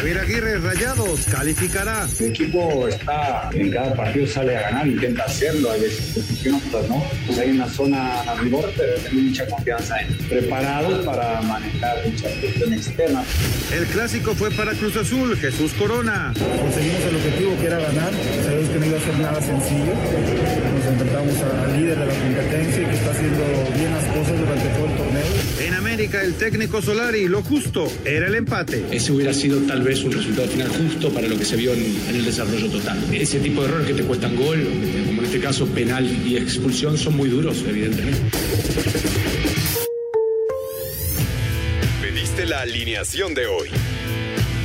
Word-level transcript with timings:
Javier 0.00 0.18
Aguirre 0.18 0.58
Rayados 0.60 1.26
calificará. 1.30 2.08
El 2.18 2.28
equipo 2.28 2.88
está 2.88 3.50
en 3.52 3.70
cada 3.70 3.92
partido 3.94 4.26
sale 4.26 4.56
a 4.56 4.62
ganar, 4.62 4.86
intenta 4.88 5.24
hacerlo, 5.24 5.70
hay 5.70 5.82
veces 5.82 6.14
que 6.14 6.22
funciona, 6.22 6.58
otras 6.68 6.88
no. 6.88 7.04
Pues 7.26 7.38
hay 7.38 7.50
una 7.50 7.68
zona 7.68 8.22
rigor, 8.40 8.72
pero 8.78 8.94
tengo 8.94 9.20
mucha 9.20 9.46
confianza 9.46 10.00
en 10.00 10.16
preparados 10.26 11.04
para 11.04 11.42
manejar 11.42 11.98
muchas 12.06 12.32
cuestiones 12.32 12.86
externas. 12.86 13.26
El 13.76 13.84
clásico 13.88 14.34
fue 14.34 14.50
para 14.52 14.72
Cruz 14.72 14.96
Azul, 14.96 15.36
Jesús 15.36 15.74
Corona. 15.74 16.32
Conseguimos 16.34 17.00
el 17.02 17.16
objetivo 17.16 17.58
que 17.60 17.66
era 17.66 17.78
ganar, 17.80 18.12
sabemos 18.42 18.70
que 18.70 18.78
no 18.78 18.86
iba 18.86 18.96
a 18.96 19.00
ser 19.02 19.18
nada 19.18 19.42
sencillo. 19.42 19.92
Nos 20.76 20.86
enfrentamos 20.86 21.34
al 21.42 21.78
líder 21.78 21.98
de 21.98 22.06
la 22.06 22.14
competencia 22.14 22.82
y 22.82 22.86
que 22.86 22.94
está 22.94 23.10
haciendo 23.10 23.44
bien 23.76 23.90
las 23.92 24.04
cosas 24.16 24.38
durante 24.38 24.68
todo 24.70 24.86
el 24.86 24.96
torneo. 24.96 25.24
En 25.60 25.74
América, 25.74 26.22
el 26.22 26.34
técnico 26.36 26.80
Solari, 26.80 27.28
lo 27.28 27.42
justo 27.42 27.86
era 28.06 28.28
el 28.28 28.34
empate. 28.34 28.86
Ese 28.90 29.12
hubiera 29.12 29.34
sido 29.34 29.60
tal 29.66 29.82
vez 29.82 29.89
un 29.98 30.12
resultado 30.12 30.46
final 30.46 30.68
justo 30.68 31.10
para 31.12 31.26
lo 31.26 31.36
que 31.36 31.44
se 31.44 31.56
vio 31.56 31.72
en 31.74 32.14
el 32.14 32.24
desarrollo 32.24 32.70
total. 32.70 32.96
Ese 33.12 33.40
tipo 33.40 33.60
de 33.62 33.68
errores 33.68 33.86
que 33.88 33.94
te 33.94 34.04
cuestan 34.04 34.36
gol, 34.36 34.64
como 35.06 35.20
en 35.20 35.26
este 35.26 35.40
caso 35.40 35.66
penal 35.66 36.06
y 36.24 36.36
expulsión, 36.36 36.96
son 36.96 37.16
muy 37.16 37.28
duros, 37.28 37.64
evidentemente. 37.68 38.20
Pediste 42.00 42.46
la 42.46 42.60
alineación 42.60 43.34
de 43.34 43.46
hoy. 43.46 43.68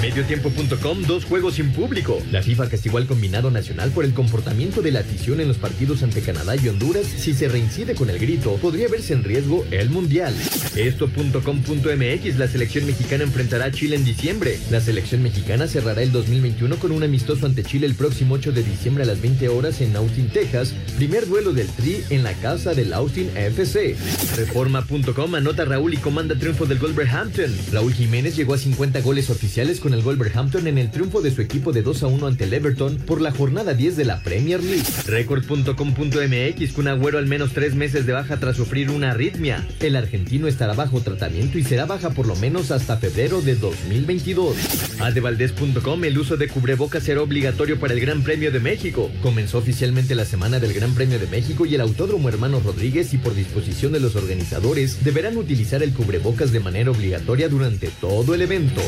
Mediotiempo.com, 0.00 1.02
dos 1.02 1.26
juegos 1.26 1.54
sin 1.54 1.72
público. 1.72 2.22
La 2.32 2.42
FIFA 2.42 2.70
castigó 2.70 2.96
al 2.96 3.06
combinado 3.06 3.50
nacional 3.50 3.90
por 3.90 4.06
el 4.06 4.14
comportamiento 4.14 4.80
de 4.80 4.92
la 4.92 5.00
afición 5.00 5.40
en 5.40 5.48
los 5.48 5.58
partidos 5.58 6.02
ante 6.02 6.22
Canadá 6.22 6.56
y 6.56 6.68
Honduras. 6.68 7.04
Si 7.04 7.34
se 7.34 7.48
reincide 7.48 7.94
con 7.94 8.08
el 8.08 8.18
grito, 8.18 8.54
podría 8.56 8.88
verse 8.88 9.12
en 9.12 9.24
riesgo 9.24 9.66
el 9.70 9.90
Mundial. 9.90 10.34
Esto.com.mx, 10.74 12.38
la 12.38 12.48
selección 12.48 12.86
mexicana 12.86 13.24
enfrentará 13.24 13.66
a 13.66 13.70
Chile 13.70 13.96
en 13.96 14.04
diciembre. 14.06 14.58
La 14.70 14.80
selección 14.80 15.22
mexicana 15.22 15.66
cerrará 15.66 16.02
el 16.02 16.12
2021 16.12 16.76
con 16.76 16.92
un 16.92 17.02
amistoso 17.02 17.44
ante 17.44 17.62
Chile 17.62 17.86
el 17.86 17.94
próximo 17.94 18.36
8 18.36 18.52
de 18.52 18.62
diciembre 18.62 19.04
a 19.04 19.06
las 19.06 19.20
20 19.20 19.50
horas 19.50 19.82
en 19.82 19.94
Austin, 19.96 20.28
Texas. 20.28 20.72
Primer 20.96 21.28
duelo 21.28 21.52
del 21.52 21.68
Tri 21.68 22.02
en 22.08 22.22
la 22.22 22.32
casa 22.32 22.72
del 22.72 22.94
Austin 22.94 23.30
FC. 23.36 23.96
Reforma.com 24.36 25.34
anota 25.34 25.66
Raúl 25.66 25.92
y 25.92 25.98
comanda 25.98 26.36
triunfo 26.36 26.64
del 26.64 26.78
Wolverhampton. 26.78 27.54
Raúl 27.70 27.92
Jiménez 27.92 28.34
llegó 28.34 28.54
a 28.54 28.58
50 28.58 29.00
goles 29.02 29.28
oficiales 29.28 29.78
con 29.78 29.89
el 29.94 30.02
Wolverhampton 30.02 30.66
en 30.66 30.78
el 30.78 30.90
triunfo 30.90 31.20
de 31.22 31.30
su 31.30 31.42
equipo 31.42 31.72
de 31.72 31.82
2 31.82 32.02
a 32.02 32.06
1 32.06 32.26
ante 32.26 32.44
el 32.44 32.52
Everton 32.52 32.96
por 32.98 33.20
la 33.20 33.30
jornada 33.32 33.74
10 33.74 33.96
de 33.96 34.04
la 34.04 34.22
Premier 34.22 34.62
League. 34.62 34.84
Record.com.mx 35.06 36.72
con 36.72 36.88
Agüero 36.88 37.18
al 37.18 37.26
menos 37.26 37.52
tres 37.52 37.74
meses 37.74 38.06
de 38.06 38.12
baja 38.12 38.38
tras 38.38 38.56
sufrir 38.56 38.90
una 38.90 39.12
arritmia. 39.12 39.66
El 39.80 39.96
argentino 39.96 40.48
estará 40.48 40.74
bajo 40.74 41.00
tratamiento 41.00 41.58
y 41.58 41.64
será 41.64 41.86
baja 41.86 42.10
por 42.10 42.26
lo 42.26 42.36
menos 42.36 42.70
hasta 42.70 42.96
febrero 42.96 43.40
de 43.42 43.56
2022. 43.56 44.56
Adevaldez.com 45.00 46.04
el 46.04 46.18
uso 46.18 46.36
de 46.36 46.48
cubrebocas 46.48 47.02
será 47.02 47.22
obligatorio 47.22 47.78
para 47.78 47.94
el 47.94 48.00
Gran 48.00 48.22
Premio 48.22 48.50
de 48.50 48.60
México. 48.60 49.10
Comenzó 49.22 49.58
oficialmente 49.58 50.14
la 50.14 50.24
semana 50.24 50.58
del 50.58 50.72
Gran 50.72 50.94
Premio 50.94 51.18
de 51.18 51.26
México 51.26 51.66
y 51.66 51.74
el 51.74 51.80
Autódromo 51.80 52.28
Hermanos 52.28 52.64
Rodríguez 52.64 53.12
y 53.14 53.18
por 53.18 53.34
disposición 53.34 53.92
de 53.92 54.00
los 54.00 54.16
organizadores 54.16 55.04
deberán 55.04 55.36
utilizar 55.36 55.82
el 55.82 55.92
cubrebocas 55.92 56.52
de 56.52 56.60
manera 56.60 56.90
obligatoria 56.90 57.48
durante 57.48 57.88
todo 58.00 58.34
el 58.34 58.42
evento. 58.42 58.82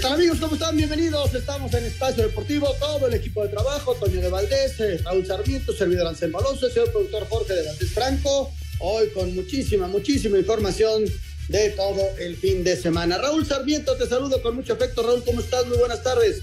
Tal 0.00 0.14
amigos? 0.14 0.38
¿Cómo 0.40 0.54
están? 0.54 0.76
Bienvenidos. 0.78 1.34
Estamos 1.34 1.74
en 1.74 1.84
Espacio 1.84 2.22
Deportivo, 2.22 2.74
todo 2.80 3.06
el 3.06 3.14
equipo 3.14 3.42
de 3.42 3.50
trabajo, 3.50 3.94
Toño 3.96 4.18
de 4.18 4.30
Valdés, 4.30 4.80
eh, 4.80 4.98
Raúl 5.04 5.26
Sarmiento, 5.26 5.74
servidor 5.74 6.06
Anselmo 6.06 6.38
Alonso, 6.38 6.66
el 6.66 6.72
señor 6.72 6.90
productor 6.90 7.28
Jorge 7.28 7.52
de 7.52 7.66
Valdés 7.66 7.90
Franco. 7.90 8.50
Hoy 8.78 9.08
con 9.10 9.34
muchísima, 9.34 9.88
muchísima 9.88 10.38
información 10.38 11.04
de 11.48 11.70
todo 11.70 12.00
el 12.18 12.34
fin 12.36 12.64
de 12.64 12.76
semana. 12.76 13.18
Raúl 13.18 13.44
Sarmiento, 13.44 13.94
te 13.96 14.06
saludo 14.06 14.40
con 14.40 14.56
mucho 14.56 14.72
afecto. 14.72 15.02
Raúl, 15.02 15.22
¿cómo 15.22 15.40
estás? 15.40 15.66
Muy 15.66 15.76
buenas 15.76 16.02
tardes. 16.02 16.40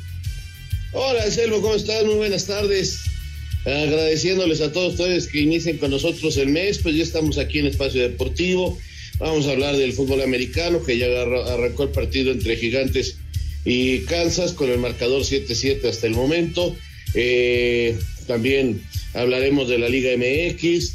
Hola 0.92 1.24
Anselmo, 1.24 1.60
¿cómo 1.60 1.74
estás? 1.74 2.06
Muy 2.06 2.16
buenas 2.16 2.46
tardes. 2.46 3.00
Agradeciéndoles 3.66 4.62
a 4.62 4.72
todos 4.72 4.94
ustedes 4.94 5.26
que 5.28 5.40
inicien 5.40 5.80
con 5.80 5.90
nosotros 5.90 6.38
el 6.38 6.50
mes, 6.50 6.78
pues 6.78 6.96
ya 6.96 7.02
estamos 7.02 7.40
aquí 7.40 7.58
en 7.58 7.66
Espacio 7.66 8.04
Deportivo. 8.04 8.78
Vamos 9.18 9.48
a 9.48 9.52
hablar 9.52 9.76
del 9.76 9.94
fútbol 9.94 10.22
americano, 10.22 10.84
que 10.84 11.00
ya 11.00 11.08
arrancó 11.08 11.84
el 11.84 11.90
partido 11.90 12.32
entre 12.32 12.56
Gigantes 12.56 13.18
y 13.70 14.06
Kansas 14.06 14.54
con 14.54 14.70
el 14.70 14.78
marcador 14.78 15.24
7-7 15.24 15.84
hasta 15.90 16.08
el 16.08 16.14
momento. 16.14 16.74
Eh, 17.14 18.00
también 18.26 18.82
hablaremos 19.14 19.68
de 19.68 19.78
la 19.78 19.90
Liga 19.90 20.12
MX, 20.16 20.94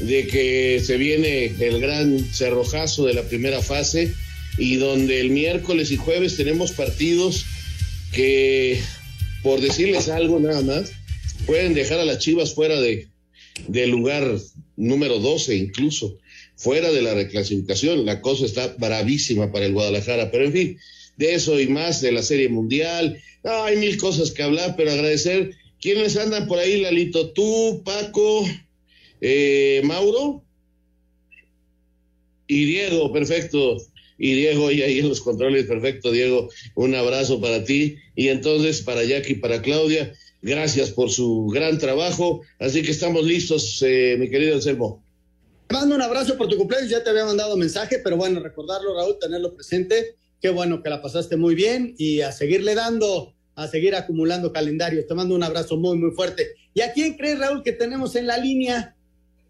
de 0.00 0.26
que 0.26 0.80
se 0.82 0.96
viene 0.96 1.52
el 1.60 1.80
gran 1.82 2.18
cerrojazo 2.32 3.04
de 3.04 3.12
la 3.12 3.24
primera 3.24 3.60
fase 3.60 4.14
y 4.56 4.76
donde 4.76 5.20
el 5.20 5.30
miércoles 5.30 5.90
y 5.90 5.98
jueves 5.98 6.38
tenemos 6.38 6.72
partidos 6.72 7.44
que, 8.10 8.80
por 9.42 9.60
decirles 9.60 10.08
algo 10.08 10.40
nada 10.40 10.62
más, 10.62 10.92
pueden 11.44 11.74
dejar 11.74 12.00
a 12.00 12.06
las 12.06 12.20
Chivas 12.20 12.54
fuera 12.54 12.80
de, 12.80 13.06
del 13.68 13.90
lugar 13.90 14.38
número 14.76 15.18
12 15.18 15.56
incluso, 15.56 16.16
fuera 16.56 16.90
de 16.90 17.02
la 17.02 17.12
reclasificación. 17.12 18.06
La 18.06 18.22
cosa 18.22 18.46
está 18.46 18.74
bravísima 18.78 19.52
para 19.52 19.66
el 19.66 19.74
Guadalajara, 19.74 20.30
pero 20.30 20.46
en 20.46 20.52
fin, 20.52 20.78
de 21.16 21.34
eso 21.34 21.60
y 21.60 21.68
más, 21.68 22.00
de 22.00 22.12
la 22.12 22.22
Serie 22.22 22.48
Mundial. 22.48 23.20
Hay 23.44 23.76
mil 23.76 23.96
cosas 23.96 24.30
que 24.30 24.42
hablar, 24.42 24.74
pero 24.76 24.90
agradecer. 24.90 25.54
¿Quiénes 25.80 26.16
andan 26.16 26.46
por 26.46 26.58
ahí, 26.58 26.80
Lalito? 26.80 27.30
Tú, 27.32 27.82
Paco, 27.84 28.46
eh, 29.20 29.82
Mauro 29.84 30.42
y 32.46 32.64
Diego, 32.64 33.12
perfecto. 33.12 33.76
Y 34.16 34.34
Diego, 34.34 34.70
y 34.70 34.82
ahí 34.82 35.00
en 35.00 35.08
los 35.08 35.20
controles, 35.20 35.66
perfecto, 35.66 36.12
Diego. 36.12 36.48
Un 36.74 36.94
abrazo 36.94 37.40
para 37.40 37.64
ti. 37.64 37.96
Y 38.14 38.28
entonces 38.28 38.82
para 38.82 39.04
Jackie 39.04 39.32
y 39.32 39.36
para 39.36 39.60
Claudia, 39.60 40.12
gracias 40.40 40.90
por 40.90 41.10
su 41.10 41.48
gran 41.52 41.78
trabajo. 41.78 42.42
Así 42.58 42.82
que 42.82 42.92
estamos 42.92 43.24
listos, 43.24 43.82
eh, 43.82 44.16
mi 44.18 44.30
querido 44.30 44.54
Anselmo. 44.54 45.04
Te 45.66 45.74
mando 45.74 45.96
un 45.96 46.02
abrazo 46.02 46.36
por 46.36 46.48
tu 46.48 46.56
cumpleaños, 46.56 46.90
ya 46.90 47.02
te 47.02 47.10
había 47.10 47.24
mandado 47.24 47.56
mensaje, 47.56 47.98
pero 47.98 48.16
bueno, 48.16 48.40
recordarlo, 48.40 48.94
Raúl, 48.94 49.18
tenerlo 49.18 49.54
presente. 49.54 50.14
Qué 50.44 50.50
bueno 50.50 50.82
que 50.82 50.90
la 50.90 51.00
pasaste 51.00 51.38
muy 51.38 51.54
bien 51.54 51.94
y 51.96 52.20
a 52.20 52.30
seguirle 52.30 52.74
dando, 52.74 53.32
a 53.54 53.66
seguir 53.66 53.94
acumulando 53.94 54.52
calendarios. 54.52 55.06
Te 55.06 55.14
mando 55.14 55.34
un 55.34 55.42
abrazo 55.42 55.78
muy, 55.78 55.96
muy 55.96 56.10
fuerte. 56.10 56.50
¿Y 56.74 56.82
a 56.82 56.92
quién 56.92 57.16
crees, 57.16 57.38
Raúl, 57.38 57.62
que 57.62 57.72
tenemos 57.72 58.14
en 58.14 58.26
la 58.26 58.36
línea? 58.36 58.94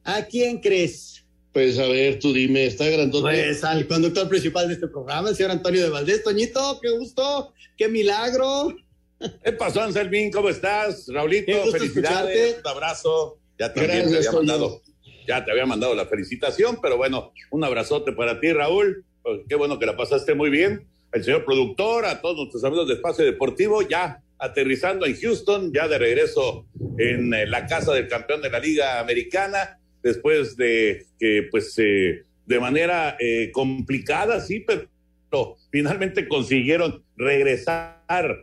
¿A 0.05 0.23
quién 0.27 0.61
crees? 0.61 1.25
Pues 1.53 1.81
a 1.81 1.89
ver, 1.89 2.21
tú 2.21 2.33
dime, 2.33 2.67
está 2.67 2.87
grandote. 2.89 3.25
Pues 3.25 3.65
al 3.65 3.89
conductor 3.89 4.29
principal 4.29 4.69
de 4.69 4.75
este 4.75 4.87
programa, 4.87 5.31
el 5.31 5.35
señor 5.35 5.51
Antonio 5.51 5.83
de 5.83 5.89
Valdés. 5.89 6.23
Toñito, 6.23 6.79
qué 6.81 6.91
gusto, 6.91 7.53
qué 7.77 7.89
milagro. 7.89 8.77
¿Qué 9.19 9.51
pasó, 9.51 9.81
Anselmín? 9.81 10.31
¿Cómo 10.31 10.49
estás? 10.49 11.09
Raulito, 11.09 11.47
Qué 11.47 11.59
gusto 11.59 11.73
felicidades. 11.73 12.37
escucharte. 12.37 12.61
Un 12.61 12.69
abrazo. 12.69 13.39
Ya 13.59 13.75
también 13.75 13.99
Gracias, 13.99 14.21
te 14.21 14.29
había 14.29 14.39
mandado, 14.39 14.83
ya 15.27 15.45
te 15.45 15.51
había 15.51 15.67
mandado 15.67 15.95
la 15.97 16.07
felicitación, 16.07 16.79
pero 16.81 16.97
bueno, 16.97 17.33
un 17.51 17.65
abrazote 17.65 18.13
para 18.13 18.39
ti, 18.39 18.53
Raúl. 18.53 19.05
Pues, 19.25 19.41
qué 19.49 19.55
bueno 19.55 19.79
que 19.79 19.87
la 19.87 19.97
pasaste 19.97 20.35
muy 20.35 20.51
bien. 20.51 20.87
El 21.11 21.25
señor 21.25 21.47
productor, 21.47 22.05
a 22.05 22.21
todos 22.21 22.37
nuestros 22.37 22.63
amigos 22.63 22.89
de 22.89 22.95
Espacio 22.95 23.25
Deportivo, 23.25 23.81
ya 23.81 24.23
aterrizando 24.39 25.07
en 25.07 25.17
Houston, 25.19 25.73
ya 25.73 25.89
de 25.89 25.97
regreso 25.97 26.67
en 26.99 27.33
eh, 27.33 27.47
la 27.47 27.67
casa 27.67 27.95
del 27.95 28.07
campeón 28.07 28.43
de 28.43 28.51
la 28.51 28.59
Liga 28.59 29.01
Americana, 29.01 29.79
después 30.03 30.59
de 30.59 31.07
que, 31.19 31.49
pues, 31.51 31.75
eh, 31.79 32.25
de 32.45 32.61
manera 32.61 33.17
eh, 33.19 33.51
complicada, 33.51 34.41
sí, 34.41 34.61
pero 34.61 35.57
finalmente 35.71 36.29
consiguieron 36.29 37.03
regresar 37.17 38.03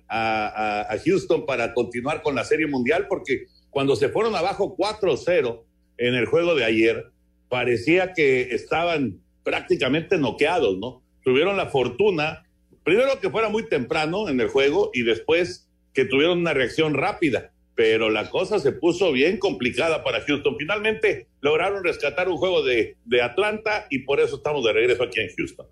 a, 0.10 0.98
Houston 1.06 1.46
para 1.46 1.76
continuar 1.76 2.24
con 2.24 2.34
la 2.34 2.44
Serie 2.44 2.66
Mundial, 2.66 3.06
porque 3.08 3.46
cuando 3.70 3.96
se 3.96 4.10
fueron 4.10 4.36
abajo 4.36 4.76
4-0 4.76 5.64
en 6.00 6.16
el 6.16 6.26
juego 6.26 6.56
de 6.56 6.66
ayer, 6.66 7.12
parecía 7.50 8.14
que 8.14 8.56
estaban 8.56 9.22
prácticamente 9.44 10.18
noqueados, 10.18 10.78
¿no? 10.78 11.04
Tuvieron 11.24 11.58
la 11.58 11.68
fortuna 11.68 12.44
primero 12.84 13.20
que 13.20 13.30
fuera 13.30 13.50
muy 13.50 13.68
temprano 13.68 14.30
en 14.30 14.40
el 14.40 14.48
juego 14.48 14.92
y 14.94 15.04
después 15.04 15.68
que 15.94 16.06
tuvieron 16.06 16.40
una 16.40 16.54
reacción 16.54 16.94
rápida. 16.94 17.54
Pero 17.76 18.10
la 18.10 18.30
cosa 18.30 18.60
se 18.60 18.74
puso 18.74 19.12
bien 19.12 19.38
complicada 19.38 20.04
para 20.04 20.22
Houston. 20.22 20.56
Finalmente 20.58 21.28
lograron 21.40 21.84
rescatar 21.84 22.30
un 22.30 22.38
juego 22.38 22.64
de, 22.64 22.98
de 23.06 23.22
Atlanta 23.22 23.88
y 23.90 24.00
por 24.00 24.20
eso 24.20 24.38
estamos 24.38 24.64
de 24.66 24.74
regreso 24.74 25.04
aquí 25.04 25.20
en 25.20 25.30
Houston. 25.36 25.68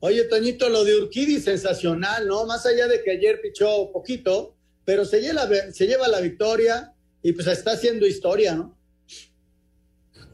Oye, 0.00 0.24
Toñito, 0.24 0.68
lo 0.68 0.84
de 0.84 0.98
Urquidi 0.98 1.40
sensacional, 1.40 2.26
¿no? 2.26 2.44
Más 2.44 2.66
allá 2.66 2.86
de 2.86 3.02
que 3.02 3.12
ayer 3.12 3.40
pichó 3.40 3.90
poquito, 3.92 4.54
pero 4.84 5.04
se 5.04 5.20
lleva, 5.20 5.48
se 5.72 5.86
lleva 5.86 6.06
la 6.08 6.20
victoria 6.20 6.92
y 7.22 7.32
pues 7.32 7.46
está 7.46 7.72
haciendo 7.72 8.06
historia, 8.06 8.54
¿no? 8.54 8.75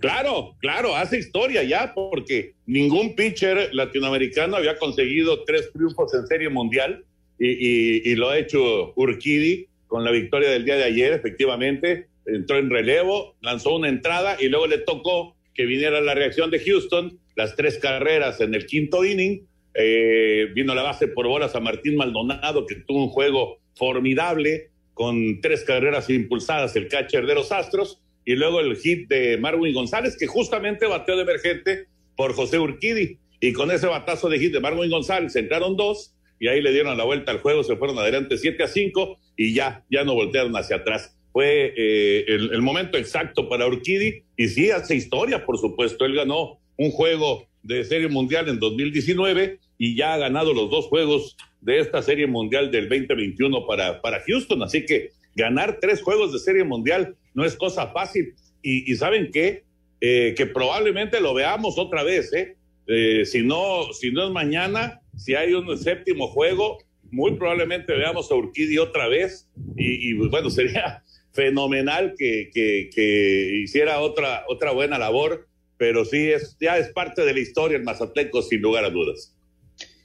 Claro, 0.02 0.56
claro, 0.58 0.96
hace 0.96 1.16
historia 1.16 1.62
ya, 1.62 1.94
porque 1.94 2.54
ningún 2.66 3.14
pitcher 3.14 3.72
latinoamericano 3.72 4.56
había 4.56 4.76
conseguido 4.76 5.44
tres 5.44 5.72
triunfos 5.72 6.12
en 6.14 6.26
Serie 6.26 6.49
Mundial 6.49 7.04
y, 7.38 8.12
lo 8.16 8.31
ha 8.31 8.38
hecho 8.38 8.93
Urquidi 8.96 9.69
con 9.87 10.04
la 10.04 10.10
victoria 10.10 10.50
del 10.50 10.64
día 10.64 10.75
de 10.75 10.82
ayer, 10.82 11.12
efectivamente. 11.12 12.08
Entró 12.26 12.58
en 12.58 12.69
relevo, 12.69 13.37
lanzó 13.43 13.76
una 13.76 13.88
entrada 13.88 14.37
y 14.40 14.49
luego 14.49 14.66
le 14.66 14.78
tocó 14.78 15.37
que 15.54 15.66
viniera 15.66 16.00
la 16.00 16.14
reacción 16.14 16.50
de 16.50 16.58
Houston, 16.58 17.20
las 17.37 17.55
tres 17.55 17.78
carreras 17.78 18.40
en 18.40 18.56
el 18.56 18.66
quinto 18.66 19.05
inning. 19.05 19.46
Eh, 19.75 20.48
vino 20.52 20.75
la 20.75 20.82
base 20.82 21.06
por 21.06 21.28
bolas 21.28 21.55
a 21.55 21.60
Martín 21.60 21.94
Maldonado, 21.94 22.66
que 22.66 22.75
tuvo 22.75 23.05
un 23.05 23.08
juego 23.08 23.60
formidable 23.76 24.70
con 24.94 25.40
tres 25.40 25.62
carreras 25.62 26.10
impulsadas, 26.10 26.75
el 26.75 26.88
catcher 26.88 27.25
de 27.25 27.37
los 27.37 27.52
Astros 27.52 28.01
y 28.24 28.34
luego 28.34 28.60
el 28.60 28.76
hit 28.76 29.08
de 29.08 29.36
Marwin 29.38 29.74
González, 29.74 30.16
que 30.19 30.26
justamente 30.26 30.86
bateó 30.86 31.16
de 31.16 31.22
emergente 31.22 31.86
por 32.16 32.34
José 32.34 32.58
Urquidi. 32.58 33.19
Y 33.40 33.52
con 33.52 33.70
ese 33.70 33.86
batazo 33.86 34.28
de 34.28 34.38
hit 34.38 34.52
de 34.52 34.60
Marwin 34.60 34.90
González 34.90 35.34
entraron 35.34 35.76
dos 35.76 36.14
y 36.38 36.48
ahí 36.48 36.60
le 36.60 36.72
dieron 36.72 36.96
la 36.96 37.04
vuelta 37.04 37.32
al 37.32 37.38
juego, 37.38 37.64
se 37.64 37.76
fueron 37.76 37.98
adelante 37.98 38.36
7 38.36 38.62
a 38.62 38.69
5 38.69 39.19
y 39.36 39.54
ya, 39.54 39.84
ya 39.90 40.04
no 40.04 40.14
voltearon 40.14 40.54
hacia 40.56 40.76
atrás. 40.76 41.16
Fue 41.32 41.72
eh, 41.76 42.24
el, 42.28 42.52
el, 42.52 42.62
momento 42.62 42.98
exacto 42.98 43.48
para 43.48 43.66
Urquidi 43.66 44.24
y 44.36 44.48
sí 44.48 44.70
hace 44.70 44.94
historia, 44.94 45.46
por 45.46 45.58
supuesto. 45.58 46.04
Él 46.04 46.14
ganó 46.14 46.58
un 46.76 46.90
juego 46.90 47.46
de 47.62 47.84
Serie 47.84 48.08
Mundial 48.08 48.48
en 48.48 48.58
2019 48.58 49.58
y 49.78 49.96
ya 49.96 50.14
ha 50.14 50.19
ganado 50.19 50.52
los 50.52 50.70
dos 50.70 50.86
juegos 50.86 51.36
de 51.60 51.78
esta 51.78 52.02
Serie 52.02 52.26
Mundial 52.26 52.70
del 52.70 52.88
2021 52.88 53.66
para, 53.66 54.00
para 54.02 54.20
Houston. 54.26 54.62
Así 54.62 54.84
que 54.84 55.10
ganar 55.34 55.79
tres 55.81 56.02
juegos 56.02 56.32
de 56.32 56.38
Serie 56.38 56.64
Mundial 56.64 57.17
no 57.34 57.44
es 57.44 57.56
cosa 57.56 57.88
fácil. 57.88 58.34
Y, 58.62 58.94
saben 58.96 59.31
qué? 59.32 59.64
Eh, 60.00 60.34
que 60.37 60.46
probablemente 60.46 61.20
lo 61.20 61.34
veamos 61.34 61.79
otra 61.79 62.02
vez, 62.02 62.32
¿eh? 62.32 62.56
¿eh? 62.87 63.25
si, 63.25 63.43
no, 63.43 63.93
si 63.93 64.11
no 64.11 64.26
es 64.26 64.31
mañana, 64.32 65.00
si 65.17 65.34
hay 65.34 65.55
un 65.55 65.76
séptimo 65.79 66.29
juego, 66.29 66.79
muy 67.11 67.34
probablemente 67.37 67.93
veamos 67.93 68.31
a 68.31 68.34
Urquidi 68.34 68.79
otra 68.79 69.08
vez. 69.08 69.49
Y, 69.76 70.14
bueno, 70.14 70.50
sería 70.50 71.02
fenomenal 71.32 72.14
que, 72.17 72.50
que, 72.52 73.61
hiciera 73.62 74.00
otra, 74.00 74.44
otra 74.49 74.73
buena 74.73 74.99
labor, 74.99 75.49
pero 75.76 76.05
sí, 76.05 76.31
es, 76.31 76.56
ya 76.61 76.79
es 76.79 76.88
parte 76.90 77.25
de 77.25 77.32
la 77.32 77.40
historia 77.40 77.76
el 77.76 77.84
Mazatleco, 77.84 78.43
sin 78.43 78.61
lugar 78.61 78.84
a 78.84 78.90
dudas. 78.90 79.34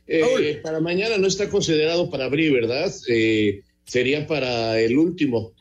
Eh, 0.07 0.61
para 0.63 0.79
mañana 0.79 1.17
no 1.17 1.27
está 1.27 1.49
considerado 1.49 2.09
para 2.09 2.25
abrir, 2.25 2.53
¿verdad? 2.53 2.91
Sería 3.87 4.27
para 4.27 4.79
el 4.79 4.97
último. 4.97 5.53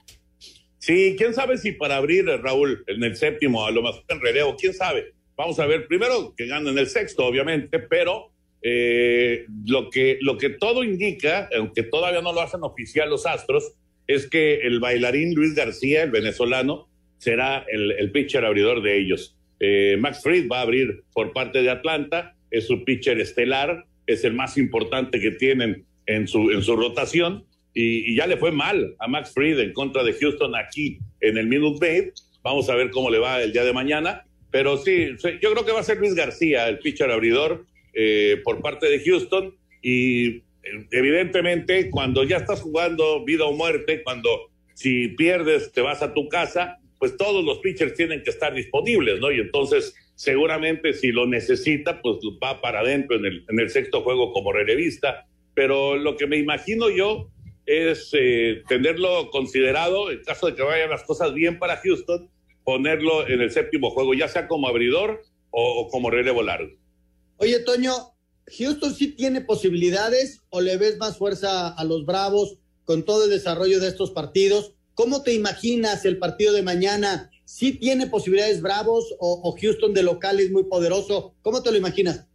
Sí, 0.78 1.16
quién 1.16 1.32
sabe 1.32 1.56
si 1.56 1.72
para 1.72 1.96
abrir, 1.96 2.26
Raúl, 2.26 2.84
en 2.86 3.02
el 3.02 3.16
séptimo, 3.16 3.64
a 3.64 3.70
lo 3.70 3.82
mejor 3.82 4.04
en 4.08 4.20
relevo, 4.20 4.56
quién 4.56 4.74
sabe. 4.74 5.14
Vamos 5.36 5.58
a 5.58 5.66
ver, 5.66 5.86
primero 5.86 6.34
que 6.36 6.46
ganen 6.46 6.68
en 6.68 6.78
el 6.78 6.86
sexto, 6.86 7.24
obviamente, 7.24 7.78
pero 7.78 8.30
eh, 8.62 9.46
lo, 9.64 9.90
que, 9.90 10.18
lo 10.20 10.38
que 10.38 10.50
todo 10.50 10.84
indica, 10.84 11.48
aunque 11.56 11.82
todavía 11.82 12.20
no 12.20 12.32
lo 12.32 12.40
hacen 12.40 12.62
oficial 12.62 13.10
los 13.10 13.26
Astros, 13.26 13.72
es 14.06 14.28
que 14.28 14.60
el 14.60 14.80
bailarín 14.80 15.34
Luis 15.34 15.54
García, 15.54 16.04
el 16.04 16.10
venezolano, 16.10 16.88
será 17.18 17.64
el, 17.68 17.92
el 17.92 18.12
pitcher 18.12 18.44
abridor 18.44 18.82
de 18.82 18.98
ellos. 18.98 19.36
Eh, 19.60 19.96
Max 19.98 20.20
Fried 20.22 20.48
va 20.50 20.58
a 20.58 20.62
abrir 20.62 21.04
por 21.12 21.32
parte 21.32 21.62
de 21.62 21.70
Atlanta, 21.70 22.36
es 22.50 22.66
su 22.66 22.84
pitcher 22.84 23.20
estelar, 23.20 23.86
es 24.06 24.24
el 24.24 24.34
más 24.34 24.56
importante 24.58 25.20
que 25.20 25.32
tienen 25.32 25.84
en 26.06 26.28
su, 26.28 26.50
en 26.50 26.62
su 26.62 26.76
rotación 26.76 27.44
y, 27.78 28.16
ya 28.16 28.26
le 28.26 28.38
fue 28.38 28.52
mal 28.52 28.96
a 28.98 29.06
Max 29.06 29.32
Fried 29.34 29.58
en 29.58 29.74
contra 29.74 30.02
de 30.02 30.14
Houston 30.14 30.56
aquí 30.56 30.98
en 31.20 31.36
el 31.36 31.46
Minute 31.46 31.78
Maid. 31.78 32.12
Vamos 32.42 32.70
a 32.70 32.74
ver 32.74 32.90
cómo 32.90 33.10
le 33.10 33.18
va 33.18 33.42
el 33.42 33.52
día 33.52 33.64
de 33.64 33.74
mañana. 33.74 34.24
Pero 34.50 34.78
sí, 34.78 35.08
yo 35.42 35.52
creo 35.52 35.66
que 35.66 35.72
va 35.72 35.80
a 35.80 35.84
ser 35.84 35.98
Luis 35.98 36.14
García, 36.14 36.68
el 36.68 36.78
pitcher 36.78 37.10
abridor 37.10 37.66
eh, 37.92 38.40
por 38.44 38.62
parte 38.62 38.88
de 38.88 39.00
Houston. 39.00 39.54
Y 39.82 40.26
eh, 40.28 40.42
evidentemente, 40.90 41.90
cuando 41.90 42.24
ya 42.24 42.38
estás 42.38 42.62
jugando 42.62 43.22
vida 43.26 43.44
o 43.44 43.52
muerte, 43.52 44.02
cuando 44.02 44.50
si 44.72 45.08
pierdes 45.08 45.70
te 45.72 45.82
vas 45.82 46.00
a 46.00 46.14
tu 46.14 46.30
casa, 46.30 46.78
pues 46.98 47.18
todos 47.18 47.44
los 47.44 47.58
pitchers 47.58 47.92
tienen 47.92 48.22
que 48.22 48.30
estar 48.30 48.54
disponibles, 48.54 49.20
¿no? 49.20 49.30
Y 49.30 49.40
entonces, 49.40 49.94
seguramente 50.14 50.94
si 50.94 51.12
lo 51.12 51.26
necesita, 51.26 52.00
pues 52.00 52.16
va 52.42 52.62
para 52.62 52.80
adentro 52.80 53.18
en 53.18 53.26
el, 53.26 53.44
en 53.50 53.60
el 53.60 53.68
sexto 53.68 54.00
juego 54.00 54.32
como 54.32 54.50
relevista. 54.50 55.26
Pero 55.52 55.96
lo 55.96 56.16
que 56.16 56.26
me 56.26 56.38
imagino 56.38 56.88
yo 56.88 57.30
es 57.66 58.10
eh, 58.12 58.62
tenerlo 58.68 59.28
considerado, 59.30 60.10
en 60.10 60.22
caso 60.22 60.46
de 60.46 60.54
que 60.54 60.62
vayan 60.62 60.90
las 60.90 61.02
cosas 61.02 61.34
bien 61.34 61.58
para 61.58 61.76
Houston, 61.78 62.30
ponerlo 62.64 63.28
en 63.28 63.40
el 63.40 63.50
séptimo 63.50 63.90
juego, 63.90 64.14
ya 64.14 64.28
sea 64.28 64.48
como 64.48 64.68
abridor 64.68 65.22
o, 65.50 65.88
como 65.88 66.10
relevo 66.10 66.42
largo. 66.42 66.70
Oye, 67.38 67.58
Toño, 67.60 67.92
¿Houston 68.58 68.94
sí 68.94 69.08
tiene 69.08 69.40
posibilidades 69.40 70.42
o 70.50 70.60
le 70.60 70.76
ves 70.76 70.96
más 70.98 71.18
fuerza 71.18 71.68
a 71.68 71.84
los 71.84 72.06
Bravos 72.06 72.58
con 72.84 73.04
todo 73.04 73.24
el 73.24 73.30
desarrollo 73.30 73.80
de 73.80 73.88
estos 73.88 74.12
partidos? 74.12 74.72
¿Cómo 74.94 75.22
te 75.22 75.34
imaginas 75.34 76.04
el 76.04 76.18
partido 76.18 76.52
de 76.52 76.62
mañana? 76.62 77.30
¿Sí 77.44 77.72
tiene 77.72 78.06
posibilidades 78.06 78.62
Bravos 78.62 79.14
o, 79.18 79.54
Houston 79.60 79.92
de 79.92 80.02
local 80.02 80.40
es 80.40 80.50
muy 80.50 80.64
poderoso? 80.64 81.34
¿Cómo 81.42 81.62
te 81.62 81.70
lo 81.70 81.76
imaginas? 81.76 82.26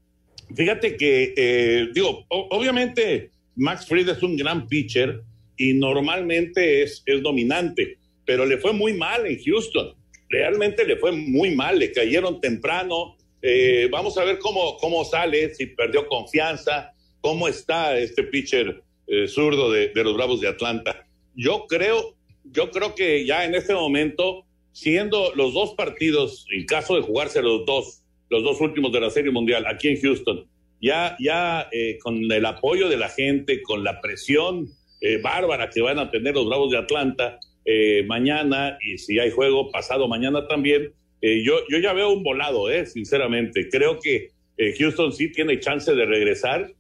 Fíjate 0.54 0.98
que, 0.98 1.34
eh, 1.36 1.88
digo, 1.94 2.26
obviamente 2.30 3.31
Max 3.56 3.86
Fried 3.88 4.10
es 4.10 4.24
un 4.24 4.38
gran 4.38 4.68
pitcher 4.68 5.22
y 5.58 5.74
normalmente 5.74 6.84
es, 6.84 7.04
es 7.06 7.22
dominante, 7.22 7.98
pero 8.26 8.46
le 8.46 8.58
fue 8.58 8.74
muy 8.74 8.94
mal 8.94 9.26
en 9.26 9.42
Houston. 9.44 9.96
Realmente 10.30 10.86
le 10.86 10.96
fue 10.96 11.12
muy 11.12 11.54
mal, 11.54 11.78
le 11.78 11.92
cayeron 11.92 12.40
temprano. 12.40 13.18
Eh, 13.42 13.90
vamos 13.92 14.18
a 14.18 14.24
ver 14.24 14.40
cómo, 14.40 14.78
cómo 14.78 15.04
sale, 15.04 15.54
si 15.54 15.66
perdió 15.66 16.08
confianza, 16.08 16.94
cómo 17.20 17.48
está 17.48 17.98
este 17.98 18.24
pitcher 18.24 18.82
eh, 19.08 19.28
zurdo 19.28 19.72
de, 19.72 19.92
los 19.94 20.16
Bravos 20.16 20.40
de 20.40 20.48
Atlanta. 20.48 21.06
Yo 21.36 21.66
creo, 21.68 22.16
yo 22.46 22.72
creo 22.72 22.96
que 22.96 23.26
ya 23.26 23.46
en 23.46 23.56
este 23.56 23.74
momento, 23.74 24.46
siendo 24.72 25.34
los 25.36 25.54
dos 25.54 25.74
partidos, 25.74 26.46
en 26.52 26.66
caso 26.66 26.96
de 26.96 27.02
jugarse 27.02 27.42
los 27.42 27.66
dos, 27.66 28.04
los 28.30 28.44
dos 28.44 28.62
últimos 28.62 28.92
de 28.94 29.02
la 29.02 29.10
Serie 29.10 29.32
Mundial 29.32 29.66
aquí 29.68 29.90
en 29.90 30.00
Houston, 30.02 30.48
ya, 30.82 31.16
ya 31.20 31.68
eh, 31.72 31.98
con 32.00 32.32
el 32.32 32.46
apoyo 32.46 32.90
de 32.90 32.98
la 32.98 33.10
gente, 33.10 33.62
con 33.62 33.84
la 33.84 34.02
presión 34.02 34.68
eh, 35.00 35.22
bárbara 35.22 35.70
que 35.70 35.82
van 35.82 36.00
a 36.00 36.10
tener 36.10 36.34
los 36.34 36.48
Bravos 36.48 36.72
de 36.72 36.80
Atlanta 36.80 37.40
eh, 37.66 38.04
mañana 38.08 38.78
y 38.82 38.98
si 38.98 39.20
hay 39.20 39.30
juego 39.30 39.72
pasado 39.72 40.08
mañana 40.08 40.48
también, 40.48 40.92
yo, 41.22 41.60
yo 41.70 41.78
ya 41.78 41.94
veo 41.94 42.10
un 42.10 42.24
volado, 42.24 42.66
sinceramente. 42.88 43.70
Creo 43.70 44.00
que 44.00 44.32
Houston 44.80 45.14
sí 45.14 45.32
tiene 45.32 45.60
chance 45.60 45.94
de 45.94 46.04
regresar. 46.08 46.74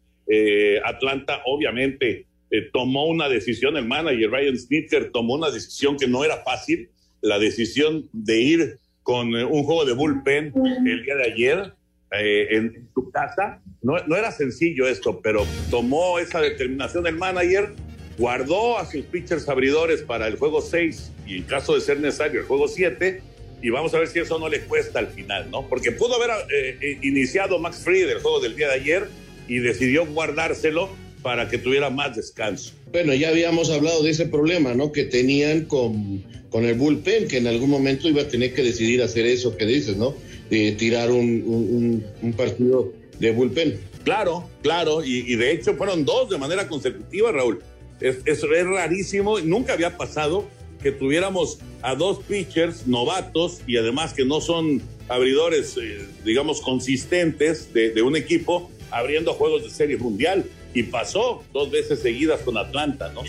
Atlanta 0.83 1.43
obviamente 1.45 2.25
tomó 2.73 3.05
una 3.05 3.29
decisión, 3.29 3.77
el 3.77 3.85
manager 3.85 4.31
Ryan 4.31 4.57
Snitker 4.57 5.11
tomó 5.11 5.35
una 5.35 5.51
decisión 5.51 5.95
que 5.95 6.07
no 6.07 6.25
era 6.25 6.37
fácil, 6.37 6.89
la 7.21 7.37
decisión 7.37 8.09
de 8.13 8.41
ir 8.41 8.77
con 9.03 9.35
un 9.35 9.63
juego 9.63 9.85
de 9.85 9.93
bullpen 9.93 10.51
el 10.87 11.03
día 11.03 11.17
de 11.17 11.23
ayer 11.23 11.73
eh, 12.11 12.47
en 12.51 12.89
su 12.93 13.09
casa. 13.09 13.61
No, 13.81 13.97
era 13.97 14.31
sencillo 14.31 14.87
esto, 14.87 15.21
pero 15.21 15.45
tomó 15.69 16.19
esa 16.19 16.41
determinación 16.41 17.07
el 17.07 17.15
manager, 17.15 17.73
guardó 18.17 18.77
a 18.77 18.85
sus 18.85 19.05
pitchers 19.05 19.47
abridores 19.47 20.01
para 20.01 20.27
el 20.27 20.35
juego 20.35 20.61
6 20.61 21.11
y 21.25 21.37
en 21.37 21.43
caso 21.43 21.73
de 21.73 21.81
ser 21.81 21.99
necesario 21.99 22.41
el 22.41 22.45
juego 22.45 22.67
7 22.67 23.21
y 23.61 23.69
vamos 23.69 23.93
a 23.93 23.99
ver 23.99 24.07
si 24.07 24.19
eso 24.19 24.39
no 24.39 24.49
le 24.49 24.61
cuesta 24.61 24.99
al 24.99 25.07
final, 25.07 25.49
¿no? 25.51 25.67
Porque 25.69 25.91
pudo 25.91 26.15
haber 26.15 26.31
eh, 26.51 26.77
eh, 26.81 26.97
iniciado 27.01 27.59
Max 27.59 27.81
Fried 27.83 28.09
el 28.09 28.19
juego 28.19 28.39
del 28.39 28.55
día 28.55 28.67
de 28.67 28.73
ayer 28.73 29.07
y 29.47 29.59
decidió 29.59 30.05
guardárselo 30.05 30.89
para 31.21 31.47
que 31.47 31.57
tuviera 31.59 31.89
más 31.89 32.15
descanso. 32.15 32.73
Bueno, 32.91 33.13
ya 33.13 33.29
habíamos 33.29 33.69
hablado 33.69 34.03
de 34.03 34.09
ese 34.09 34.25
problema, 34.25 34.73
¿no? 34.73 34.91
Que 34.91 35.05
tenían 35.05 35.65
con, 35.65 36.23
con 36.49 36.65
el 36.65 36.73
bullpen, 36.73 37.27
que 37.27 37.37
en 37.37 37.47
algún 37.47 37.69
momento 37.69 38.09
iba 38.09 38.23
a 38.23 38.27
tener 38.27 38.53
que 38.53 38.63
decidir 38.63 39.01
hacer 39.01 39.25
eso 39.25 39.55
que 39.55 39.65
dices, 39.65 39.95
¿no? 39.95 40.15
De 40.51 40.73
tirar 40.73 41.09
un, 41.09 42.03
partido 42.35 42.91
de 43.19 43.31
bullpen. 43.31 43.79
Claro, 44.03 44.49
claro, 44.61 45.03
y, 45.03 45.35
de 45.35 45.51
hecho 45.53 45.75
fueron 45.75 46.03
dos 46.05 46.29
de 46.29 46.37
manera 46.37 46.67
consecutiva, 46.67 47.31
Raúl. 47.31 47.61
Es, 48.01 48.17
es, 48.25 48.41
rarísimo, 48.41 49.39
nunca 49.39 49.73
había 49.73 49.97
pasado 49.97 50.45
que 50.83 50.91
tuviéramos 50.91 51.59
a 51.81 51.95
dos 51.95 52.19
pitchers 52.23 52.85
novatos 52.87 53.61
y 53.65 53.77
además 53.77 54.13
que 54.13 54.25
no 54.25 54.41
son 54.41 54.81
abridores, 55.07 55.77
eh, 55.77 56.05
digamos, 56.25 56.59
consistentes 56.61 57.71
de, 57.73 58.01
un 58.01 58.15
equipo, 58.15 58.69
abriendo 58.89 59.33
juegos 59.33 59.63
de 59.63 59.69
serie 59.69 59.97
mundial 59.97 60.45
y 60.73 60.83
pasó 60.83 61.43
dos 61.53 61.71
veces 61.71 61.99
seguidas 61.99 62.41
con 62.41 62.57
Atlanta, 62.57 63.11
¿no? 63.13 63.21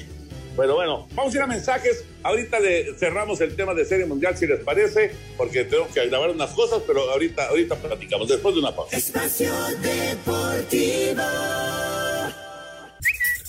Pero 0.56 0.75
bueno, 0.75 1.09
vamos 1.14 1.35
a 1.35 1.37
ir 1.37 1.42
a 1.42 1.47
mensajes. 1.47 2.04
Ahorita 2.23 2.61
le 2.61 2.94
cerramos 2.99 3.40
el 3.40 3.56
tema 3.56 3.75
de 3.75 3.85
Serie 3.85 4.06
Mundial, 4.06 4.37
si 4.37 4.47
les 4.47 4.61
parece, 4.61 5.12
porque 5.37 5.64
tenemos 5.64 5.92
que 5.92 6.06
grabar 6.06 6.30
unas 6.30 6.50
cosas, 6.50 6.82
pero 6.87 7.11
ahorita, 7.11 7.49
ahorita 7.49 7.76
platicamos, 7.76 8.28
después 8.28 8.54
de 8.54 8.61
una 8.61 8.75
pausa. 8.75 8.97
Espacio 8.97 9.52
Deportivo. 9.82 11.23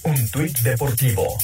Un 0.04 0.28
tuit 0.30 0.58
deportivo. 0.60 1.38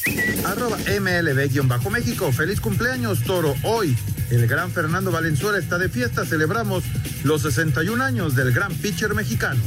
Arroba 0.43 0.77
MLB-México. 0.77 2.31
Feliz 2.33 2.59
cumpleaños, 2.59 3.23
Toro. 3.23 3.55
Hoy, 3.63 3.95
el 4.31 4.47
gran 4.47 4.71
Fernando 4.71 5.11
Valenzuela 5.11 5.57
está 5.59 5.77
de 5.77 5.87
fiesta. 5.87 6.25
Celebramos 6.25 6.83
los 7.23 7.41
61 7.43 8.03
años 8.03 8.35
del 8.35 8.51
gran 8.51 8.73
pitcher 8.73 9.13
mexicano. 9.13 9.61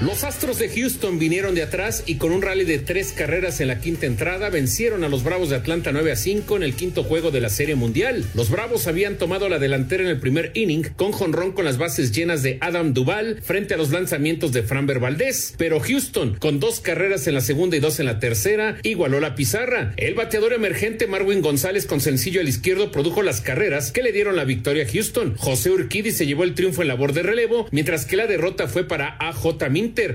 Los 0.00 0.22
Astros 0.22 0.60
de 0.60 0.68
Houston 0.68 1.18
vinieron 1.18 1.56
de 1.56 1.62
atrás 1.64 2.04
y 2.06 2.18
con 2.18 2.30
un 2.30 2.40
rally 2.40 2.64
de 2.64 2.78
tres 2.78 3.10
carreras 3.10 3.60
en 3.60 3.66
la 3.66 3.80
quinta 3.80 4.06
entrada 4.06 4.48
vencieron 4.48 5.02
a 5.02 5.08
los 5.08 5.24
Bravos 5.24 5.50
de 5.50 5.56
Atlanta 5.56 5.90
9 5.90 6.12
a 6.12 6.16
5 6.16 6.56
en 6.56 6.62
el 6.62 6.74
quinto 6.74 7.02
juego 7.02 7.32
de 7.32 7.40
la 7.40 7.48
Serie 7.48 7.74
Mundial. 7.74 8.24
Los 8.34 8.48
Bravos 8.48 8.86
habían 8.86 9.18
tomado 9.18 9.48
la 9.48 9.58
delantera 9.58 10.04
en 10.04 10.08
el 10.08 10.20
primer 10.20 10.52
inning 10.54 10.84
con 10.94 11.10
jonrón 11.10 11.50
con 11.50 11.64
las 11.64 11.78
bases 11.78 12.12
llenas 12.12 12.44
de 12.44 12.58
Adam 12.60 12.94
Duval 12.94 13.40
frente 13.42 13.74
a 13.74 13.76
los 13.76 13.90
lanzamientos 13.90 14.52
de 14.52 14.62
Framber 14.62 15.00
Valdez, 15.00 15.54
pero 15.58 15.80
Houston, 15.80 16.36
con 16.38 16.60
dos 16.60 16.78
carreras 16.78 17.26
en 17.26 17.34
la 17.34 17.40
segunda 17.40 17.76
y 17.76 17.80
dos 17.80 17.98
en 17.98 18.06
la 18.06 18.20
tercera, 18.20 18.78
igualó 18.84 19.18
la 19.18 19.34
pizarra. 19.34 19.94
El 19.96 20.14
bateador 20.14 20.52
emergente 20.52 21.08
Marwin 21.08 21.42
González 21.42 21.86
con 21.86 22.00
sencillo 22.00 22.40
al 22.40 22.48
izquierdo 22.48 22.92
produjo 22.92 23.22
las 23.22 23.40
carreras 23.40 23.90
que 23.90 24.04
le 24.04 24.12
dieron 24.12 24.36
la 24.36 24.44
victoria 24.44 24.84
a 24.84 24.88
Houston. 24.88 25.34
José 25.36 25.72
Urquidi 25.72 26.12
se 26.12 26.24
llevó 26.24 26.44
el 26.44 26.54
triunfo 26.54 26.82
en 26.82 26.88
labor 26.88 27.12
de 27.14 27.24
relevo, 27.24 27.66
mientras 27.72 28.04
que 28.06 28.14
la 28.14 28.28
derrota 28.28 28.68
fue 28.68 28.86
para 28.86 29.16
AJ 29.18 29.58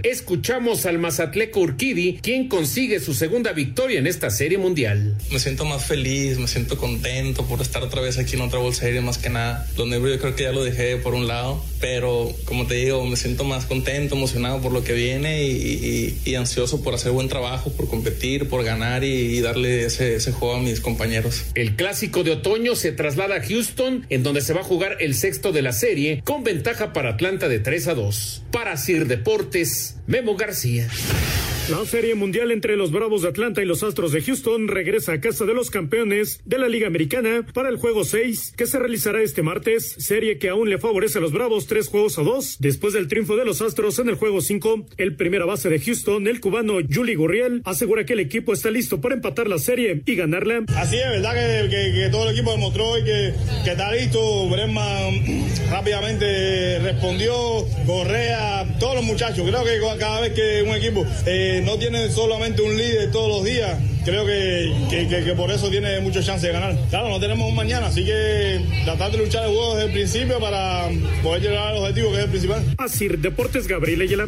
Escuchamos 0.04 0.86
al 0.86 1.00
Mazatleco 1.00 1.60
Urquidi, 1.60 2.20
quien 2.22 2.48
consigue 2.48 3.00
su 3.00 3.14
segunda 3.14 3.54
victoria 3.54 4.00
en 4.00 4.08
esta 4.08 4.30
serie 4.30 4.58
mundial. 4.58 5.18
Me 5.32 5.40
siento 5.40 5.66
más 5.66 5.86
feliz, 5.86 6.38
me 6.38 6.48
siento 6.48 6.78
contento 6.78 7.46
por 7.46 7.62
estar 7.62 7.84
otra 7.84 8.02
vez 8.02 8.18
aquí 8.18 8.36
en 8.36 8.42
otra 8.42 8.60
bolsa 8.60 8.84
serie 8.84 9.02
más 9.02 9.18
que 9.18 9.30
nada. 9.30 9.66
Lo 9.78 9.86
negro 9.86 10.10
yo 10.10 10.20
creo 10.20 10.36
que 10.36 10.44
ya 10.44 10.52
lo 10.52 10.64
dejé 10.64 10.98
por 10.98 11.14
un 11.14 11.28
lado, 11.28 11.64
pero 11.80 12.34
como 12.46 12.68
te 12.68 12.76
digo, 12.76 13.06
me 13.06 13.16
siento 13.16 13.44
más 13.44 13.66
contento, 13.66 14.16
emocionado 14.16 14.62
por 14.62 14.72
lo 14.72 14.84
que 14.84 14.94
viene 14.94 15.44
y, 15.46 16.36
ansioso 16.36 16.82
por 16.82 16.96
hacer 16.96 17.12
buen 17.12 17.30
trabajo, 17.30 17.72
por 17.72 17.88
competir, 17.88 18.50
por 18.50 18.64
ganar 18.64 19.04
y, 19.04 19.40
darle 19.40 19.86
ese, 19.86 20.16
ese 20.16 20.32
juego 20.32 20.56
a 20.56 20.60
mis 20.60 20.82
compañeros. 20.82 21.44
El 21.54 21.76
clásico 21.76 22.24
de 22.24 22.32
otoño 22.32 22.76
se 22.76 22.92
traslada 22.92 23.36
a 23.36 23.42
Houston, 23.42 24.06
en 24.10 24.24
donde 24.24 24.42
se 24.42 24.54
va 24.54 24.62
a 24.62 24.64
jugar 24.64 24.98
el 25.00 25.16
sexto 25.16 25.52
de 25.52 25.62
la 25.62 25.72
serie, 25.72 26.22
con 26.24 26.44
ventaja 26.44 26.92
para 26.92 27.12
Atlanta 27.12 27.48
de 27.48 27.60
3 27.60 27.88
a 27.88 27.94
2. 27.94 28.44
Para 28.52 28.78
Sir 28.78 29.08
Deportes, 29.08 29.63
Memo 30.08 30.36
García. 30.36 30.90
La 31.70 31.86
Serie 31.86 32.14
Mundial 32.14 32.52
entre 32.52 32.76
los 32.76 32.92
Bravos 32.92 33.22
de 33.22 33.30
Atlanta 33.30 33.62
y 33.62 33.66
los 33.66 33.84
Astros 33.84 34.12
de 34.12 34.22
Houston 34.22 34.68
regresa 34.68 35.14
a 35.14 35.22
casa 35.22 35.46
de 35.46 35.54
los 35.54 35.72
campeones 35.72 36.42
de 36.44 36.58
la 36.58 36.68
Liga 36.68 36.88
Americana 36.88 37.48
para 37.54 37.70
el 37.70 37.78
juego 37.78 38.04
6, 38.04 38.56
que 38.58 38.66
se 38.66 38.80
realizará 38.80 39.22
este 39.22 39.44
martes, 39.44 39.96
serie 39.98 40.38
que 40.40 40.50
aún 40.50 40.70
le 40.70 40.78
favorece 40.78 41.20
a 41.20 41.22
los 41.22 41.32
Bravos 41.32 41.66
tres 41.66 41.88
juegos 41.88 42.20
a 42.20 42.24
dos. 42.24 42.58
Después 42.60 42.94
del 42.94 43.08
triunfo 43.08 43.38
de 43.38 43.46
los 43.46 43.62
Astros 43.62 43.98
en 44.00 44.10
el 44.10 44.16
juego 44.16 44.42
5, 44.42 44.88
el 44.98 45.16
primera 45.16 45.46
base 45.46 45.70
de 45.70 45.80
Houston, 45.80 46.28
el 46.28 46.42
cubano 46.42 46.80
Juli 46.94 47.16
Gurriel, 47.16 47.62
asegura 47.64 48.06
que 48.06 48.12
el 48.12 48.20
equipo 48.20 48.52
está 48.52 48.70
listo 48.70 49.00
para 49.00 49.16
empatar 49.16 49.48
la 49.48 49.58
serie 49.58 50.02
y 50.06 50.16
ganarla. 50.16 50.66
Así 50.76 50.98
es, 50.98 51.10
verdad 51.12 51.34
que, 51.70 52.10
todo 52.12 52.28
el 52.28 52.36
equipo 52.36 52.52
demostró 52.52 52.94
que, 53.06 53.34
que 53.64 53.72
está 53.72 53.90
listo. 53.94 54.50
Brenman 54.50 55.22
rápidamente 55.72 56.80
respondió, 56.80 57.34
Correa, 57.86 58.78
todos 58.82 58.96
los 58.96 59.06
muchachos. 59.06 59.48
Creo 59.48 59.64
que 59.64 59.80
cada 59.98 60.20
vez 60.20 60.34
que 60.34 60.62
un 60.64 60.76
equipo... 60.76 61.06
Eh, 61.26 61.53
no 61.62 61.78
tiene 61.78 62.10
solamente 62.10 62.62
un 62.62 62.76
líder 62.76 63.12
todos 63.12 63.30
los 63.30 63.44
días. 63.44 63.80
Creo 64.06 64.26
que, 64.26 65.34
por 65.36 65.52
eso 65.52 65.70
tiene 65.70 66.00
mucha 66.02 66.22
chance 66.22 66.48
de 66.48 66.54
ganar. 66.54 66.78
Claro, 66.90 67.10
no 67.10 67.20
tenemos 67.20 67.48
un 67.48 67.56
mañana, 67.56 67.88
así 67.88 68.04
que 68.04 68.62
tratar 68.84 69.12
de 69.12 69.18
luchar 69.20 69.46
el 69.46 69.52
juego 69.52 69.76
desde 69.76 69.88
el 69.88 69.94
principio 69.94 70.40
para 70.40 70.90
poder 71.22 71.42
llegar 71.42 71.68
al 71.70 71.78
objetivo 71.78 72.12
que 72.12 72.18
es 72.18 72.24
el 72.24 72.30
principal. 72.30 72.64
Así, 72.78 73.08
Deportes 73.08 73.68
Gabriel 73.68 74.02
Ayala. 74.02 74.28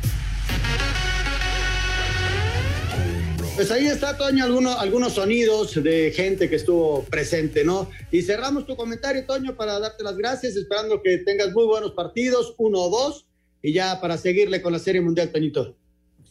Pues 3.55 3.71
ahí 3.71 3.85
está, 3.87 4.17
Toño, 4.17 4.43
algunos, 4.43 4.77
algunos 4.77 5.13
sonidos 5.13 5.81
de 5.81 6.11
gente 6.11 6.49
que 6.49 6.57
estuvo 6.57 7.03
presente, 7.05 7.63
¿no? 7.63 7.89
Y 8.11 8.21
cerramos 8.21 8.65
tu 8.65 8.75
comentario, 8.75 9.25
Toño, 9.25 9.55
para 9.55 9.79
darte 9.79 10.03
las 10.03 10.17
gracias, 10.17 10.57
esperando 10.57 11.01
que 11.01 11.19
tengas 11.19 11.53
muy 11.53 11.65
buenos 11.65 11.91
partidos, 11.91 12.53
uno 12.57 12.79
o 12.79 12.89
dos, 12.89 13.25
y 13.61 13.71
ya 13.71 14.01
para 14.01 14.17
seguirle 14.17 14.61
con 14.61 14.73
la 14.73 14.79
Serie 14.79 14.99
Mundial, 14.99 15.31
Toñito. 15.31 15.73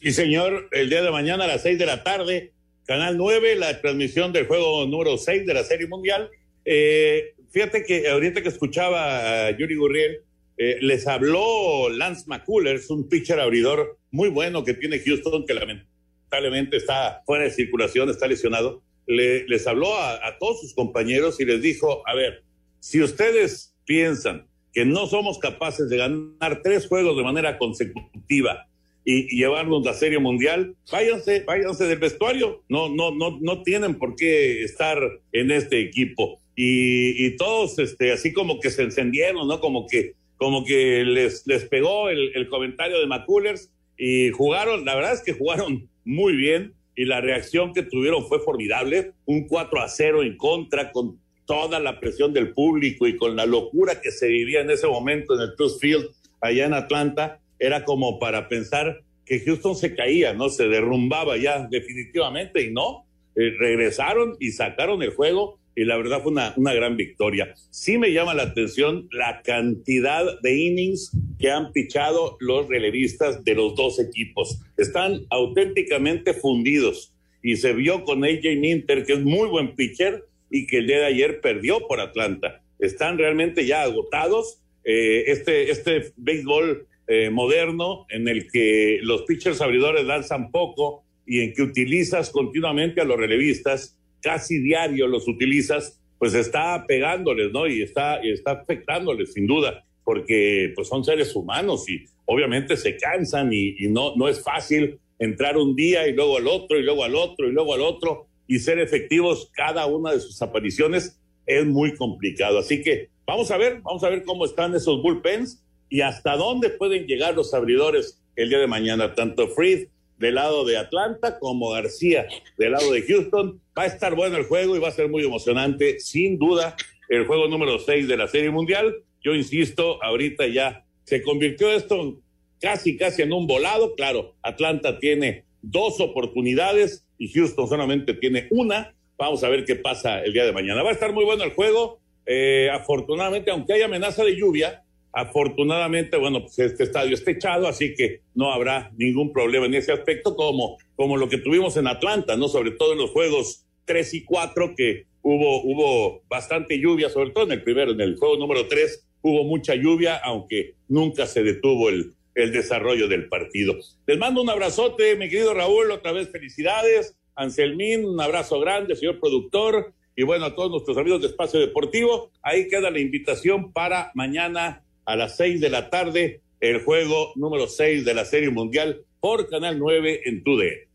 Sí, 0.05 0.13
señor, 0.13 0.69
el 0.73 0.91
día 0.91 1.01
de 1.01 1.11
mañana 1.11 1.45
a 1.45 1.47
las 1.47 1.63
seis 1.63 1.79
de 1.79 1.87
la 1.87 2.05
tarde, 2.05 2.53
Canal 2.85 3.17
9, 3.17 3.57
la 3.57 3.81
transmisión 3.81 4.35
del 4.35 4.47
juego 4.47 4.85
número 4.85 5.17
6 5.17 5.47
de 5.47 5.55
la 5.55 5.65
Serie 5.65 5.87
Mundial. 5.87 6.29
Eh, 6.67 7.33
fíjate 7.51 7.85
que 7.85 8.11
ahorita 8.11 8.43
que 8.43 8.51
escuchaba 8.51 9.47
a 9.47 9.57
Yuri 9.57 9.77
Gurriel, 9.77 10.19
eh, 10.59 10.77
les 10.83 11.07
habló 11.07 11.89
Lance 11.89 12.25
McCullers, 12.27 12.91
un 12.91 13.09
pitcher 13.09 13.41
abridor 13.41 13.97
muy 14.11 14.29
bueno 14.29 14.63
que 14.63 14.75
tiene 14.75 14.99
Houston, 14.99 15.47
que 15.47 15.55
lamentablemente 15.55 16.77
está 16.77 17.23
fuera 17.25 17.45
de 17.45 17.51
circulación, 17.51 18.11
está 18.11 18.27
lesionado. 18.27 18.83
les 19.07 19.67
habló 19.67 19.97
a, 19.97 20.17
a 20.17 20.37
todos 20.39 20.61
sus 20.61 20.75
compañeros 20.75 21.41
y 21.41 21.47
les 21.47 21.63
dijo, 21.63 22.07
a 22.07 22.15
ver, 22.15 22.45
si 22.79 23.01
ustedes 23.01 23.75
piensan 23.87 24.49
que 24.75 24.85
no 24.85 25.07
somos 25.07 25.39
capaces 25.39 25.89
de 25.89 25.97
ganar 25.97 26.61
tres 26.63 26.89
juegos 26.89 27.17
de 27.17 27.23
manera 27.23 27.57
consecutiva, 27.57 28.69
y, 29.05 29.37
llevarnos 29.37 29.85
la 29.85 29.95
Serie 29.95 30.19
Mundial, 30.19 30.75
váyanse, 30.91 31.45
váyanse 31.47 31.87
del 31.87 31.99
vestuario. 31.99 32.63
No, 32.69 32.89
no, 32.89 33.11
no, 33.11 33.39
no 33.41 33.63
tienen 33.63 33.97
por 33.97 34.17
qué 34.17 34.63
estar 34.63 34.99
en 35.33 35.51
este 35.51 35.81
equipo. 35.81 36.41
Y, 36.57 37.37
todos, 37.37 37.79
este, 37.79 38.13
así 38.13 38.33
como 38.33 38.61
que 38.61 38.71
se 38.71 38.83
encendieron, 38.83 39.49
¿no? 39.49 39.61
Como 39.61 39.87
que, 39.87 40.15
como 40.37 40.65
que 40.65 41.05
les, 41.05 41.47
les 41.47 41.65
pegó 41.65 42.09
el, 42.09 42.33
el 42.35 42.49
comentario 42.49 43.01
de 43.01 43.07
McCullers 43.07 43.71
y 43.97 44.31
jugaron, 44.31 44.85
la 44.85 44.95
verdad 44.95 45.15
es 45.15 45.23
que 45.23 45.33
jugaron 45.33 45.89
muy 46.05 46.37
bien 46.37 46.75
y 46.97 47.05
la 47.05 47.21
reacción 47.21 47.73
que 47.73 47.83
tuvieron 47.83 48.27
fue 48.27 48.41
formidable, 48.41 49.13
un 49.25 49.47
4 49.49 49.81
a 49.81 49.89
0 49.89 50.23
en 50.23 50.37
contra 50.37 50.93
con 50.93 51.19
toda 51.47 51.81
la 51.81 52.01
presión 52.01 52.33
del 52.33 52.53
público 52.53 53.07
y 53.07 53.17
con 53.17 53.37
la 53.37 53.47
locura 53.47 54.01
que 54.01 54.11
se 54.11 54.29
vivía 54.29 54.61
en 54.61 54.71
ese 54.71 54.87
momento 54.87 55.35
en 55.35 55.41
el 55.41 55.57
Trust 55.57 55.81
Field 55.81 56.07
allá 56.41 56.67
en 56.67 56.75
Atlanta 56.75 57.41
era 57.59 57.85
como 57.85 58.19
para 58.19 58.49
pensar 58.49 59.03
que 59.25 59.41
Houston 59.41 59.77
se 59.77 59.95
caía, 59.95 60.35
¿no? 60.35 60.49
Se 60.49 60.69
derrumbaba 60.69 61.37
ya 61.37 61.67
definitivamente 61.71 62.63
y 62.63 62.71
no, 62.73 63.07
eh, 63.37 63.55
regresaron 63.59 64.37
y 64.39 64.53
sacaron 64.53 65.03
el 65.03 65.11
juego 65.11 65.59
y 65.77 65.85
la 65.85 65.97
verdad 65.97 66.23
fue 66.23 66.33
una, 66.33 66.55
una 66.57 66.73
gran 66.73 66.97
victoria. 66.97 67.53
Sí 67.71 67.99
me 67.99 68.13
llama 68.13 68.35
la 68.35 68.45
atención 68.45 69.09
la 69.11 69.43
cantidad 69.43 70.41
de 70.41 70.57
innings 70.57 71.11
que 71.39 71.51
han 71.51 71.73
pichado 71.73 72.37
los 72.41 72.69
relevistas 72.69 73.45
de 73.45 73.55
los 73.55 73.75
dos 73.75 73.99
equipos. 73.99 74.61
Están 74.77 75.27
auténticamente 75.31 76.33
fundidos 76.35 77.13
y 77.43 77.57
se 77.57 77.73
vio 77.73 78.05
con 78.05 78.25
AJ 78.25 78.57
Minter, 78.59 79.05
que 79.05 79.15
es 79.15 79.21
muy 79.21 79.49
buen 79.49 79.75
pitcher 79.75 80.25
y 80.51 80.67
que 80.67 80.79
el 80.79 80.87
día 80.87 81.01
de 81.01 81.07
ayer 81.07 81.41
perdió 81.41 81.87
por 81.89 82.01
Atlanta. 82.01 82.63
Están 82.79 83.19
realmente 83.19 83.67
ya 83.67 83.83
agotados. 83.83 84.61
Eh, 84.85 85.25
este, 85.27 85.71
este 85.71 86.13
béisbol 86.17 86.87
eh, 87.07 87.31
moderno 87.31 88.07
en 88.09 88.29
el 88.29 88.51
que 88.51 88.99
los 89.03 89.23
pitchers 89.23 89.61
abridores 89.61 90.05
lanzan 90.05 90.51
poco 90.51 91.05
y 91.27 91.41
en 91.41 91.53
que 91.53 91.63
utilizas 91.63 92.31
continuamente 92.31 93.01
a 93.01 93.05
los 93.05 93.19
relevistas, 93.19 93.99
casi 94.23 94.59
diario 94.59 95.07
los 95.07 95.29
utilizas, 95.29 96.01
pues 96.19 96.35
está 96.35 96.85
pegándoles, 96.87 97.53
¿no? 97.53 97.67
Y 97.67 97.83
está, 97.83 98.25
y 98.25 98.31
está 98.31 98.53
afectándoles, 98.53 99.33
sin 99.33 99.47
duda, 99.47 99.85
porque 100.05 100.73
pues 100.75 100.89
son 100.89 101.05
seres 101.05 101.35
humanos 101.37 101.89
y 101.89 102.05
obviamente 102.25 102.77
se 102.77 102.97
cansan 102.97 103.51
y, 103.53 103.77
no, 103.89 104.17
no 104.17 104.29
es 104.29 104.43
fácil 104.43 104.99
entrar 105.19 105.57
un 105.57 105.77
día 105.77 106.09
y 106.09 106.13
luego 106.13 106.39
al 106.39 106.47
otro 106.47 106.79
y 106.79 106.83
luego 106.83 107.05
al 107.05 107.15
otro 107.15 107.49
y 107.49 107.53
luego 107.53 107.75
al 107.75 107.83
otro 107.83 108.27
y 108.47 108.59
ser 108.59 108.79
efectivos 108.79 109.51
cada 109.55 109.87
una 109.87 110.13
de 110.13 110.21
sus 110.21 110.41
apariciones 110.43 111.21
es 111.47 111.67
muy 111.67 111.95
complicado. 111.95 112.59
Así 112.59 112.83
que 112.83 113.11
vamos 113.27 113.51
a 113.51 113.57
ver, 113.57 113.81
vamos 113.83 114.03
a 114.05 114.09
ver 114.09 114.23
cómo 114.25 114.45
están 114.45 114.75
esos 114.75 115.03
bullpens 115.03 115.64
y 115.89 116.01
hasta 116.01 116.37
dónde 116.37 116.71
pueden 116.71 117.07
llegar 117.07 117.35
los 117.35 117.55
abridores 117.55 118.21
el 118.37 118.49
día 118.49 118.59
de 118.59 118.67
mañana, 118.67 119.15
tanto 119.15 119.49
Freed 119.49 119.89
del 120.19 120.37
lado 120.37 120.65
de 120.65 120.77
Atlanta 120.77 121.39
como 121.39 121.71
García 121.71 122.27
del 122.57 122.73
lado 122.73 122.93
de 122.93 123.03
Houston. 123.03 123.61
Va 123.77 123.83
a 123.83 123.87
estar 123.87 124.15
bueno 124.15 124.37
el 124.37 124.45
juego 124.45 124.77
y 124.77 124.81
va 124.81 124.89
a 124.89 124.93
ser 124.93 125.09
muy 125.09 125.25
emocionante, 125.25 126.01
sin 126.01 126.39
duda, 126.39 126.77
el 127.09 127.27
juego 127.27 127.49
número 127.49 127.79
6 127.79 128.09
de 128.09 128.17
la 128.17 128.29
Serie 128.29 128.51
Mundial. 128.51 128.95
Yo 129.23 129.35
insisto, 129.35 130.03
ahorita 130.03 130.47
ya 130.47 130.85
se 131.05 131.23
convirtió 131.23 131.71
esto 131.73 132.21
casi, 132.61 132.97
casi 132.97 133.23
en 133.23 133.33
un 133.33 133.47
volado. 133.47 133.95
Claro, 133.95 134.35
Atlanta 134.43 134.99
tiene 134.99 135.45
dos 135.63 136.01
oportunidades 136.01 137.07
y 137.19 137.29
Houston 137.33 137.69
solamente 137.69 138.15
tiene 138.15 138.49
una. 138.51 138.95
Vamos 139.17 139.45
a 139.45 139.49
ver 139.49 139.65
qué 139.65 139.77
pasa 139.77 140.21
el 140.23 140.33
día 140.33 140.45
de 140.45 140.53
mañana. 140.53 140.83
Va 140.83 140.91
a 140.91 140.95
estar 140.95 141.13
muy 141.13 141.25
bueno 141.25 141.45
el 141.45 141.53
juego 141.53 142.01
Eh, 142.27 142.71
afortunadamente, 142.73 143.51
aunque 143.51 143.75
hay 143.75 143.83
amenaza 143.83 144.25
de 144.25 144.35
lluvia, 144.35 144.83
afortunadamente, 145.15 146.17
bueno, 146.17 146.41
pues 146.43 146.59
este 146.59 146.83
estadio 146.83 147.15
está 147.15 147.31
echado, 147.31 147.69
así 147.69 147.95
que 147.95 148.23
no 148.35 148.53
habrá 148.53 148.91
ningún 148.97 149.33
problema 149.33 149.67
en 149.67 149.75
ese 149.75 149.93
aspecto, 149.93 150.35
como, 150.35 150.77
como 150.97 151.17
lo 151.17 151.29
que 151.29 151.39
tuvimos 151.39 151.77
en 151.77 151.87
Atlanta, 151.87 152.37
¿no? 152.37 152.49
Sobre 152.49 152.73
todo 152.73 152.93
en 152.93 152.99
los 152.99 153.11
juegos 153.11 153.65
3 153.85 154.15
y 154.15 154.25
4, 154.25 154.75
que 154.77 155.07
hubo, 155.23 155.63
hubo 155.63 156.23
bastante 156.29 156.81
lluvia, 156.81 157.09
sobre 157.09 157.31
todo 157.31 157.45
en 157.45 157.53
el 157.53 157.63
primero, 157.63 157.93
en 157.93 158.01
el 158.01 158.17
juego 158.17 158.37
número 158.37 158.67
3, 158.67 159.07
hubo 159.23 159.45
mucha 159.45 159.77
lluvia, 159.77 160.17
aunque 160.17 160.75
nunca 160.89 161.27
se 161.27 161.45
detuvo 161.45 161.91
el, 161.91 162.13
el 162.35 162.53
desarrollo 162.53 163.07
del 163.07 163.29
partido. 163.29 163.77
Les 164.07 164.19
mando 164.19 164.43
un 164.43 164.51
abrazote, 164.51 165.15
mi 165.15 165.29
querido 165.29 165.55
Raúl, 165.55 165.93
otra 165.93 166.11
vez 166.13 166.31
felicidades. 166.31 167.17
Anselmín, 167.37 168.05
un 168.05 168.21
abrazo 168.21 168.61
grande, 168.61 168.97
señor 168.97 169.21
productor. 169.21 169.93
Y 170.17 170.23
bueno, 170.23 170.47
a 170.47 170.55
todos 170.55 170.71
nuestros 170.71 170.97
amigos 170.97 171.21
de 171.23 171.29
Espacio 171.29 171.59
Deportivo, 171.59 172.31
ahí 172.43 172.69
queda 172.69 172.91
la 172.91 173.01
invitación 173.01 173.73
para 173.73 174.13
mañana 174.15 174.84
a 175.05 175.17
las 175.17 175.37
seis 175.37 175.61
de 175.61 175.71
la 175.71 175.91
tarde, 175.91 176.41
el 176.61 176.83
juego 176.83 177.33
número 177.37 177.67
seis 177.69 178.05
de 178.05 178.15
la 178.15 178.25
Serie 178.25 178.51
Mundial 178.51 179.05
por 179.21 179.49
Canal 179.49 179.79
9 179.79 180.23
en 180.27 180.45
TUDE. 180.45 180.89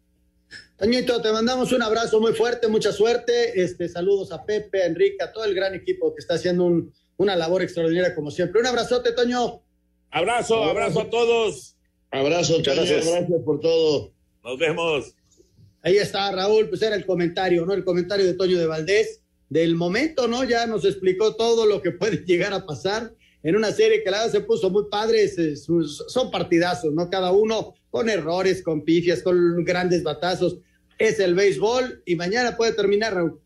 Toñito, 0.77 1.21
te 1.21 1.31
mandamos 1.31 1.71
un 1.73 1.81
abrazo 1.81 2.21
muy 2.21 2.33
fuerte, 2.33 2.67
mucha 2.67 2.91
suerte. 2.91 3.61
Este, 3.61 3.89
saludos 3.89 4.31
a 4.31 4.45
Pepe, 4.45 4.83
a 4.83 4.85
Enrique, 4.85 5.23
a 5.23 5.31
todo 5.31 5.43
el 5.43 5.53
gran 5.53 5.75
equipo 5.75 6.13
que 6.15 6.21
está 6.21 6.35
haciendo 6.35 6.63
un, 6.65 6.93
una 7.17 7.35
labor 7.35 7.61
extraordinaria 7.61 8.15
como 8.15 8.31
siempre. 8.31 8.61
Un 8.61 8.67
abrazote, 8.67 9.11
Toño. 9.11 9.61
Abrazo, 10.09 10.63
abrazo 10.63 11.01
a 11.01 11.09
todos. 11.09 11.75
Abrazo, 12.11 12.57
muchas 12.57 12.75
gracias. 12.75 13.05
gracias 13.07 13.41
por 13.43 13.59
todo. 13.59 14.13
Nos 14.43 14.57
vemos. 14.57 15.13
Ahí 15.81 15.97
está 15.97 16.31
Raúl, 16.31 16.69
pues 16.69 16.81
era 16.81 16.95
el 16.95 17.05
comentario, 17.05 17.65
¿no? 17.65 17.73
El 17.73 17.83
comentario 17.83 18.25
de 18.25 18.33
Toño 18.33 18.57
de 18.57 18.65
Valdés 18.65 19.21
del 19.49 19.75
momento, 19.75 20.27
¿no? 20.27 20.43
Ya 20.43 20.65
nos 20.65 20.85
explicó 20.85 21.35
todo 21.35 21.65
lo 21.65 21.81
que 21.81 21.91
puede 21.91 22.17
llegar 22.25 22.53
a 22.53 22.65
pasar 22.65 23.13
en 23.43 23.55
una 23.55 23.71
serie 23.71 24.03
que 24.03 24.11
la 24.11 24.19
verdad 24.19 24.31
se 24.33 24.41
puso 24.41 24.69
muy 24.69 24.83
padre, 24.89 25.27
son 25.27 26.31
partidazos, 26.31 26.93
¿no? 26.93 27.09
Cada 27.09 27.31
uno 27.31 27.73
con 27.89 28.09
errores, 28.09 28.61
con 28.61 28.83
pifias, 28.83 29.23
con 29.23 29.63
grandes 29.63 30.03
batazos. 30.03 30.57
Es 30.97 31.19
el 31.19 31.33
béisbol 31.35 32.03
y 32.05 32.15
mañana 32.15 32.57
puede 32.57 32.73
terminar, 32.73 33.13
Raúl. 33.13 33.39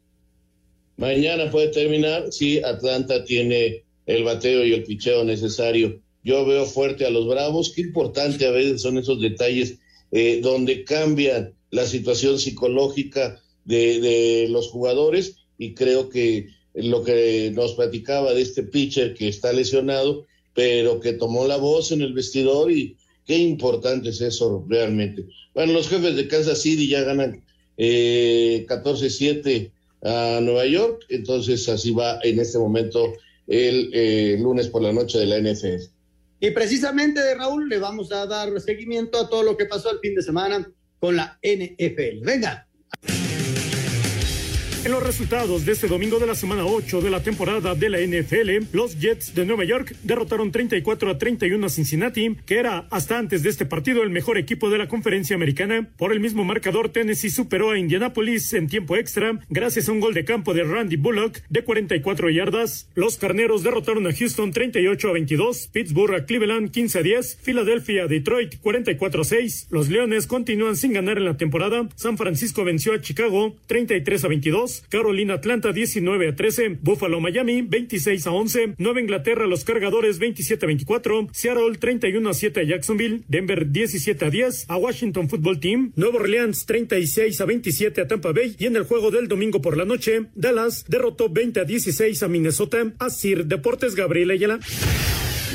Mañana 0.97 1.49
puede 1.49 1.69
terminar, 1.69 2.31
sí, 2.31 2.61
Atlanta 2.63 3.23
tiene 3.23 3.83
el 4.05 4.23
bateo 4.23 4.65
y 4.65 4.73
el 4.73 4.83
picheo 4.83 5.23
necesario. 5.23 5.99
Yo 6.23 6.45
veo 6.45 6.65
fuerte 6.65 7.05
a 7.05 7.09
los 7.09 7.27
Bravos, 7.27 7.73
qué 7.75 7.81
importante 7.81 8.45
a 8.45 8.51
veces 8.51 8.81
son 8.81 8.97
esos 8.97 9.21
detalles 9.21 9.79
eh, 10.11 10.39
donde 10.41 10.83
cambian 10.83 11.53
la 11.71 11.85
situación 11.85 12.37
psicológica 12.39 13.41
de, 13.65 14.47
los 14.49 14.69
jugadores 14.69 15.37
y 15.57 15.73
creo 15.73 16.09
que 16.09 16.47
lo 16.73 17.03
que 17.03 17.51
nos 17.53 17.73
platicaba 17.73 18.33
de 18.33 18.41
este 18.41 18.63
pitcher 18.63 19.13
que 19.13 19.27
está 19.27 19.53
lesionado, 19.53 20.25
pero 20.53 20.99
que 20.99 21.13
tomó 21.13 21.47
la 21.47 21.57
voz 21.57 21.91
en 21.91 22.01
el 22.01 22.13
vestidor 22.13 22.71
y 22.71 22.97
qué 23.25 23.37
importante 23.37 24.09
es 24.09 24.21
eso 24.21 24.65
realmente. 24.67 25.25
Bueno, 25.53 25.73
los 25.73 25.89
jefes 25.89 26.15
de 26.15 26.27
Kansas 26.27 26.61
City 26.61 26.87
ya 26.87 27.03
ganan 27.03 27.43
eh, 27.77 28.65
14-7 28.67 29.71
a 30.03 30.39
Nueva 30.41 30.65
York, 30.65 31.05
entonces 31.09 31.67
así 31.69 31.91
va 31.91 32.19
en 32.23 32.39
este 32.39 32.57
momento 32.57 33.13
el 33.47 33.89
eh, 33.93 34.37
lunes 34.39 34.67
por 34.67 34.81
la 34.81 34.91
noche 34.91 35.19
de 35.19 35.25
la 35.27 35.39
NFL. 35.39 35.83
Y 36.39 36.51
precisamente 36.51 37.21
de 37.21 37.35
Raúl 37.35 37.69
le 37.69 37.79
vamos 37.79 38.11
a 38.11 38.25
dar 38.25 38.59
seguimiento 38.59 39.17
a 39.17 39.29
todo 39.29 39.43
lo 39.43 39.55
que 39.55 39.65
pasó 39.65 39.91
el 39.91 39.99
fin 39.99 40.15
de 40.15 40.21
semana 40.21 40.69
con 40.99 41.15
la 41.15 41.39
NFL. 41.41 42.25
Venga. 42.25 42.67
En 44.85 44.91
los 44.91 45.01
resultados 45.01 45.65
de 45.65 45.71
este 45.71 45.87
domingo 45.87 46.19
de 46.19 46.27
la 46.27 46.35
semana 46.35 46.65
8 46.65 46.99
de 46.99 47.09
la 47.09 47.23
temporada 47.23 47.73
de 47.73 47.89
la 47.89 47.99
NFL, 48.01 48.75
los 48.75 48.99
Jets 48.99 49.33
de 49.33 49.45
Nueva 49.45 49.63
York 49.63 49.95
derrotaron 50.03 50.51
34 50.51 51.09
a 51.09 51.17
31 51.17 51.65
a 51.65 51.69
Cincinnati, 51.69 52.35
que 52.45 52.59
era 52.59 52.85
hasta 52.91 53.17
antes 53.17 53.43
de 53.43 53.49
este 53.49 53.65
partido 53.65 54.03
el 54.03 54.09
mejor 54.09 54.37
equipo 54.37 54.69
de 54.69 54.77
la 54.77 54.89
conferencia 54.89 55.37
americana. 55.37 55.87
Por 55.95 56.11
el 56.11 56.19
mismo 56.19 56.43
marcador, 56.43 56.89
Tennessee 56.89 57.29
superó 57.29 57.71
a 57.71 57.79
Indianapolis 57.79 58.53
en 58.55 58.67
tiempo 58.67 58.97
extra 58.97 59.39
gracias 59.47 59.87
a 59.87 59.93
un 59.93 60.01
gol 60.01 60.13
de 60.13 60.25
campo 60.25 60.53
de 60.53 60.65
Randy 60.65 60.97
Bullock 60.97 61.39
de 61.47 61.63
44 61.63 62.29
yardas. 62.29 62.89
Los 62.93 63.17
Carneros 63.17 63.63
derrotaron 63.63 64.05
a 64.05 64.13
Houston 64.13 64.51
38 64.51 65.07
a 65.07 65.13
22, 65.13 65.69
Pittsburgh 65.71 66.13
a 66.13 66.25
Cleveland 66.25 66.71
15 66.71 66.99
a 66.99 67.03
10, 67.03 67.37
Filadelfia 67.41 68.03
a 68.03 68.07
Detroit 68.07 68.59
44 68.59 69.21
a 69.21 69.23
6. 69.23 69.67
Los 69.69 69.87
Leones 69.87 70.27
continúan 70.27 70.75
sin 70.75 70.91
ganar 70.91 71.19
en 71.19 71.23
la 71.23 71.37
temporada. 71.37 71.87
San 71.95 72.17
Francisco 72.17 72.65
venció 72.65 72.91
a 72.91 72.99
Chicago 72.99 73.55
33 73.67 74.25
a 74.25 74.27
22. 74.27 74.72
Carolina 74.89 75.35
Atlanta 75.35 75.71
19 75.71 76.29
a 76.29 76.35
13, 76.35 76.77
Buffalo 76.81 77.19
Miami 77.19 77.61
26 77.61 78.27
a 78.27 78.31
11, 78.31 78.75
Nueva 78.77 79.01
Inglaterra 79.01 79.45
los 79.47 79.63
cargadores 79.63 80.19
27 80.19 80.65
a 80.65 80.67
24, 80.67 81.27
Seattle 81.31 81.77
31 81.77 82.29
a 82.29 82.33
7 82.33 82.59
a 82.59 82.63
Jacksonville, 82.63 83.23
Denver 83.27 83.69
17 83.69 84.25
a 84.25 84.29
10 84.29 84.65
a 84.67 84.77
Washington 84.77 85.29
Football 85.29 85.59
Team, 85.59 85.91
Nueva 85.95 86.19
Orleans 86.19 86.65
36 86.65 87.41
a 87.41 87.45
27 87.45 88.01
a 88.01 88.07
Tampa 88.07 88.31
Bay. 88.31 88.55
Y 88.57 88.65
en 88.65 88.75
el 88.75 88.83
juego 88.83 89.11
del 89.11 89.27
domingo 89.27 89.61
por 89.61 89.77
la 89.77 89.85
noche, 89.85 90.25
Dallas 90.35 90.85
derrotó 90.87 91.29
20 91.29 91.61
a 91.61 91.63
16 91.65 92.23
a 92.23 92.27
Minnesota, 92.27 92.93
a 92.99 93.07
Deportes 93.45 93.95
Gabriel 93.95 94.31
Ayala. 94.31 94.59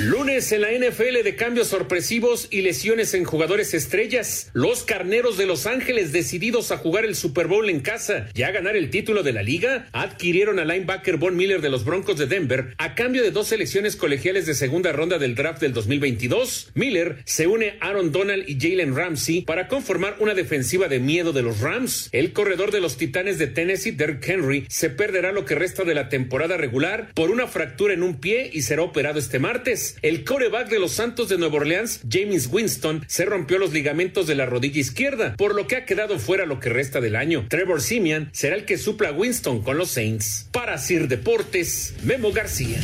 Lunes 0.01 0.53
en 0.53 0.61
la 0.61 0.71
NFL 0.71 1.25
de 1.25 1.35
cambios 1.35 1.67
sorpresivos 1.67 2.47
y 2.53 2.63
lesiones 2.63 3.15
en 3.15 3.25
jugadores 3.25 3.75
estrellas. 3.75 4.49
Los 4.53 4.85
carneros 4.85 5.37
de 5.37 5.47
Los 5.47 5.67
Ángeles, 5.67 6.13
decididos 6.13 6.71
a 6.71 6.77
jugar 6.77 7.05
el 7.05 7.17
Super 7.17 7.49
Bowl 7.49 7.69
en 7.69 7.81
casa 7.81 8.29
y 8.33 8.43
a 8.43 8.53
ganar 8.53 8.77
el 8.77 8.91
título 8.91 9.25
de 9.25 9.33
la 9.33 9.43
liga, 9.43 9.89
adquirieron 9.91 10.61
al 10.61 10.69
linebacker 10.69 11.17
Von 11.17 11.37
Miller 11.37 11.61
de 11.61 11.69
los 11.69 11.85
Broncos 11.85 12.17
de 12.17 12.27
Denver 12.27 12.75
a 12.79 12.95
cambio 12.95 13.25
de 13.25 13.33
dos 13.33 13.49
selecciones 13.49 13.97
colegiales 13.97 14.47
de 14.47 14.55
segunda 14.55 14.93
ronda 14.93 15.19
del 15.19 15.35
draft 15.35 15.61
del 15.61 15.73
2022. 15.73 16.71
Miller 16.75 17.17
se 17.25 17.49
une 17.49 17.75
a 17.81 17.89
Aaron 17.89 18.13
Donald 18.13 18.49
y 18.49 18.57
Jalen 18.57 18.95
Ramsey 18.95 19.41
para 19.41 19.67
conformar 19.67 20.15
una 20.21 20.35
defensiva 20.35 20.87
de 20.87 21.01
miedo 21.01 21.33
de 21.33 21.43
los 21.43 21.59
Rams. 21.59 22.09
El 22.13 22.33
corredor 22.33 22.71
de 22.71 22.81
los 22.81 22.99
Titanes 22.99 23.39
de 23.39 23.49
Tennessee, 23.49 23.91
Derrick 23.91 24.29
Henry, 24.29 24.65
se 24.69 24.91
perderá 24.91 25.33
lo 25.33 25.45
que 25.45 25.57
resta 25.57 25.83
de 25.83 25.97
la 25.97 26.09
temporada 26.09 26.57
regular 26.57 27.11
por 27.15 27.33
una 27.33 27.49
fractura 27.49 27.95
en 27.95 28.05
un 28.05 28.21
pie 28.21 28.49
y 28.53 28.63
será 28.63 28.83
operado 28.83 29.19
este 29.19 29.41
martes. 29.41 29.88
El 30.03 30.25
coreback 30.25 30.69
de 30.69 30.79
los 30.79 30.93
Santos 30.93 31.29
de 31.29 31.39
Nueva 31.39 31.57
Orleans, 31.57 32.01
James 32.09 32.49
Winston, 32.51 33.05
se 33.09 33.25
rompió 33.25 33.59
los 33.59 33.73
ligamentos 33.73 34.27
de 34.27 34.35
la 34.35 34.47
rodilla 34.47 34.81
izquierda, 34.81 35.35
por 35.37 35.55
lo 35.55 35.67
que 35.67 35.77
ha 35.77 35.85
quedado 35.85 36.19
fuera 36.19 36.47
lo 36.47 36.61
que 36.61 36.69
resta 36.69 37.01
del 37.01 37.17
año. 37.17 37.47
Trevor 37.49 37.81
Simeon 37.81 38.31
será 38.33 38.57
el 38.57 38.65
que 38.65 38.79
supla 38.79 39.11
a 39.11 39.13
Winston 39.13 39.63
con 39.63 39.79
los 39.79 39.91
Saints. 39.91 40.49
Para 40.53 40.79
Sir 40.79 41.09
Deportes, 41.09 41.95
Memo 42.05 42.33
García. 42.33 42.79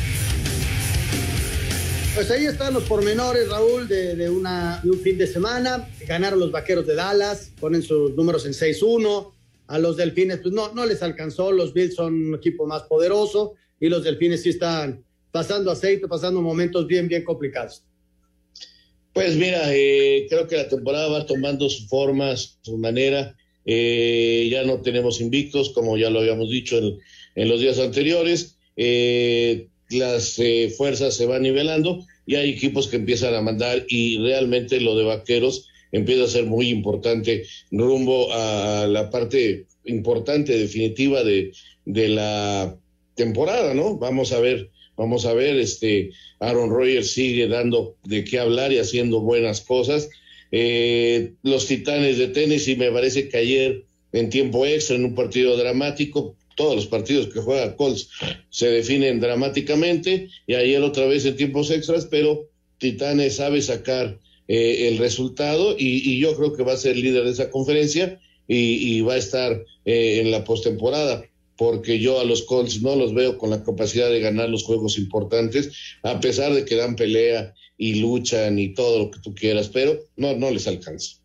Pues 2.14 2.30
ahí 2.30 2.46
están 2.46 2.74
los 2.74 2.84
pormenores, 2.84 3.48
Raúl, 3.48 3.88
de, 3.88 4.30
una, 4.30 4.80
un 4.84 5.00
fin 5.00 5.18
de 5.18 5.26
semana. 5.26 5.88
Ganaron 6.06 6.38
los 6.38 6.52
vaqueros 6.52 6.86
de 6.86 6.94
Dallas, 6.94 7.50
ponen 7.58 7.82
sus 7.82 8.14
números 8.14 8.46
en 8.46 8.52
6-1. 8.52 9.32
A 9.66 9.78
los 9.78 9.96
delfines, 9.96 10.38
pues 10.38 10.54
no, 10.54 10.72
no 10.74 10.86
les 10.86 11.02
alcanzó. 11.02 11.50
Los 11.50 11.72
Bills 11.72 11.96
son 11.96 12.28
un 12.28 12.34
equipo 12.36 12.66
más 12.66 12.84
poderoso 12.84 13.54
y 13.80 13.88
los 13.88 14.04
delfines 14.04 14.42
sí 14.42 14.50
están 14.50 15.02
pasando 15.34 15.72
aceite, 15.72 16.06
pasando 16.06 16.40
momentos 16.40 16.86
bien, 16.86 17.08
bien 17.08 17.24
complicados. 17.24 17.82
Pues 19.12 19.34
mira, 19.34 19.62
eh, 19.74 20.26
creo 20.28 20.46
que 20.46 20.56
la 20.56 20.68
temporada 20.68 21.08
va 21.08 21.26
tomando 21.26 21.68
su 21.68 21.88
forma, 21.88 22.36
su 22.36 22.78
manera. 22.78 23.36
Eh, 23.66 24.46
ya 24.48 24.62
no 24.62 24.80
tenemos 24.80 25.20
invictos, 25.20 25.70
como 25.70 25.98
ya 25.98 26.08
lo 26.08 26.20
habíamos 26.20 26.50
dicho 26.50 26.78
en, 27.34 27.48
los 27.48 27.60
días 27.60 27.80
anteriores. 27.80 28.58
Eh, 28.76 29.66
las 29.90 30.40
fuerzas 30.76 31.16
se 31.16 31.26
van 31.26 31.42
nivelando 31.42 32.06
y 32.26 32.36
hay 32.36 32.50
equipos 32.50 32.86
que 32.86 32.94
empiezan 32.94 33.34
a 33.34 33.42
mandar 33.42 33.86
y 33.88 34.18
realmente 34.18 34.80
lo 34.80 34.96
de 34.96 35.02
Vaqueros 35.02 35.68
empieza 35.90 36.24
a 36.24 36.28
ser 36.28 36.46
muy 36.46 36.68
importante 36.68 37.44
rumbo 37.72 38.32
a 38.32 38.86
la 38.86 39.10
parte 39.10 39.66
importante, 39.84 40.56
definitiva 40.56 41.24
de, 41.24 41.50
de 41.86 42.08
la 42.08 42.78
temporada, 43.16 43.74
¿no? 43.74 43.98
Vamos 43.98 44.30
a 44.30 44.38
ver 44.38 44.70
Vamos 44.96 45.26
a 45.26 45.34
ver, 45.34 45.56
este 45.56 46.10
Aaron 46.38 46.70
Rodgers 46.70 47.10
sigue 47.10 47.48
dando 47.48 47.96
de 48.04 48.24
qué 48.24 48.38
hablar 48.38 48.72
y 48.72 48.78
haciendo 48.78 49.20
buenas 49.20 49.60
cosas. 49.60 50.08
Eh, 50.52 51.32
los 51.42 51.66
Titanes 51.66 52.18
de 52.18 52.28
Tennessee 52.28 52.76
me 52.76 52.92
parece 52.92 53.28
que 53.28 53.38
ayer 53.38 53.84
en 54.12 54.30
tiempo 54.30 54.64
extra, 54.64 54.94
en 54.94 55.04
un 55.04 55.14
partido 55.14 55.56
dramático, 55.56 56.36
todos 56.54 56.76
los 56.76 56.86
partidos 56.86 57.26
que 57.26 57.40
juega 57.40 57.74
Colts 57.74 58.08
se 58.50 58.70
definen 58.70 59.18
dramáticamente 59.18 60.28
y 60.46 60.54
ayer 60.54 60.80
otra 60.82 61.06
vez 61.06 61.24
en 61.26 61.36
tiempos 61.36 61.70
extras, 61.70 62.06
pero 62.06 62.48
Titanes 62.78 63.36
sabe 63.36 63.60
sacar 63.62 64.18
eh, 64.46 64.88
el 64.88 64.98
resultado 64.98 65.74
y, 65.76 66.18
yo 66.20 66.36
creo 66.36 66.52
que 66.52 66.62
va 66.62 66.74
a 66.74 66.76
ser 66.76 66.96
líder 66.96 67.24
de 67.24 67.30
esa 67.30 67.50
conferencia 67.50 68.20
y, 68.46 69.00
va 69.00 69.14
a 69.14 69.18
estar 69.18 69.64
eh, 69.84 70.20
en 70.20 70.30
la 70.30 70.44
postemporada 70.44 71.24
porque 71.56 72.00
yo 72.00 72.20
a 72.20 72.24
los 72.24 72.42
Colts 72.42 72.82
no 72.82 72.96
los 72.96 73.14
veo 73.14 73.38
con 73.38 73.50
la 73.50 73.62
capacidad 73.62 74.10
de 74.10 74.20
ganar 74.20 74.48
los 74.48 74.64
juegos 74.64 74.98
importantes, 74.98 75.72
a 76.02 76.20
pesar 76.20 76.52
de 76.52 76.64
que 76.64 76.76
dan 76.76 76.96
pelea 76.96 77.54
y 77.76 78.00
luchan 78.00 78.58
y 78.58 78.74
todo 78.74 78.98
lo 78.98 79.10
que 79.10 79.20
tú 79.20 79.34
quieras, 79.34 79.68
pero 79.68 79.98
no, 80.16 80.34
no 80.36 80.50
les 80.50 80.66
alcanza. 80.66 81.16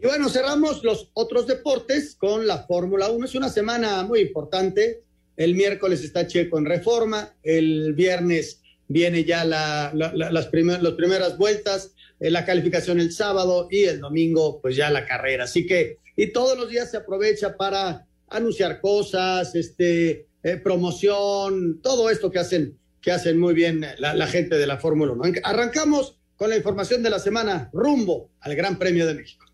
Y 0.00 0.06
bueno, 0.06 0.28
cerramos 0.28 0.84
los 0.84 1.10
otros 1.14 1.46
deportes 1.46 2.14
con 2.14 2.46
la 2.46 2.64
Fórmula 2.64 3.10
1. 3.10 3.24
Es 3.24 3.34
una 3.34 3.48
semana 3.48 4.04
muy 4.04 4.20
importante 4.20 5.02
El 5.36 5.54
miércoles 5.54 6.04
está 6.04 6.26
Checo 6.26 6.58
en 6.58 6.66
reforma. 6.66 7.34
El 7.42 7.94
viernes 7.94 8.60
viene 8.86 9.24
ya 9.24 9.44
la, 9.44 9.92
las, 9.94 10.14
las 10.14 10.46
primeras 10.46 11.36
vueltas, 11.36 11.94
eh, 12.20 12.30
la 12.30 12.44
calificación 12.44 13.00
el 13.00 13.12
sábado 13.12 13.68
y 13.70 13.84
el 13.84 14.00
domingo, 14.00 14.60
pues 14.60 14.76
ya 14.76 14.90
la 14.90 15.04
carrera. 15.04 15.44
Así 15.44 15.66
que, 15.66 15.98
y 16.16 16.32
todos 16.32 16.58
los 16.58 16.68
días 16.68 16.90
se 16.90 16.96
aprovecha 16.96 17.56
para 17.56 18.07
anunciar 18.30 18.80
cosas, 18.80 19.54
este, 19.54 20.26
eh, 20.42 20.56
promoción, 20.56 21.80
todo 21.82 22.10
esto 22.10 22.30
que 22.30 22.38
hacen, 22.38 22.78
que 23.00 23.12
hacen 23.12 23.38
muy 23.38 23.54
bien 23.54 23.84
la, 23.98 24.14
la 24.14 24.26
gente 24.26 24.56
de 24.56 24.66
la 24.66 24.78
Fórmula 24.78 25.12
1. 25.12 25.24
Arrancamos 25.44 26.18
con 26.36 26.50
la 26.50 26.56
información 26.56 27.02
de 27.02 27.10
la 27.10 27.18
semana 27.18 27.68
rumbo 27.72 28.30
al 28.40 28.54
Gran 28.54 28.78
Premio 28.78 29.06
de 29.06 29.14
México. 29.14 29.44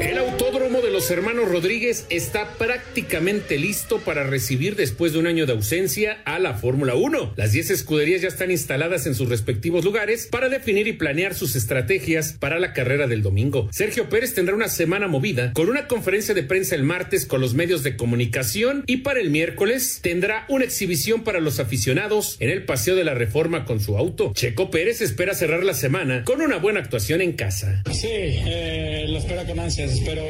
El 0.00 0.18
autódromo 0.18 0.80
de 0.80 0.90
los 1.02 1.10
hermanos 1.10 1.48
Rodríguez 1.48 2.06
está 2.10 2.56
prácticamente 2.58 3.58
listo 3.58 3.98
para 3.98 4.22
recibir 4.22 4.76
después 4.76 5.12
de 5.12 5.18
un 5.18 5.26
año 5.26 5.46
de 5.46 5.52
ausencia 5.52 6.22
a 6.24 6.38
la 6.38 6.54
Fórmula 6.54 6.94
1. 6.94 7.32
Las 7.34 7.50
10 7.50 7.70
escuderías 7.70 8.22
ya 8.22 8.28
están 8.28 8.52
instaladas 8.52 9.08
en 9.08 9.16
sus 9.16 9.28
respectivos 9.28 9.84
lugares 9.84 10.28
para 10.30 10.48
definir 10.48 10.86
y 10.86 10.92
planear 10.92 11.34
sus 11.34 11.56
estrategias 11.56 12.36
para 12.38 12.60
la 12.60 12.72
carrera 12.72 13.08
del 13.08 13.20
domingo. 13.20 13.68
Sergio 13.72 14.08
Pérez 14.08 14.34
tendrá 14.34 14.54
una 14.54 14.68
semana 14.68 15.08
movida 15.08 15.52
con 15.54 15.68
una 15.68 15.88
conferencia 15.88 16.34
de 16.34 16.44
prensa 16.44 16.76
el 16.76 16.84
martes 16.84 17.26
con 17.26 17.40
los 17.40 17.54
medios 17.54 17.82
de 17.82 17.96
comunicación 17.96 18.84
y 18.86 18.98
para 18.98 19.18
el 19.18 19.30
miércoles 19.30 19.98
tendrá 20.02 20.46
una 20.48 20.66
exhibición 20.66 21.24
para 21.24 21.40
los 21.40 21.58
aficionados 21.58 22.36
en 22.38 22.48
el 22.48 22.64
Paseo 22.64 22.94
de 22.94 23.02
la 23.02 23.14
Reforma 23.14 23.64
con 23.64 23.80
su 23.80 23.98
auto. 23.98 24.30
Checo 24.36 24.70
Pérez 24.70 25.00
espera 25.00 25.34
cerrar 25.34 25.64
la 25.64 25.74
semana 25.74 26.22
con 26.22 26.40
una 26.40 26.58
buena 26.58 26.78
actuación 26.78 27.22
en 27.22 27.32
casa. 27.32 27.82
Sí, 27.90 28.06
eh, 28.06 29.06
lo 29.08 29.18
espero 29.18 29.44
con 29.46 29.58
ansias 29.58 29.90
espero 29.90 30.22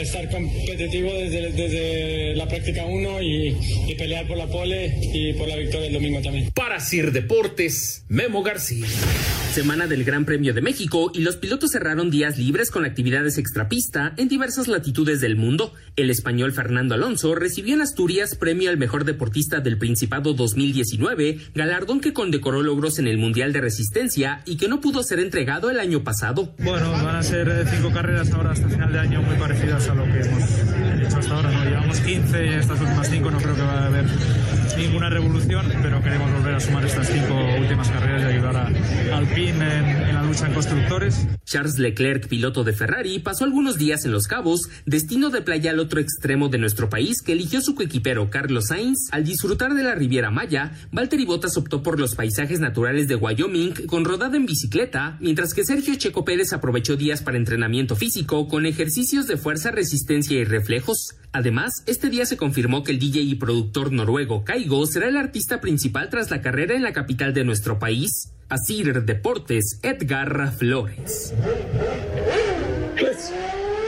estar 0.00 0.30
competitivo 0.30 1.12
desde, 1.14 1.52
desde 1.52 2.34
la 2.36 2.48
práctica 2.48 2.84
1 2.84 3.22
y, 3.22 3.56
y, 3.88 3.94
pelear 3.94 4.26
por 4.26 4.36
la 4.36 4.46
pole 4.46 4.98
y 5.12 5.32
por 5.34 5.48
la 5.48 5.56
victoria 5.56 5.88
el 5.88 5.94
domingo 5.94 6.20
también. 6.20 6.50
Para 6.52 6.80
Sir 6.80 7.12
Deportes, 7.12 8.04
Memo 8.08 8.42
García. 8.42 8.86
Semana 9.52 9.86
del 9.86 10.04
Gran 10.04 10.24
Premio 10.24 10.54
de 10.54 10.60
México 10.60 11.10
y 11.12 11.20
los 11.22 11.36
pilotos 11.36 11.72
cerraron 11.72 12.10
días 12.10 12.38
libres 12.38 12.70
con 12.70 12.84
actividades 12.84 13.38
extrapista 13.38 14.12
en 14.16 14.28
diversas 14.28 14.68
latitudes 14.68 15.20
del 15.20 15.36
mundo. 15.36 15.72
El 15.96 16.10
español 16.10 16.52
Fernando 16.52 16.94
Alonso 16.94 17.34
recibió 17.34 17.74
en 17.74 17.80
Asturias 17.80 18.36
premio 18.36 18.70
al 18.70 18.76
mejor 18.76 19.04
deportista 19.04 19.60
del 19.60 19.78
Principado 19.78 20.34
2019, 20.34 21.38
galardón 21.54 22.00
que 22.00 22.12
condecoró 22.12 22.62
logros 22.62 22.98
en 22.98 23.08
el 23.08 23.18
Mundial 23.18 23.52
de 23.52 23.60
Resistencia 23.60 24.42
y 24.44 24.56
que 24.58 24.68
no 24.68 24.80
pudo 24.80 25.02
ser 25.02 25.18
entregado 25.18 25.70
el 25.70 25.80
año 25.80 26.04
pasado. 26.04 26.54
Bueno, 26.58 26.92
van 26.92 27.16
a 27.16 27.22
ser 27.22 27.66
cinco 27.68 27.90
carreras 27.90 28.30
ahora 28.32 28.52
hasta 28.52 28.68
final 28.68 28.92
de 28.92 28.98
año 29.00 29.22
muy 29.22 29.36
parecidas 29.36 29.87
a 29.88 29.94
lo 29.94 30.04
que 30.04 30.20
hemos 30.20 30.87
hecho 31.08 31.18
hasta 31.18 31.34
ahora. 31.34 31.50
¿no? 31.50 31.64
Llevamos 31.64 32.00
15 32.00 32.46
y 32.46 32.48
estas 32.50 32.80
últimas 32.80 33.08
cinco 33.08 33.30
no 33.30 33.38
creo 33.38 33.54
que 33.54 33.62
va 33.62 33.72
a 33.72 33.86
haber 33.86 34.04
ninguna 34.78 35.10
revolución, 35.10 35.66
pero 35.82 36.02
queremos 36.02 36.32
volver 36.32 36.54
a 36.54 36.60
sumar 36.60 36.84
estas 36.84 37.08
cinco 37.08 37.34
últimas 37.58 37.88
carreras 37.90 38.22
y 38.22 38.26
ayudar 38.26 38.56
a 38.56 39.16
Alpine 39.16 39.78
en, 39.78 39.84
en, 39.84 40.14
la 40.14 40.22
lucha 40.22 40.46
en 40.46 40.54
constructores. 40.54 41.26
Charles 41.44 41.78
Leclerc, 41.78 42.28
piloto 42.28 42.62
de 42.62 42.72
Ferrari, 42.72 43.18
pasó 43.18 43.44
algunos 43.44 43.76
días 43.76 44.04
en 44.04 44.12
Los 44.12 44.28
Cabos, 44.28 44.68
destino 44.86 45.30
de 45.30 45.42
playa 45.42 45.72
al 45.72 45.80
otro 45.80 46.00
extremo 46.00 46.48
de 46.48 46.58
nuestro 46.58 46.88
país, 46.88 47.22
que 47.22 47.32
eligió 47.32 47.60
su 47.60 47.74
coequipero 47.74 48.30
Carlos 48.30 48.66
Sainz. 48.68 49.08
Al 49.10 49.24
disfrutar 49.24 49.74
de 49.74 49.82
la 49.82 49.94
Riviera 49.94 50.30
Maya, 50.30 50.72
Valtteri 50.92 51.24
Bottas 51.24 51.56
optó 51.56 51.82
por 51.82 51.98
los 51.98 52.14
paisajes 52.14 52.60
naturales 52.60 53.08
de 53.08 53.16
Wyoming 53.16 53.86
con 53.86 54.04
rodada 54.04 54.36
en 54.36 54.46
bicicleta, 54.46 55.16
mientras 55.20 55.54
que 55.54 55.64
Sergio 55.64 55.94
Checo 55.96 56.24
Pérez 56.24 56.52
aprovechó 56.52 56.96
días 56.96 57.22
para 57.22 57.36
entrenamiento 57.36 57.96
físico 57.96 58.46
con 58.46 58.66
ejercicios 58.66 59.26
de 59.26 59.36
fuerza, 59.36 59.70
resistencia 59.70 60.38
y 60.38 60.44
reflejos. 60.44 60.97
Además, 61.32 61.82
este 61.86 62.08
día 62.08 62.24
se 62.26 62.36
confirmó 62.36 62.82
que 62.82 62.92
el 62.92 62.98
DJ 62.98 63.20
y 63.20 63.34
productor 63.34 63.92
noruego 63.92 64.44
Kaigo 64.44 64.86
será 64.86 65.08
el 65.08 65.16
artista 65.16 65.60
principal 65.60 66.08
tras 66.08 66.30
la 66.30 66.40
carrera 66.40 66.74
en 66.74 66.82
la 66.82 66.92
capital 66.92 67.34
de 67.34 67.44
nuestro 67.44 67.78
país. 67.78 68.32
Asir 68.48 69.04
Deportes, 69.04 69.78
Edgar 69.82 70.52
Flores. 70.56 71.34
Pues 72.98 73.30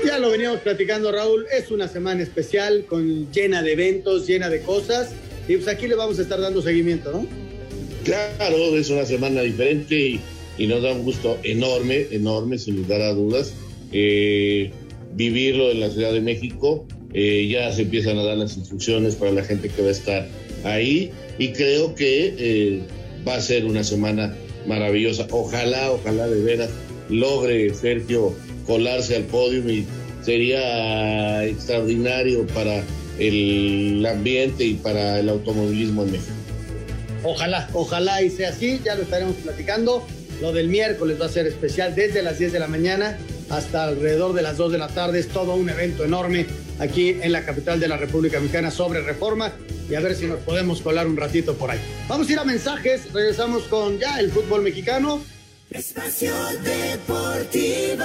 ya 0.05 0.19
lo 0.19 0.31
veníamos 0.31 0.61
platicando, 0.61 1.11
Raúl. 1.11 1.47
Es 1.51 1.71
una 1.71 1.89
semana 1.89 2.23
especial, 2.23 2.85
con 2.87 3.33
llena 3.33 3.63
de 3.63 3.73
eventos, 3.73 4.27
llena 4.27 4.49
de 4.51 4.61
cosas. 4.61 5.11
Y 5.49 5.57
pues 5.57 5.69
aquí 5.69 5.89
le 5.89 5.95
vamos 5.95 6.19
a 6.19 6.23
estar 6.23 6.41
dando 6.41 6.61
seguimiento, 6.63 7.11
¿no? 7.11 7.27
Claro, 8.05 8.77
es 8.77 8.91
una 8.91 9.05
semana 9.05 9.41
diferente 9.43 9.95
y, 9.95 10.21
y 10.59 10.67
nos 10.67 10.83
da 10.83 10.93
un 10.93 11.05
gusto 11.05 11.39
enorme, 11.43 12.07
enorme, 12.11 12.59
sin 12.59 12.77
lugar 12.77 13.01
a 13.01 13.13
dudas. 13.13 13.55
Eh, 13.93 14.71
vivirlo 15.15 15.71
en 15.71 15.81
la 15.81 15.91
Ciudad 15.91 16.13
de 16.13 16.21
México. 16.21 16.87
Eh, 17.13 17.49
ya 17.49 17.73
se 17.73 17.83
empiezan 17.83 18.19
a 18.19 18.25
dar 18.25 18.37
las 18.37 18.57
instrucciones 18.57 19.17
para 19.17 19.33
la 19.33 19.43
gente 19.43 19.69
que 19.69 19.83
va 19.83 19.89
a 19.89 19.93
estar 19.93 20.29
ahí 20.65 21.11
y 21.39 21.49
creo 21.53 21.95
que 21.95 22.35
eh, 22.39 22.83
va 23.27 23.35
a 23.35 23.41
ser 23.41 23.65
una 23.65 23.83
semana 23.83 24.35
maravillosa. 24.67 25.27
Ojalá, 25.31 25.91
ojalá 25.91 26.29
de 26.29 26.41
veras 26.43 26.71
logre 27.09 27.75
Sergio 27.75 28.35
colarse 28.67 29.17
al 29.17 29.25
podio 29.25 29.69
y 29.69 29.85
sería 30.23 31.45
extraordinario 31.45 32.47
para 32.49 32.85
el 33.19 34.07
ambiente 34.07 34.65
y 34.65 34.75
para 34.75 35.19
el 35.19 35.29
automovilismo 35.29 36.05
en 36.05 36.13
México. 36.13 36.33
Ojalá, 37.25 37.69
ojalá 37.73 38.23
y 38.23 38.31
sea 38.31 38.51
así, 38.51 38.81
ya 38.85 38.95
lo 38.95 39.03
estaremos 39.03 39.35
platicando. 39.37 40.07
Lo 40.41 40.53
del 40.53 40.69
miércoles 40.69 41.21
va 41.21 41.27
a 41.27 41.29
ser 41.29 41.47
especial 41.47 41.95
desde 41.95 42.23
las 42.23 42.39
10 42.39 42.53
de 42.53 42.61
la 42.61 42.69
mañana 42.69 43.19
hasta 43.51 43.85
alrededor 43.85 44.33
de 44.33 44.43
las 44.43 44.57
2 44.57 44.73
de 44.73 44.79
la 44.79 44.89
tarde. 44.89 45.21
Es 45.21 45.29
todo 45.29 45.55
un 45.55 45.69
evento 45.69 46.05
enorme 46.05 46.47
aquí 46.79 47.17
en 47.21 47.33
la 47.33 47.45
capital 47.45 47.79
de 47.79 47.89
la 47.89 47.97
República 47.97 48.41
Mexicana 48.41 48.71
sobre 48.71 49.03
reforma 49.03 49.53
y 49.89 49.95
a 49.95 50.01
ver 50.01 50.15
si 50.15 50.27
nos 50.27 50.39
podemos 50.41 50.81
colar 50.81 51.07
un 51.07 51.17
ratito 51.17 51.55
por 51.55 51.71
ahí. 51.71 51.81
Vamos 52.09 52.29
a 52.29 52.33
ir 52.33 52.39
a 52.39 52.45
mensajes, 52.45 53.13
regresamos 53.13 53.65
con 53.65 53.99
ya 53.99 54.19
el 54.19 54.31
fútbol 54.31 54.63
mexicano. 54.63 55.23
Espacio 55.71 56.33
Deportivo. 56.65 58.05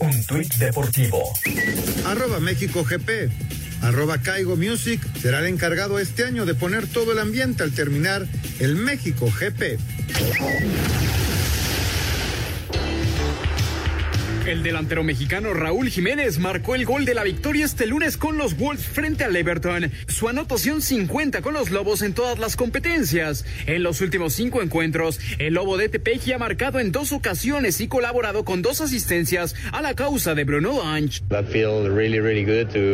Un 0.00 0.24
tuit 0.26 0.54
deportivo. 0.54 1.32
Arroba 2.06 2.38
México 2.38 2.84
GP. 2.84 3.30
Arroba 3.82 4.18
Caigo 4.18 4.56
Music 4.56 5.00
será 5.20 5.40
el 5.40 5.46
encargado 5.46 5.98
este 5.98 6.24
año 6.24 6.46
de 6.46 6.54
poner 6.54 6.86
todo 6.86 7.12
el 7.12 7.18
ambiente 7.18 7.62
al 7.62 7.72
terminar 7.72 8.26
el 8.60 8.76
México 8.76 9.26
GP. 9.26 9.78
El 14.48 14.62
delantero 14.62 15.04
mexicano 15.04 15.52
Raúl 15.52 15.90
Jiménez 15.90 16.38
marcó 16.38 16.74
el 16.74 16.86
gol 16.86 17.04
de 17.04 17.12
la 17.12 17.22
victoria 17.22 17.66
este 17.66 17.86
lunes 17.86 18.16
con 18.16 18.38
los 18.38 18.56
Wolves 18.56 18.82
frente 18.82 19.24
al 19.24 19.36
Everton. 19.36 19.92
Su 20.06 20.26
anotación 20.26 20.80
50 20.80 21.42
con 21.42 21.52
los 21.52 21.70
Lobos 21.70 22.00
en 22.00 22.14
todas 22.14 22.38
las 22.38 22.56
competencias. 22.56 23.44
En 23.66 23.82
los 23.82 24.00
últimos 24.00 24.32
cinco 24.32 24.62
encuentros, 24.62 25.20
el 25.38 25.52
Lobo 25.52 25.76
de 25.76 25.90
Tepeji 25.90 26.32
ha 26.32 26.38
marcado 26.38 26.80
en 26.80 26.92
dos 26.92 27.12
ocasiones 27.12 27.82
y 27.82 27.88
colaborado 27.88 28.46
con 28.46 28.62
dos 28.62 28.80
asistencias 28.80 29.54
a 29.70 29.82
la 29.82 29.92
causa 29.92 30.34
de 30.34 30.44
Bruno 30.44 30.82
Lange. 30.82 31.20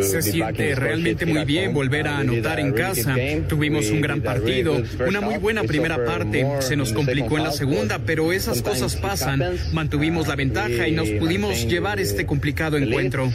Se 0.03 0.23
siente 0.23 0.75
realmente 0.75 1.25
muy 1.25 1.45
bien 1.45 1.73
volver 1.73 2.09
a 2.09 2.19
anotar 2.19 2.59
en 2.59 2.73
casa. 2.73 3.15
Tuvimos 3.49 3.91
un 3.91 4.01
gran 4.01 4.23
partido, 4.23 4.83
una 5.07 5.21
muy 5.21 5.39
buena 5.39 5.63
primera 5.63 6.05
parte. 6.05 6.45
Se 6.59 6.75
nos 6.75 6.93
complicó 6.93 7.39
en 7.39 7.45
la 7.45 7.53
segunda, 7.53 8.01
pero 8.01 8.33
esas 8.33 8.61
cosas 8.61 8.97
pasan. 8.97 9.41
Mantuvimos 9.73 10.27
la 10.27 10.35
ventaja 10.35 10.89
y 10.89 10.93
nos 10.93 11.09
pudimos 11.11 11.44
llevar 11.53 12.01
este 12.01 12.27
complicado 12.27 12.77
encuentro. 12.77 13.31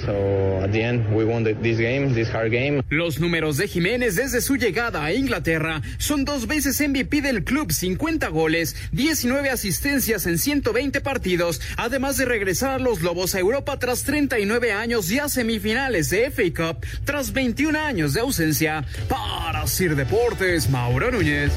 Los 2.90 3.20
números 3.20 3.58
de 3.58 3.68
Jiménez 3.68 4.16
desde 4.16 4.42
su 4.42 4.56
llegada 4.56 5.04
a 5.04 5.14
Inglaterra 5.14 5.82
son 5.98 6.26
dos 6.26 6.48
veces 6.48 6.80
MVP 6.82 7.22
del 7.22 7.44
club, 7.44 7.72
50 7.72 8.28
goles, 8.30 8.76
19 8.92 9.50
asistencias 9.50 10.26
en 10.26 10.38
120 10.38 11.02
partidos, 11.02 11.62
además 11.78 12.18
de 12.18 12.26
regresar 12.26 12.72
a 12.72 12.80
los 12.80 13.02
Lobos 13.02 13.36
a 13.36 13.40
Europa 13.40 13.78
tras 13.80 14.04
39 14.04 14.72
años 14.72 15.12
y 15.12 15.20
a 15.20 15.30
semifinales 15.30 16.10
de 16.10 16.32
FA 16.32 16.44
Cup 16.56 16.86
tras 17.04 17.34
21 17.34 17.80
años 17.80 18.14
de 18.14 18.22
ausencia. 18.22 18.86
Para 19.08 19.66
Sir 19.68 19.96
Deportes, 19.96 20.70
Mauro 20.70 21.12
Núñez. 21.12 21.52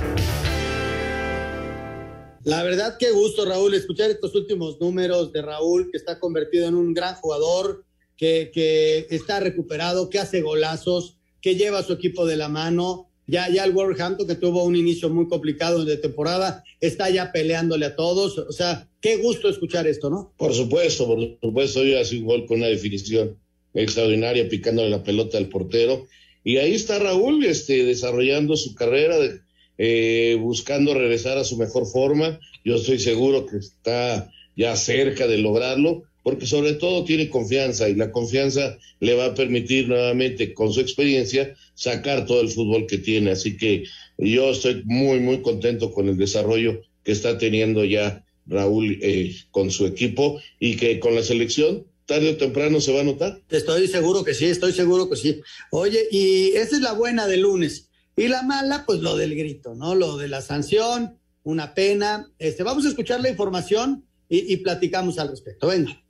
La 2.45 2.63
verdad, 2.65 2.97
qué 2.99 3.13
gusto, 3.13 3.45
Raúl, 3.45 3.75
escuchar 3.75 4.11
estos 4.11 4.35
últimos 4.35 4.81
números 4.81 5.33
de 5.33 5.43
Raúl, 5.43 5.91
que 5.91 5.97
está 5.97 6.19
convertido 6.19 6.67
en 6.67 6.75
un 6.75 6.93
gran 6.93 7.15
jugador, 7.17 7.85
que, 8.17 8.51
que 8.53 9.07
está 9.11 9.41
recuperado, 9.41 10.11
que 10.11 10.19
hace 10.19 10.43
golazos, 10.43 11.17
que 11.41 11.55
lleva 11.55 11.79
a 11.79 11.83
su 11.83 11.93
equipo 11.93 12.27
de 12.27 12.37
la 12.37 12.49
mano. 12.49 13.09
Ya, 13.29 13.49
ya 13.49 13.65
el 13.65 13.73
Wolverhampton, 13.73 14.27
que 14.27 14.35
tuvo 14.35 14.65
un 14.65 14.75
inicio 14.75 15.09
muy 15.09 15.29
complicado 15.29 15.85
de 15.85 15.97
temporada, 15.97 16.65
está 16.81 17.09
ya 17.11 17.31
peleándole 17.31 17.87
a 17.87 17.95
todos. 17.95 18.37
O 18.39 18.53
sea, 18.53 18.89
qué 19.01 19.17
gusto 19.17 19.49
escuchar 19.49 19.87
esto, 19.87 20.11
¿no? 20.11 20.33
Por 20.37 20.53
supuesto, 20.53 21.07
por 21.07 21.39
supuesto, 21.41 21.81
hoy 21.81 21.95
hace 21.95 22.19
un 22.19 22.25
gol 22.25 22.47
con 22.47 22.59
una 22.59 22.67
definición 22.67 23.39
extraordinaria, 23.75 24.49
picándole 24.49 24.91
la 24.91 25.05
pelota 25.05 25.39
al 25.39 25.49
portero. 25.49 26.09
Y 26.45 26.57
ahí 26.57 26.75
está 26.75 26.99
Raúl, 26.99 27.45
este, 27.45 27.85
desarrollando 27.85 28.57
su 28.57 28.75
carrera. 28.75 29.17
De, 29.19 29.41
eh, 29.79 30.37
buscando 30.41 30.95
regresar 30.95 31.39
a 31.39 31.45
su 31.45 31.57
mejor 31.57 31.87
forma. 31.87 32.39
Yo 32.65 32.77
estoy 32.77 32.99
seguro 32.99 33.47
que 33.47 33.59
está 33.59 34.31
ya 34.57 34.77
cerca 34.77 35.27
de 35.27 35.39
lograrlo. 35.39 36.05
porque 36.25 36.47
sobre 36.47 36.75
todo 36.75 37.05
tiene 37.05 37.29
confianza 37.29 37.89
y 37.89 37.97
la 37.97 38.13
confianza 38.13 38.79
le 39.01 39.15
va 39.15 39.25
a 39.25 39.35
permitir 39.35 39.89
nuevamente 39.89 40.55
con 40.55 40.73
su 40.73 40.81
experiencia 40.81 41.57
sacar 41.75 42.27
todo 42.27 42.41
el 42.43 42.49
fútbol 42.49 42.87
que 42.87 42.99
tiene. 42.99 43.33
Así 43.33 43.57
que 43.57 43.85
yo 44.19 44.51
estoy 44.51 44.83
muy, 44.85 45.19
muy 45.19 45.43
contento 45.43 45.91
con 45.91 46.09
el 46.09 46.17
desarrollo 46.17 46.81
que 47.03 47.11
está 47.11 47.39
teniendo 47.39 47.85
ya 47.85 48.25
Raúl 48.47 48.99
eh, 49.03 49.35
con 49.51 49.73
su 49.73 49.85
equipo 49.87 50.41
y 50.61 50.77
que 50.77 51.01
con 51.01 51.17
la 51.17 51.25
selección 51.25 51.87
tarde 52.07 52.31
o 52.31 52.37
temprano 52.37 52.81
se 52.81 52.93
va 52.93 53.01
a 53.01 53.05
notar. 53.05 53.41
Estoy 53.51 53.89
seguro 53.89 54.25
que 54.25 54.35
sí, 54.35 54.47
estoy 54.47 54.73
seguro 54.73 55.09
que 55.09 55.17
sí. 55.17 55.41
Oye, 55.71 56.07
y 56.11 56.49
esa 56.55 56.77
es 56.77 56.83
la 56.83 56.93
buena 56.93 57.27
del 57.27 57.41
lunes. 57.43 57.89
Y 58.17 58.29
la 58.29 58.43
mala, 58.43 58.85
pues 58.87 59.01
lo 59.01 59.17
del 59.17 59.35
grito, 59.35 59.75
¿no? 59.75 59.95
Lo 59.95 60.17
de 60.17 60.29
la 60.29 60.43
sanción, 60.43 61.19
una 61.43 61.75
pena. 61.75 62.31
Este, 62.39 62.63
vamos 62.63 62.85
a 62.85 62.89
escuchar 62.89 63.21
la 63.21 63.31
información 63.31 64.07
y, 64.29 64.53
y 64.53 64.59
platicamos 64.59 65.19
al 65.19 65.29
respecto. 65.29 65.69
Venga. 65.69 66.03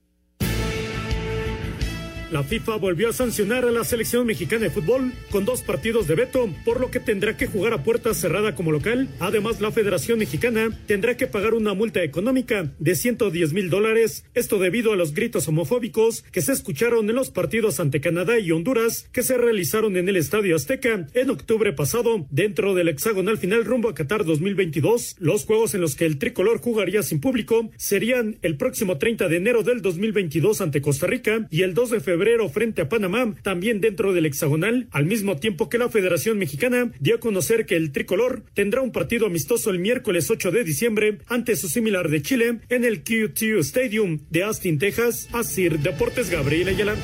La 2.32 2.42
FIFA 2.42 2.76
volvió 2.76 3.10
a 3.10 3.12
sancionar 3.12 3.66
a 3.66 3.70
la 3.70 3.84
selección 3.84 4.26
mexicana 4.26 4.62
de 4.62 4.70
fútbol 4.70 5.12
con 5.30 5.44
dos 5.44 5.60
partidos 5.60 6.08
de 6.08 6.14
veto, 6.14 6.48
por 6.64 6.80
lo 6.80 6.90
que 6.90 6.98
tendrá 6.98 7.36
que 7.36 7.46
jugar 7.46 7.74
a 7.74 7.84
puerta 7.84 8.14
cerrada 8.14 8.54
como 8.54 8.72
local. 8.72 9.10
Además, 9.20 9.60
la 9.60 9.70
Federación 9.70 10.18
Mexicana 10.18 10.70
tendrá 10.86 11.14
que 11.18 11.26
pagar 11.26 11.52
una 11.52 11.74
multa 11.74 12.02
económica 12.02 12.72
de 12.78 12.94
110 12.94 13.52
mil 13.52 13.68
dólares. 13.68 14.24
Esto 14.32 14.58
debido 14.58 14.94
a 14.94 14.96
los 14.96 15.12
gritos 15.12 15.46
homofóbicos 15.46 16.22
que 16.32 16.40
se 16.40 16.52
escucharon 16.52 17.06
en 17.10 17.16
los 17.16 17.28
partidos 17.28 17.80
ante 17.80 18.00
Canadá 18.00 18.38
y 18.38 18.50
Honduras 18.50 19.10
que 19.12 19.22
se 19.22 19.36
realizaron 19.36 19.98
en 19.98 20.08
el 20.08 20.16
Estadio 20.16 20.56
Azteca 20.56 21.08
en 21.12 21.28
octubre 21.28 21.74
pasado, 21.74 22.26
dentro 22.30 22.74
del 22.74 22.88
hexagonal 22.88 23.36
final 23.36 23.66
rumbo 23.66 23.90
a 23.90 23.94
Qatar 23.94 24.24
2022. 24.24 25.16
Los 25.18 25.44
juegos 25.44 25.74
en 25.74 25.82
los 25.82 25.96
que 25.96 26.06
el 26.06 26.18
tricolor 26.18 26.62
jugaría 26.62 27.02
sin 27.02 27.20
público 27.20 27.70
serían 27.76 28.38
el 28.40 28.56
próximo 28.56 28.96
30 28.96 29.28
de 29.28 29.36
enero 29.36 29.62
del 29.62 29.82
2022 29.82 30.62
ante 30.62 30.80
Costa 30.80 31.06
Rica 31.06 31.46
y 31.50 31.60
el 31.60 31.74
2 31.74 31.90
de 31.90 32.00
febrero 32.00 32.21
frente 32.52 32.82
a 32.82 32.88
Panamá, 32.88 33.34
también 33.42 33.80
dentro 33.80 34.12
del 34.12 34.26
hexagonal, 34.26 34.86
al 34.92 35.06
mismo 35.06 35.36
tiempo 35.36 35.68
que 35.68 35.78
la 35.78 35.88
Federación 35.88 36.38
Mexicana 36.38 36.92
dio 37.00 37.16
a 37.16 37.20
conocer 37.20 37.66
que 37.66 37.76
el 37.76 37.90
tricolor 37.90 38.44
tendrá 38.54 38.80
un 38.80 38.92
partido 38.92 39.26
amistoso 39.26 39.70
el 39.70 39.80
miércoles 39.80 40.30
8 40.30 40.52
de 40.52 40.64
diciembre 40.64 41.18
ante 41.26 41.56
su 41.56 41.68
similar 41.68 42.08
de 42.08 42.22
Chile 42.22 42.60
en 42.68 42.84
el 42.84 43.02
QT 43.02 43.58
Stadium 43.60 44.20
de 44.30 44.44
Austin, 44.44 44.78
Texas. 44.78 45.28
Asir 45.32 45.80
Deportes 45.80 46.30
Gabriel 46.30 46.68
Ayala. 46.68 46.96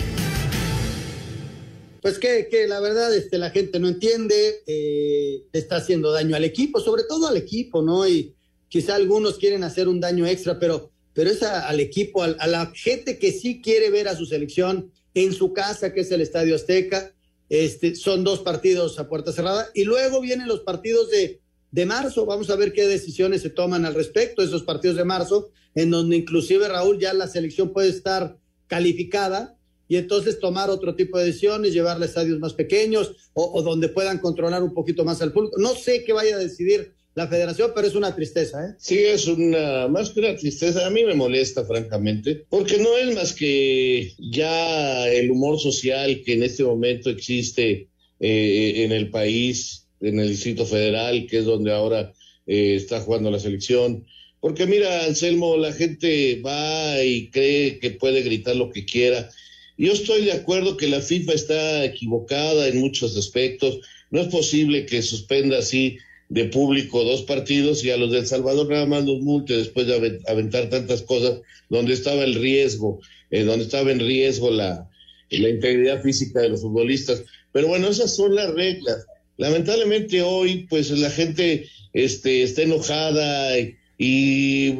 Pues 2.01 2.19
que, 2.21 2.47
que, 2.49 2.69
la 2.69 2.79
verdad 2.79 3.13
este, 3.15 3.39
la 3.39 3.51
gente 3.51 3.81
no 3.81 3.89
entiende, 3.89 4.63
eh, 4.67 5.43
está 5.53 5.77
haciendo 5.77 6.13
daño 6.13 6.37
al 6.37 6.45
equipo, 6.45 6.81
sobre 6.81 7.03
todo 7.03 7.27
al 7.27 7.37
equipo, 7.37 7.83
¿no? 7.83 8.07
Y 8.07 8.35
quizá 8.69 8.95
algunos 8.95 9.39
quieren 9.39 9.65
hacer 9.65 9.89
un 9.89 9.99
daño 9.99 10.27
extra, 10.27 10.61
pero, 10.61 10.93
pero 11.13 11.29
es 11.29 11.43
a, 11.43 11.69
al 11.69 11.81
equipo, 11.81 12.23
a, 12.23 12.27
a, 12.39 12.47
la 12.47 12.73
gente 12.73 13.19
que 13.19 13.33
sí 13.33 13.61
quiere 13.61 13.91
ver 13.91 14.07
a 14.07 14.17
su 14.17 14.27
selección 14.27 14.93
en 15.25 15.33
su 15.33 15.53
casa, 15.53 15.93
que 15.93 16.01
es 16.01 16.11
el 16.11 16.21
Estadio 16.21 16.55
Azteca. 16.55 17.13
Este, 17.49 17.95
son 17.95 18.25
dos 18.25 18.41
partidos 18.41 18.99
a 18.99 19.09
puerta 19.09 19.33
cerrada. 19.33 19.69
Y 19.75 19.85
luego 19.85 20.21
vienen 20.21 20.49
los 20.49 20.61
partidos 20.61 21.11
de, 21.11 21.41
de 21.71 21.87
marzo. 21.87 22.27
Vamos 22.27 22.51
a 22.51 22.57
ver 22.57 22.73
qué 22.73 22.87
decisiones 22.87 23.43
se 23.43 23.51
toman 23.51 23.85
al 23.85 23.95
respecto, 23.95 24.43
esos 24.43 24.63
partidos 24.63 24.97
de 24.97 25.05
marzo, 25.05 25.51
en 25.75 25.91
donde 25.91 26.17
inclusive 26.17 26.69
Raúl 26.69 26.99
ya 26.99 27.13
la 27.15 27.27
selección 27.27 27.73
puede 27.73 27.89
estar 27.89 28.39
calificada 28.67 29.57
y 29.89 29.97
entonces 29.97 30.39
tomar 30.39 30.69
otro 30.69 30.95
tipo 30.95 31.19
de 31.19 31.25
decisiones, 31.27 31.73
llevarla 31.73 32.05
a 32.05 32.09
estadios 32.09 32.39
más 32.39 32.53
pequeños 32.53 33.31
o, 33.33 33.51
o, 33.55 33.63
donde 33.63 33.89
puedan 33.89 34.19
controlar 34.19 34.63
un 34.63 34.75
poquito 34.75 35.05
más 35.05 35.23
al 35.23 35.33
público. 35.33 35.57
No 35.59 35.75
sé 35.75 36.05
qué 36.05 36.13
vaya 36.13 36.37
a 36.37 36.39
decidir 36.39 36.95
la 37.14 37.27
federación, 37.27 37.73
pero 37.75 37.88
es 37.88 37.94
una 37.94 38.14
tristeza, 38.14 38.64
¿eh? 38.64 38.75
Sí, 38.79 38.99
es 38.99 39.27
una, 39.27 39.88
más 39.88 40.11
que 40.11 40.21
una 40.21 40.37
tristeza, 40.37 40.87
a 40.87 40.90
mí 40.90 41.05
me 41.05 41.14
molesta, 41.14 41.64
francamente, 41.64 42.47
porque 42.49 42.79
no 42.79 42.97
es 42.97 43.14
más 43.14 43.33
que 43.33 44.12
ya 44.18 45.09
el 45.09 45.31
humor 45.31 45.59
social 45.59 46.23
que 46.25 46.35
en 46.35 46.44
este 46.44 46.62
momento 46.62 47.11
existe 47.11 47.88
eh, 48.21 48.85
en 48.85 48.92
el 48.92 49.11
país, 49.11 49.87
en 50.01 50.21
el 50.21 50.29
Distrito 50.29 50.64
Federal, 50.64 51.27
que 51.27 51.38
es 51.38 51.44
donde 51.44 51.73
ahora 51.73 52.12
eh, 52.47 52.75
está 52.77 53.01
jugando 53.01 53.31
la 53.31 53.40
selección. 53.40 54.07
Porque 54.40 54.66
mira, 54.66 55.05
Anselmo, 55.05 55.57
la 55.57 55.73
gente 55.73 56.40
va 56.44 57.03
y 57.03 57.31
cree 57.31 57.79
que 57.81 57.90
puede 57.90 58.23
gritar 58.23 58.55
lo 58.55 58.71
que 58.71 58.85
quiera. 58.85 59.29
Yo 59.77 59.92
estoy 59.92 60.25
de 60.25 60.33
acuerdo 60.33 60.77
que 60.77 60.88
la 60.88 61.01
FIFA 61.01 61.33
está 61.33 61.85
equivocada 61.85 62.68
en 62.68 62.81
muchos 62.81 63.16
aspectos. 63.16 63.81
No 64.11 64.21
es 64.21 64.29
posible 64.29 64.87
que 64.87 65.03
suspenda 65.03 65.59
así 65.59 65.99
de 66.29 66.45
público 66.45 67.05
dos 67.05 67.23
partidos 67.23 67.85
y 67.85 67.91
a 67.91 67.97
los 67.97 68.11
del 68.11 68.27
Salvador 68.27 68.69
nada 68.69 68.87
más 68.87 69.05
los 69.05 69.21
multe 69.21 69.57
después 69.57 69.87
de 69.87 70.21
aventar 70.27 70.69
tantas 70.69 71.03
cosas 71.03 71.41
donde 71.71 71.95
estaba 71.95 72.25
el 72.25 72.35
riesgo, 72.35 73.01
eh, 73.31 73.45
donde 73.45 73.64
estaba 73.64 73.91
en 73.91 74.01
riesgo 74.01 74.51
la, 74.51 74.88
la 75.31 75.49
integridad 75.49 76.03
física 76.03 76.41
de 76.41 76.51
los 76.51 76.61
futbolistas. 76.61 77.23
Pero 77.53 77.69
bueno, 77.69 77.88
esas 77.88 78.14
son 78.14 78.35
las 78.35 78.53
reglas. 78.53 79.07
Lamentablemente 79.37 80.21
hoy, 80.23 80.67
pues 80.69 80.91
la 80.91 81.11
gente 81.11 81.67
este, 81.93 82.43
está 82.43 82.62
enojada 82.62 83.59
y, 83.59 83.77
y 83.97 84.77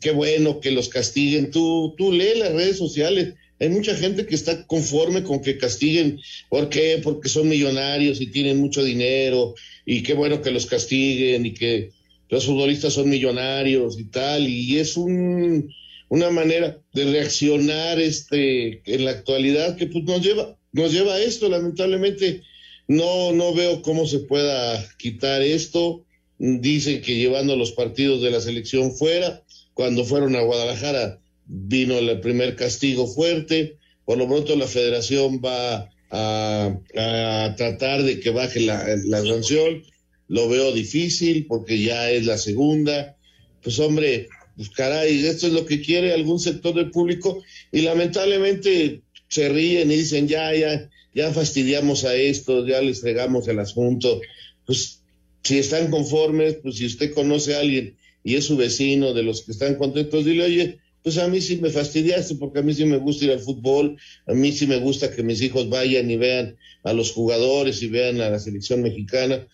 qué 0.00 0.10
bueno 0.12 0.60
que 0.60 0.70
los 0.70 0.88
castiguen. 0.88 1.50
Tú, 1.50 1.94
tú 1.96 2.12
lee 2.12 2.38
las 2.38 2.52
redes 2.52 2.76
sociales. 2.76 3.34
Hay 3.60 3.68
mucha 3.68 3.94
gente 3.94 4.26
que 4.26 4.34
está 4.34 4.66
conforme 4.66 5.22
con 5.22 5.40
que 5.42 5.58
castiguen. 5.58 6.18
¿Por 6.48 6.70
qué? 6.70 6.98
Porque 7.02 7.28
son 7.28 7.48
millonarios 7.48 8.20
y 8.20 8.26
tienen 8.26 8.56
mucho 8.56 8.82
dinero 8.82 9.54
y 9.84 10.02
qué 10.02 10.14
bueno 10.14 10.40
que 10.40 10.50
los 10.50 10.64
castiguen 10.66 11.44
y 11.44 11.52
que 11.52 11.92
los 12.30 12.46
futbolistas 12.46 12.94
son 12.94 13.10
millonarios 13.10 13.98
y 13.98 14.04
tal, 14.04 14.48
y 14.48 14.78
es 14.78 14.96
un, 14.96 15.74
una 16.08 16.30
manera 16.30 16.80
de 16.94 17.04
reaccionar 17.04 18.00
este, 18.00 18.82
en 18.86 19.04
la 19.04 19.10
actualidad 19.10 19.76
que 19.76 19.88
pues, 19.88 20.04
nos, 20.04 20.22
lleva, 20.22 20.56
nos 20.72 20.92
lleva 20.92 21.14
a 21.14 21.20
esto, 21.20 21.48
lamentablemente 21.48 22.42
no, 22.86 23.32
no 23.32 23.52
veo 23.52 23.82
cómo 23.82 24.06
se 24.06 24.20
pueda 24.20 24.88
quitar 24.96 25.42
esto, 25.42 26.04
dicen 26.38 27.02
que 27.02 27.16
llevando 27.16 27.56
los 27.56 27.72
partidos 27.72 28.22
de 28.22 28.30
la 28.30 28.40
selección 28.40 28.94
fuera, 28.94 29.42
cuando 29.74 30.04
fueron 30.04 30.36
a 30.36 30.42
Guadalajara 30.42 31.18
vino 31.52 31.98
el 31.98 32.20
primer 32.20 32.54
castigo 32.54 33.08
fuerte, 33.08 33.76
por 34.04 34.18
lo 34.18 34.28
pronto 34.28 34.54
la 34.54 34.66
federación 34.66 35.40
va 35.44 35.90
a, 36.10 37.54
tratar 37.56 38.02
de 38.02 38.20
que 38.20 38.30
baje 38.30 38.60
la, 38.60 38.86
la, 39.04 39.22
sanción. 39.22 39.82
Lo 40.28 40.48
veo 40.48 40.72
difícil 40.72 41.46
porque 41.46 41.80
ya 41.82 42.10
es 42.10 42.24
la 42.24 42.38
segunda. 42.38 43.16
Pues 43.62 43.78
hombre, 43.80 44.28
pues 44.56 44.70
caray, 44.70 45.26
esto 45.26 45.48
es 45.48 45.52
lo 45.52 45.66
que 45.66 45.80
quiere 45.80 46.12
algún 46.12 46.38
sector 46.38 46.74
del 46.74 46.90
público 46.90 47.42
y 47.72 47.82
lamentablemente 47.82 49.02
se 49.28 49.48
ríen 49.48 49.90
y 49.90 49.96
dicen 49.96 50.28
ya, 50.28 50.54
ya, 50.54 50.88
ya 51.14 51.32
fastidiamos 51.32 52.04
a 52.04 52.14
esto, 52.14 52.66
ya 52.66 52.80
les 52.80 53.00
fregamos 53.00 53.48
el 53.48 53.58
asunto. 53.58 54.20
Pues 54.66 55.02
si 55.42 55.58
están 55.58 55.90
conformes, 55.90 56.58
pues 56.62 56.76
si 56.76 56.86
usted 56.86 57.12
conoce 57.12 57.54
a 57.54 57.60
alguien 57.60 57.96
y 58.22 58.36
es 58.36 58.44
su 58.44 58.56
vecino 58.56 59.14
de 59.14 59.24
los 59.24 59.42
que 59.42 59.52
están 59.52 59.74
contentos, 59.76 60.24
dile, 60.24 60.44
oye, 60.44 60.78
pues 61.02 61.18
a 61.18 61.28
mí 61.28 61.40
sí 61.40 61.56
me 61.56 61.70
fastidiaste 61.70 62.34
porque 62.36 62.60
a 62.60 62.62
mí 62.62 62.74
sí 62.74 62.84
me 62.84 62.98
gusta 62.98 63.24
ir 63.24 63.32
al 63.32 63.40
fútbol, 63.40 63.96
a 64.26 64.34
mí 64.34 64.52
sí 64.52 64.66
me 64.66 64.78
gusta 64.78 65.10
que 65.10 65.22
mis 65.22 65.40
hijos 65.40 65.68
vayan 65.68 66.10
y 66.10 66.16
vean 66.16 66.56
a 66.84 66.92
los 66.92 67.12
jugadores 67.12 67.82
y 67.82 67.88
vean 67.88 68.20
a 68.20 68.30
la 68.30 68.38
selección 68.38 68.82
mexicana. 68.82 69.46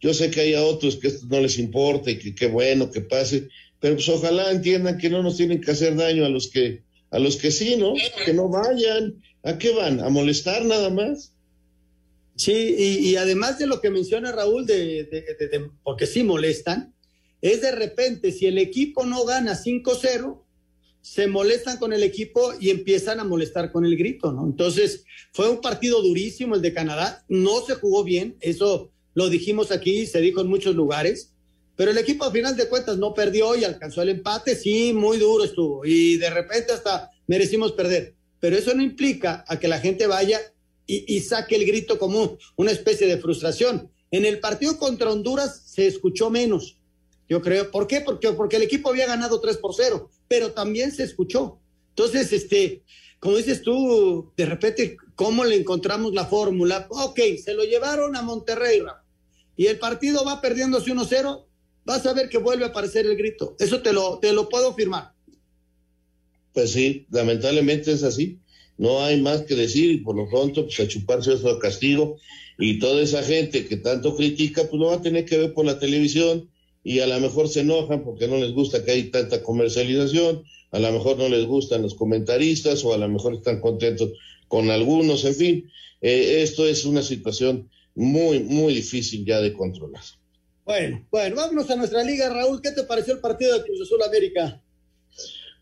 Yo 0.00 0.14
sé 0.14 0.30
que 0.30 0.40
hay 0.40 0.54
a 0.54 0.62
otros 0.62 0.96
que 0.96 1.08
esto 1.08 1.26
no 1.28 1.40
les 1.40 1.58
importa 1.58 2.10
y 2.10 2.18
que 2.18 2.34
qué 2.34 2.46
bueno 2.46 2.90
que 2.90 3.00
pase, 3.00 3.48
pero 3.80 3.94
pues 3.94 4.08
ojalá 4.08 4.50
entiendan 4.50 4.98
que 4.98 5.10
no 5.10 5.22
nos 5.22 5.36
tienen 5.36 5.60
que 5.60 5.70
hacer 5.70 5.96
daño 5.96 6.24
a 6.24 6.28
los 6.28 6.48
que 6.48 6.82
a 7.10 7.18
los 7.18 7.36
que 7.36 7.50
sí, 7.50 7.76
¿no? 7.76 7.94
Que 8.24 8.34
no 8.34 8.48
vayan. 8.48 9.22
¿A 9.42 9.58
qué 9.58 9.72
van? 9.72 10.00
¿A 10.00 10.08
molestar 10.08 10.64
nada 10.64 10.90
más? 10.90 11.32
Sí, 12.34 12.76
y, 13.00 13.16
además 13.16 13.58
de 13.58 13.66
lo 13.66 13.80
que 13.80 13.90
menciona 13.90 14.32
Raúl, 14.32 14.66
de, 14.66 15.08
porque 15.82 16.06
sí 16.06 16.22
molestan, 16.22 16.94
es 17.40 17.62
de 17.62 17.72
repente, 17.72 18.30
si 18.30 18.46
el 18.46 18.58
equipo 18.58 19.06
no 19.06 19.24
gana 19.24 19.54
5-0, 19.54 20.42
se 21.06 21.28
molestan 21.28 21.78
con 21.78 21.92
el 21.92 22.02
equipo 22.02 22.52
y 22.58 22.70
empiezan 22.70 23.20
a 23.20 23.24
molestar 23.24 23.70
con 23.70 23.84
el 23.84 23.96
grito, 23.96 24.32
¿no? 24.32 24.44
Entonces, 24.44 25.04
fue 25.32 25.48
un 25.48 25.60
partido 25.60 26.02
durísimo 26.02 26.56
el 26.56 26.62
de 26.62 26.74
Canadá, 26.74 27.24
no 27.28 27.60
se 27.64 27.76
jugó 27.76 28.02
bien, 28.02 28.36
eso 28.40 28.90
lo 29.14 29.28
dijimos 29.28 29.70
aquí, 29.70 30.06
se 30.06 30.20
dijo 30.20 30.40
en 30.40 30.48
muchos 30.48 30.74
lugares, 30.74 31.32
pero 31.76 31.92
el 31.92 31.98
equipo 31.98 32.24
a 32.24 32.32
final 32.32 32.56
de 32.56 32.68
cuentas 32.68 32.98
no 32.98 33.14
perdió 33.14 33.54
y 33.54 33.62
alcanzó 33.62 34.02
el 34.02 34.08
empate, 34.08 34.56
sí, 34.56 34.92
muy 34.92 35.18
duro 35.18 35.44
estuvo, 35.44 35.86
y 35.86 36.16
de 36.16 36.28
repente 36.28 36.72
hasta 36.72 37.12
merecimos 37.28 37.70
perder, 37.70 38.16
pero 38.40 38.56
eso 38.56 38.74
no 38.74 38.82
implica 38.82 39.44
a 39.46 39.60
que 39.60 39.68
la 39.68 39.78
gente 39.78 40.08
vaya 40.08 40.40
y, 40.88 41.20
saque 41.20 41.54
el 41.54 41.66
grito 41.66 42.00
como 42.00 42.36
una 42.56 42.72
especie 42.72 43.06
de 43.06 43.18
frustración. 43.18 43.90
En 44.10 44.24
el 44.24 44.40
partido 44.40 44.76
contra 44.78 45.10
Honduras 45.10 45.62
se 45.66 45.86
escuchó 45.86 46.30
menos, 46.30 46.78
yo 47.28 47.42
creo. 47.42 47.70
¿Por 47.70 47.86
qué? 47.86 48.00
Porque, 48.00 48.32
porque 48.32 48.56
el 48.56 48.62
equipo 48.62 48.90
había 48.90 49.06
ganado 49.06 49.40
3 49.40 49.56
por 49.56 49.74
0, 49.74 50.10
pero 50.28 50.52
también 50.52 50.92
se 50.92 51.04
escuchó. 51.04 51.58
Entonces, 51.90 52.32
este, 52.32 52.82
como 53.18 53.36
dices 53.36 53.62
tú, 53.62 54.32
de 54.36 54.46
repente, 54.46 54.96
¿cómo 55.14 55.44
le 55.44 55.56
encontramos 55.56 56.12
la 56.12 56.26
fórmula? 56.26 56.86
Ok, 56.90 57.20
se 57.42 57.54
lo 57.54 57.64
llevaron 57.64 58.16
a 58.16 58.22
Monterrey, 58.22 58.82
y 59.56 59.66
el 59.66 59.78
partido 59.78 60.24
va 60.24 60.40
perdiéndose 60.40 60.92
1-0, 60.92 61.46
vas 61.84 62.04
a 62.06 62.12
ver 62.12 62.28
que 62.28 62.38
vuelve 62.38 62.64
a 62.64 62.68
aparecer 62.68 63.06
el 63.06 63.16
grito. 63.16 63.56
Eso 63.58 63.80
te 63.80 63.92
lo, 63.92 64.18
te 64.18 64.32
lo 64.32 64.48
puedo 64.48 64.74
firmar. 64.74 65.12
Pues 66.52 66.72
sí, 66.72 67.06
lamentablemente 67.10 67.92
es 67.92 68.02
así. 68.02 68.38
No 68.78 69.02
hay 69.02 69.20
más 69.20 69.42
que 69.42 69.54
decir 69.54 69.90
y 69.90 69.98
por 69.98 70.16
lo 70.16 70.28
pronto 70.28 70.64
pues 70.64 70.78
a 70.80 70.88
chuparse 70.88 71.32
eso 71.32 71.58
castigo 71.58 72.18
y 72.58 72.78
toda 72.78 73.02
esa 73.02 73.22
gente 73.22 73.66
que 73.66 73.76
tanto 73.78 74.14
critica 74.16 74.62
pues 74.68 74.78
lo 74.80 74.88
va 74.88 74.96
a 74.96 75.02
tener 75.02 75.24
que 75.24 75.38
ver 75.38 75.54
por 75.54 75.64
la 75.64 75.78
televisión 75.78 76.50
y 76.86 77.00
a 77.00 77.06
lo 77.08 77.18
mejor 77.18 77.48
se 77.48 77.62
enojan 77.62 78.04
porque 78.04 78.28
no 78.28 78.36
les 78.36 78.52
gusta 78.52 78.84
que 78.84 78.92
hay 78.92 79.10
tanta 79.10 79.42
comercialización, 79.42 80.44
a 80.70 80.78
lo 80.78 80.92
mejor 80.92 81.18
no 81.18 81.28
les 81.28 81.44
gustan 81.44 81.82
los 81.82 81.96
comentaristas 81.96 82.84
o 82.84 82.94
a 82.94 82.96
lo 82.96 83.08
mejor 83.08 83.34
están 83.34 83.60
contentos 83.60 84.12
con 84.46 84.70
algunos, 84.70 85.24
en 85.24 85.34
fin, 85.34 85.70
eh, 86.00 86.42
esto 86.42 86.64
es 86.64 86.84
una 86.84 87.02
situación 87.02 87.68
muy, 87.96 88.38
muy 88.38 88.72
difícil 88.72 89.26
ya 89.26 89.40
de 89.40 89.52
controlar. 89.52 90.04
Bueno, 90.64 91.04
bueno, 91.10 91.34
vámonos 91.34 91.68
a 91.70 91.74
nuestra 91.74 92.04
liga, 92.04 92.28
Raúl. 92.28 92.62
¿Qué 92.62 92.70
te 92.70 92.84
pareció 92.84 93.14
el 93.14 93.20
partido 93.20 93.58
de 93.58 93.64
Cruz 93.64 93.80
Azul 93.80 94.04
América? 94.04 94.62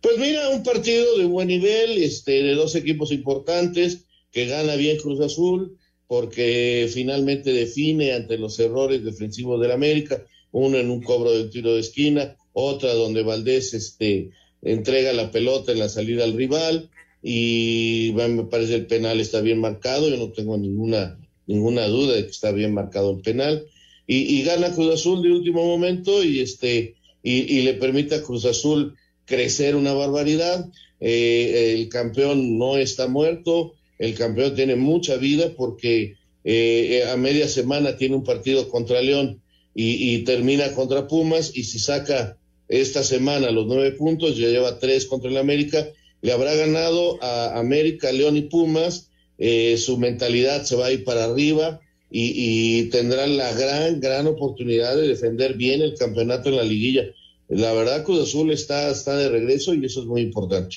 Pues 0.03 0.19
mira, 0.19 0.51
un 0.51 0.63
partido 0.63 1.17
de 1.17 1.25
buen 1.25 1.49
nivel, 1.49 2.03
este, 2.03 2.43
de 2.43 2.55
dos 2.55 2.75
equipos 2.75 3.11
importantes, 3.13 4.05
que 4.31 4.45
gana 4.45 4.75
bien 4.77 4.99
Cruz 4.99 5.23
Azul, 5.23 5.79
porque 6.07 6.87
finalmente 6.93 7.51
define 7.51 8.13
ante 8.13 8.37
los 8.37 8.59
errores 8.59 9.03
defensivos 9.03 9.59
del 9.59 9.73
América, 9.73 10.23
uno 10.55 10.79
en 10.79 10.89
un 10.89 11.03
cobro 11.03 11.33
de 11.33 11.49
tiro 11.51 11.75
de 11.75 11.81
esquina, 11.81 12.37
otra 12.53 12.95
donde 12.95 13.23
Valdés 13.23 13.75
este, 13.75 14.31
entrega 14.63 15.13
la 15.13 15.31
pelota 15.31 15.73
en 15.73 15.81
la 15.81 15.89
salida 15.89 16.23
al 16.25 16.35
rival, 16.35 16.91
y 17.23 18.13
me 18.15 18.45
parece 18.45 18.77
el 18.77 18.87
penal 18.87 19.19
está 19.21 19.41
bien 19.41 19.59
marcado, 19.59 20.09
yo 20.09 20.17
no 20.17 20.31
tengo 20.31 20.57
ninguna, 20.57 21.19
ninguna 21.47 21.87
duda 21.89 22.15
de 22.15 22.25
que 22.25 22.31
está 22.31 22.53
bien 22.53 22.73
marcado 22.73 23.11
el 23.11 23.23
penal 23.23 23.67
y, 24.07 24.43
gana 24.43 24.75
Cruz 24.75 24.95
Azul 24.95 25.23
de 25.23 25.33
último 25.33 25.65
momento 25.65 26.23
y 26.23 26.41
este 26.41 26.95
y, 27.23 27.63
le 27.63 27.75
permite 27.75 28.17
a 28.17 28.23
Cruz 28.23 28.45
Azul 28.45 28.97
crecer 29.25 29.77
una 29.77 29.95
barbaridad. 29.95 30.71
Eh, 31.01 31.75
el 31.75 31.89
campeón 31.89 32.59
no 32.59 32.77
está 32.77 33.09
muerto, 33.09 33.75
el 33.99 34.15
campeón 34.15 34.55
tiene 34.55 34.77
mucha 34.77 35.17
vida 35.17 35.55
porque 35.57 36.17
eh, 36.45 37.05
a 37.11 37.17
media 37.17 37.49
semana 37.49 37.97
tiene 37.97 38.17
un 38.17 38.25
partido 38.25 38.69
contra 38.69 39.01
León 39.01 39.41
y, 39.75 40.19
termina 40.25 40.73
contra 40.73 41.09
Pumas 41.09 41.51
y 41.55 41.65
si 41.65 41.79
saca 41.79 42.39
esta 42.69 43.03
semana 43.03 43.51
los 43.51 43.67
nueve 43.67 43.93
puntos, 43.93 44.37
ya 44.37 44.49
lleva 44.49 44.79
tres 44.79 45.07
contra 45.07 45.31
el 45.31 45.37
América, 45.37 45.89
le 46.23 46.33
habrá 46.33 46.55
ganado 46.55 47.23
a 47.23 47.59
América, 47.59 48.13
León 48.13 48.37
y 48.37 48.43
Pumas, 48.43 49.11
eh, 49.39 49.77
su 49.77 49.99
mentalidad 49.99 50.65
se 50.65 50.77
va 50.77 50.87
a 50.87 50.93
ir 50.93 51.05
para 51.05 51.25
arriba, 51.25 51.81
y, 52.17 52.91
tendrán 52.91 53.37
la 53.37 53.53
gran, 53.55 53.99
gran 53.99 54.29
oportunidad 54.29 54.97
de 54.97 55.09
defender 55.09 55.55
bien 55.55 55.83
el 55.83 55.95
campeonato 55.95 56.49
en 56.49 56.57
la 56.57 56.63
liguilla. 56.63 57.07
La 57.49 57.73
verdad, 57.73 58.05
Cruz 58.05 58.29
Azul 58.29 58.53
está, 58.53 58.89
está 58.91 59.17
de 59.17 59.29
regreso 59.29 59.75
y 59.75 59.85
eso 59.85 60.01
es 60.01 60.07
muy 60.07 60.21
importante. 60.21 60.77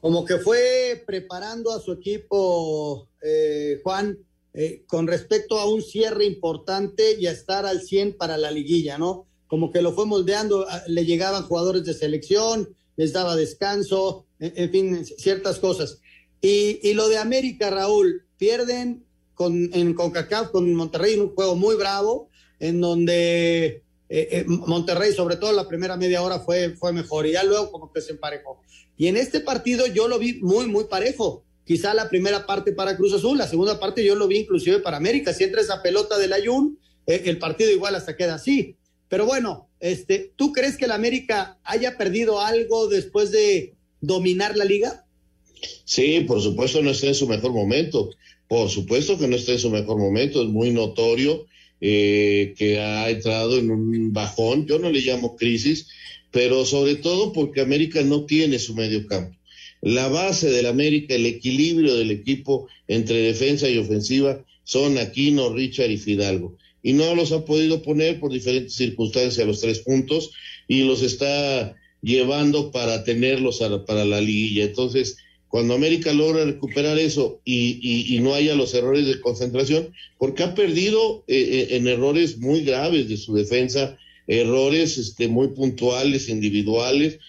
Como 0.00 0.24
que 0.24 0.38
fue 0.38 1.04
preparando 1.06 1.70
a 1.70 1.80
su 1.80 1.92
equipo, 1.92 3.08
eh, 3.22 3.78
Juan, 3.84 4.18
eh, 4.56 4.84
con 4.86 5.06
respecto 5.06 5.58
a 5.58 5.68
un 5.68 5.82
cierre 5.82 6.24
importante 6.24 7.16
y 7.20 7.26
a 7.26 7.30
estar 7.30 7.66
al 7.66 7.82
100 7.82 8.16
para 8.16 8.38
la 8.38 8.50
liguilla, 8.50 8.98
¿no? 8.98 9.26
Como 9.46 9.70
que 9.70 9.82
lo 9.82 9.92
fue 9.92 10.06
moldeando, 10.06 10.66
le 10.88 11.04
llegaban 11.04 11.44
jugadores 11.44 11.84
de 11.84 11.94
selección, 11.94 12.74
les 12.96 13.12
daba 13.12 13.36
descanso, 13.36 14.26
en, 14.40 14.70
fin, 14.70 15.04
ciertas 15.04 15.58
cosas. 15.58 16.00
Y, 16.40 16.80
y 16.82 16.94
lo 16.94 17.08
de 17.08 17.18
América, 17.18 17.70
Raúl, 17.70 18.24
pierden 18.38 19.04
con, 19.34 19.70
en 19.74 19.94
CONCACAF 19.94 20.50
con 20.50 20.74
Monterrey 20.74 21.14
en 21.14 21.20
un 21.20 21.34
juego 21.34 21.54
muy 21.54 21.76
bravo, 21.76 22.30
en 22.58 22.80
donde 22.80 23.66
eh, 23.66 23.82
eh, 24.08 24.44
Monterrey, 24.46 25.12
sobre 25.12 25.36
todo 25.36 25.52
la 25.52 25.68
primera 25.68 25.96
media 25.96 26.22
hora, 26.22 26.40
fue, 26.40 26.70
fue 26.70 26.92
mejor 26.92 27.26
y 27.26 27.32
ya 27.32 27.44
luego 27.44 27.70
como 27.70 27.92
que 27.92 28.00
se 28.00 28.12
emparejó. 28.12 28.60
Y 28.96 29.08
en 29.08 29.16
este 29.16 29.40
partido 29.40 29.86
yo 29.86 30.08
lo 30.08 30.18
vi 30.18 30.40
muy, 30.40 30.66
muy 30.66 30.84
parejo. 30.84 31.44
Quizá 31.66 31.94
la 31.94 32.08
primera 32.08 32.46
parte 32.46 32.72
para 32.72 32.96
Cruz 32.96 33.12
Azul, 33.12 33.36
la 33.36 33.48
segunda 33.48 33.80
parte 33.80 34.04
yo 34.04 34.14
lo 34.14 34.28
vi 34.28 34.38
inclusive 34.38 34.78
para 34.78 34.96
América. 34.96 35.34
Si 35.34 35.42
entra 35.42 35.60
esa 35.60 35.82
pelota 35.82 36.16
del 36.16 36.32
Ayun, 36.32 36.78
eh, 37.06 37.22
el 37.24 37.38
partido 37.38 37.72
igual 37.72 37.96
hasta 37.96 38.16
queda 38.16 38.36
así. 38.36 38.76
Pero 39.08 39.26
bueno, 39.26 39.68
este, 39.80 40.32
¿tú 40.36 40.52
crees 40.52 40.76
que 40.76 40.84
el 40.84 40.92
América 40.92 41.58
haya 41.64 41.98
perdido 41.98 42.40
algo 42.40 42.86
después 42.86 43.32
de 43.32 43.74
dominar 44.00 44.56
la 44.56 44.64
liga? 44.64 45.04
Sí, 45.84 46.20
por 46.20 46.40
supuesto 46.40 46.82
no 46.82 46.90
está 46.90 47.08
en 47.08 47.14
su 47.14 47.26
mejor 47.26 47.52
momento. 47.52 48.10
Por 48.46 48.70
supuesto 48.70 49.18
que 49.18 49.26
no 49.26 49.34
está 49.34 49.52
en 49.52 49.58
su 49.58 49.70
mejor 49.70 49.98
momento, 49.98 50.42
es 50.42 50.48
muy 50.48 50.70
notorio 50.70 51.46
eh, 51.80 52.54
que 52.56 52.78
ha 52.78 53.10
entrado 53.10 53.58
en 53.58 53.70
un 53.72 54.12
bajón, 54.12 54.66
yo 54.66 54.78
no 54.78 54.90
le 54.90 55.00
llamo 55.00 55.36
crisis, 55.36 55.88
pero 56.30 56.64
sobre 56.64 56.94
todo 56.94 57.32
porque 57.32 57.60
América 57.60 58.02
no 58.02 58.24
tiene 58.24 58.58
su 58.58 58.74
medio 58.74 59.06
campo. 59.06 59.36
La 59.86 60.08
base 60.08 60.50
del 60.50 60.66
América, 60.66 61.14
el 61.14 61.26
equilibrio 61.26 61.94
del 61.94 62.10
equipo 62.10 62.66
entre 62.88 63.18
defensa 63.18 63.68
y 63.68 63.78
ofensiva 63.78 64.44
son 64.64 64.98
Aquino, 64.98 65.54
Richard 65.54 65.92
y 65.92 65.96
Fidalgo. 65.96 66.58
Y 66.82 66.92
no 66.94 67.14
los 67.14 67.30
ha 67.30 67.44
podido 67.44 67.82
poner 67.82 68.18
por 68.18 68.32
diferentes 68.32 68.74
circunstancias 68.74 69.38
a 69.38 69.46
los 69.46 69.60
tres 69.60 69.78
puntos 69.78 70.32
y 70.66 70.82
los 70.82 71.02
está 71.02 71.76
llevando 72.02 72.72
para 72.72 73.04
tenerlos 73.04 73.62
para 73.86 74.04
la 74.04 74.20
liguilla. 74.20 74.64
Entonces, 74.64 75.18
cuando 75.46 75.74
América 75.74 76.12
logra 76.12 76.44
recuperar 76.44 76.98
eso 76.98 77.40
y, 77.44 78.18
no 78.22 78.34
haya 78.34 78.56
los 78.56 78.74
errores 78.74 79.06
de 79.06 79.20
concentración, 79.20 79.92
porque 80.18 80.42
ha 80.42 80.56
perdido 80.56 81.22
eh, 81.28 81.68
eh, 81.70 81.76
en 81.76 81.86
errores 81.86 82.38
muy 82.38 82.64
graves 82.64 83.08
de 83.08 83.16
su 83.18 83.36
defensa, 83.36 83.96
errores 84.26 84.98
este, 84.98 85.28
muy 85.28 85.46
puntuales, 85.46 86.28
individuales, 86.28 87.20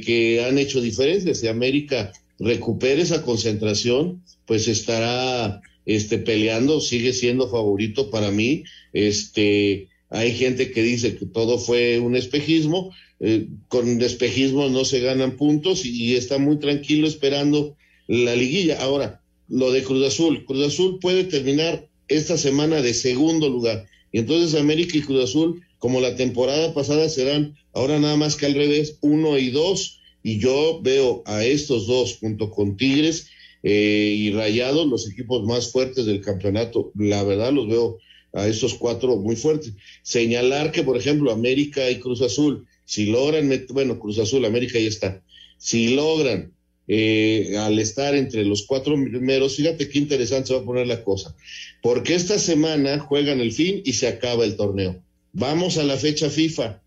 que, 0.00 0.44
han 0.46 0.58
hecho 0.58 0.80
diferencias. 0.80 1.38
Si 1.38 1.48
América 1.48 2.12
recupera 2.38 3.02
esa 3.02 3.22
concentración, 3.22 4.22
pues 4.46 4.68
estará 4.68 5.60
este, 5.86 6.18
peleando, 6.18 6.80
sigue 6.80 7.12
siendo 7.12 7.48
favorito 7.48 8.10
para 8.10 8.30
mí. 8.30 8.64
Este, 8.92 9.88
hay 10.10 10.32
gente 10.32 10.70
que 10.70 10.82
dice 10.82 11.16
que 11.16 11.26
todo 11.26 11.58
fue 11.58 11.98
un 11.98 12.16
espejismo, 12.16 12.92
eh, 13.20 13.46
con 13.68 14.02
espejismo 14.02 14.68
no 14.68 14.84
se 14.84 15.00
ganan 15.00 15.36
puntos 15.36 15.86
y, 15.86 16.16
está 16.16 16.38
muy 16.38 16.58
tranquilo 16.58 17.06
esperando 17.06 17.76
la 18.08 18.34
liguilla. 18.36 18.82
Ahora, 18.82 19.22
lo 19.48 19.70
de 19.72 19.82
Cruz 19.82 20.06
Azul, 20.06 20.44
Cruz 20.44 20.66
Azul 20.66 20.98
puede 21.00 21.24
terminar 21.24 21.88
esta 22.08 22.36
semana 22.36 22.82
de 22.82 22.94
segundo 22.94 23.48
lugar. 23.48 23.86
Y 24.12 24.18
entonces 24.18 24.60
América 24.60 24.98
y 24.98 25.02
Cruz 25.02 25.24
Azul, 25.24 25.62
como 25.82 26.00
la 26.00 26.14
temporada 26.14 26.72
pasada, 26.74 27.08
serán 27.08 27.56
ahora 27.72 27.98
nada 27.98 28.16
más 28.16 28.36
que 28.36 28.46
al 28.46 28.54
revés, 28.54 28.98
uno 29.00 29.36
y 29.36 29.50
dos. 29.50 29.98
Y 30.22 30.38
yo 30.38 30.78
veo 30.80 31.24
a 31.26 31.44
estos 31.44 31.88
dos 31.88 32.18
junto 32.20 32.52
con 32.52 32.76
Tigres 32.76 33.26
eh, 33.64 34.14
y 34.16 34.30
Rayados, 34.30 34.86
los 34.86 35.10
equipos 35.10 35.42
más 35.42 35.72
fuertes 35.72 36.06
del 36.06 36.20
campeonato. 36.20 36.92
La 36.94 37.24
verdad 37.24 37.52
los 37.52 37.66
veo 37.66 37.98
a 38.32 38.46
estos 38.46 38.74
cuatro 38.74 39.16
muy 39.16 39.34
fuertes. 39.34 39.72
Señalar 40.04 40.70
que, 40.70 40.84
por 40.84 40.96
ejemplo, 40.96 41.32
América 41.32 41.90
y 41.90 41.98
Cruz 41.98 42.22
Azul 42.22 42.64
si 42.84 43.06
logran, 43.06 43.50
bueno, 43.70 43.98
Cruz 43.98 44.20
Azul, 44.20 44.44
América 44.44 44.78
ya 44.78 44.86
está. 44.86 45.20
Si 45.58 45.96
logran, 45.96 46.52
eh, 46.86 47.56
al 47.58 47.76
estar 47.80 48.14
entre 48.14 48.44
los 48.44 48.66
cuatro 48.68 48.94
primeros, 48.94 49.56
fíjate 49.56 49.88
qué 49.88 49.98
interesante 49.98 50.46
se 50.46 50.54
va 50.54 50.60
a 50.60 50.64
poner 50.64 50.86
la 50.86 51.02
cosa. 51.02 51.34
Porque 51.82 52.14
esta 52.14 52.38
semana 52.38 53.00
juegan 53.00 53.40
el 53.40 53.50
fin 53.50 53.82
y 53.84 53.94
se 53.94 54.06
acaba 54.06 54.44
el 54.44 54.54
torneo. 54.54 55.02
Vamos 55.32 55.78
a 55.78 55.84
la 55.84 55.96
fecha 55.96 56.30
FIFA. 56.30 56.82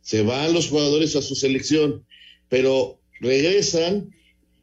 Se 0.00 0.22
van 0.22 0.52
los 0.52 0.68
jugadores 0.68 1.16
a 1.16 1.22
su 1.22 1.34
selección, 1.34 2.04
pero 2.48 3.00
regresan 3.20 4.14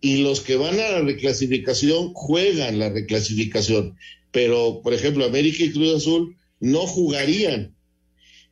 y 0.01 0.17
los 0.17 0.41
que 0.41 0.55
van 0.55 0.79
a 0.79 0.89
la 0.89 1.01
reclasificación 1.01 2.13
juegan 2.13 2.79
la 2.79 2.89
reclasificación. 2.89 3.97
Pero, 4.31 4.81
por 4.83 4.93
ejemplo, 4.93 5.25
América 5.25 5.63
y 5.63 5.71
Cruz 5.71 5.95
Azul 5.95 6.35
no 6.59 6.85
jugarían 6.87 7.75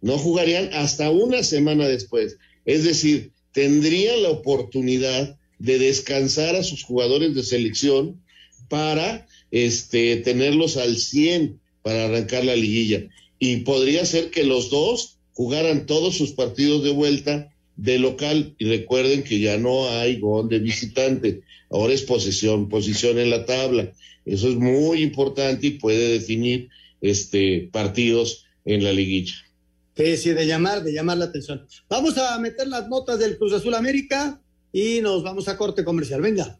no 0.01 0.17
jugarían 0.17 0.69
hasta 0.73 1.09
una 1.09 1.43
semana 1.43 1.87
después. 1.87 2.37
Es 2.65 2.83
decir, 2.83 3.31
tendrían 3.51 4.23
la 4.23 4.29
oportunidad 4.29 5.37
de 5.59 5.79
descansar 5.79 6.55
a 6.55 6.63
sus 6.63 6.83
jugadores 6.83 7.33
de 7.33 7.43
selección 7.43 8.21
para 8.69 9.27
este, 9.51 10.17
tenerlos 10.17 10.77
al 10.77 10.97
100 10.97 11.59
para 11.81 12.05
arrancar 12.05 12.45
la 12.45 12.55
liguilla. 12.55 13.07
Y 13.39 13.57
podría 13.57 14.05
ser 14.05 14.31
que 14.31 14.43
los 14.43 14.69
dos 14.69 15.19
jugaran 15.33 15.85
todos 15.85 16.17
sus 16.17 16.31
partidos 16.31 16.83
de 16.83 16.91
vuelta 16.91 17.53
de 17.75 17.99
local. 17.99 18.55
Y 18.57 18.65
recuerden 18.65 19.23
que 19.23 19.39
ya 19.39 19.57
no 19.57 19.89
hay 19.89 20.19
gol 20.19 20.49
de 20.49 20.59
visitante. 20.59 21.41
Ahora 21.69 21.93
es 21.93 22.03
posición, 22.03 22.69
posición 22.69 23.19
en 23.19 23.29
la 23.29 23.45
tabla. 23.45 23.91
Eso 24.25 24.49
es 24.49 24.55
muy 24.55 25.03
importante 25.03 25.67
y 25.67 25.71
puede 25.71 26.09
definir 26.09 26.69
este, 27.01 27.69
partidos 27.71 28.45
en 28.65 28.83
la 28.83 28.91
liguilla. 28.91 29.35
Sí, 29.95 30.17
sí, 30.17 30.29
de 30.31 30.45
llamar, 30.45 30.83
de 30.83 30.93
llamar 30.93 31.17
la 31.17 31.25
atención. 31.25 31.65
Vamos 31.89 32.17
a 32.17 32.37
meter 32.39 32.67
las 32.67 32.87
notas 32.87 33.17
del 33.17 33.37
Cruz 33.37 33.53
Azul 33.53 33.73
América 33.73 34.39
y 34.71 35.01
nos 35.01 35.23
vamos 35.23 35.47
a 35.47 35.57
corte 35.57 35.83
comercial. 35.83 36.21
Venga. 36.21 36.59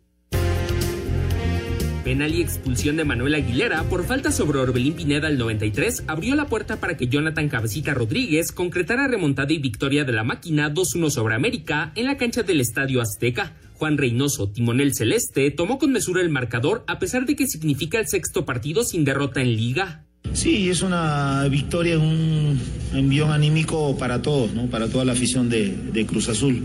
Penal 2.08 2.34
y 2.34 2.42
expulsión 2.42 2.96
de 2.96 3.04
Manuel 3.04 3.36
Aguilera 3.36 3.84
por 3.84 4.06
falta 4.06 4.32
sobre 4.32 4.60
Orbelín 4.60 4.94
Pineda 4.94 5.28
al 5.28 5.38
93 5.38 6.06
abrió 6.08 6.36
la 6.36 6.48
puerta 6.48 6.80
para 6.80 6.96
que 6.96 7.10
Jonathan 7.10 7.50
Cabecita 7.50 7.94
Rodríguez 7.94 8.54
concretara 8.54 9.10
remontada 9.10 9.52
y 9.52 9.58
victoria 9.58 10.06
de 10.06 10.14
la 10.14 10.24
máquina 10.24 10.74
2-1 10.74 11.10
sobre 11.10 11.36
América 11.36 11.92
en 11.96 12.06
la 12.06 12.16
cancha 12.16 12.44
del 12.44 12.62
Estadio 12.62 13.02
Azteca. 13.02 13.58
Juan 13.74 13.98
Reynoso, 13.98 14.48
timonel 14.50 14.94
celeste, 14.96 15.52
tomó 15.52 15.78
con 15.80 15.92
mesura 15.92 16.22
el 16.22 16.30
marcador 16.30 16.86
a 16.88 16.98
pesar 16.98 17.26
de 17.26 17.36
que 17.36 17.46
significa 17.46 18.00
el 18.00 18.08
sexto 18.08 18.46
partido 18.46 18.86
sin 18.86 19.04
derrota 19.04 19.42
en 19.42 19.58
liga. 19.58 20.06
Sí, 20.32 20.70
es 20.70 20.84
una 20.84 21.46
victoria, 21.50 22.00
un 22.00 22.58
envión 22.94 23.34
anímico 23.34 23.98
para 23.98 24.22
todos, 24.22 24.54
¿no? 24.54 24.68
para 24.68 24.88
toda 24.88 25.04
la 25.04 25.12
afición 25.12 25.50
de, 25.50 25.76
de 25.92 26.06
Cruz 26.06 26.30
Azul. 26.30 26.64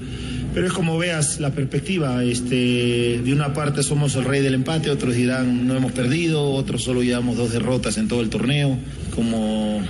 Pero 0.55 0.67
es 0.67 0.73
como 0.73 0.99
veas 0.99 1.41
la 1.41 1.51
perspectiva, 1.51 2.23
este, 2.25 3.21
de 3.25 3.33
una 3.33 3.55
parte 3.55 3.83
somos 3.83 4.15
el 4.17 4.25
rey 4.25 4.43
del 4.43 4.55
empate, 4.55 4.91
otros 4.91 5.15
dirán 5.15 5.67
no 5.67 5.75
hemos 5.75 5.93
perdido, 5.93 6.51
otros 6.51 6.83
solo 6.83 7.03
llevamos 7.03 7.39
dos 7.39 7.53
derrotas 7.53 7.97
en 7.97 8.07
todo 8.07 8.21
el 8.21 8.29
torneo. 8.29 8.79
Como 9.15 9.81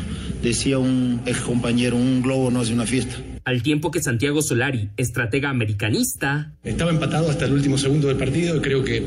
decía 0.41 0.79
un 0.79 1.21
ex 1.27 1.41
compañero, 1.41 1.97
un 1.97 2.23
globo 2.23 2.51
no 2.51 2.61
hace 2.61 2.73
una 2.73 2.87
fiesta. 2.87 3.17
Al 3.45 3.63
tiempo 3.63 3.91
que 3.91 4.01
Santiago 4.01 4.41
Solari, 4.41 4.91
estratega 4.97 5.51
americanista, 5.51 6.53
Estaba 6.63 6.93
empatado 6.93 7.29
hasta 7.29 7.47
el 7.47 7.53
último 7.55 7.77
segundo 7.77 8.07
del 8.07 8.17
partido 8.17 8.57
y 8.57 8.61
creo 8.61 8.85
que 8.85 9.05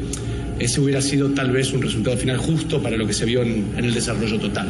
ese 0.60 0.82
hubiera 0.82 1.01
sido 1.01 1.30
tal 1.30 1.51
vez 1.51 1.72
un 1.72 1.82
resultado 1.82 2.18
final 2.18 2.38
justo 2.38 2.84
para 2.84 2.97
lo 2.97 3.08
que 3.08 3.14
se 3.14 3.24
vio 3.24 3.43
en, 3.43 3.66
en 3.78 3.86
el 3.86 3.93
desarrollo 3.93 4.38
total. 4.39 4.68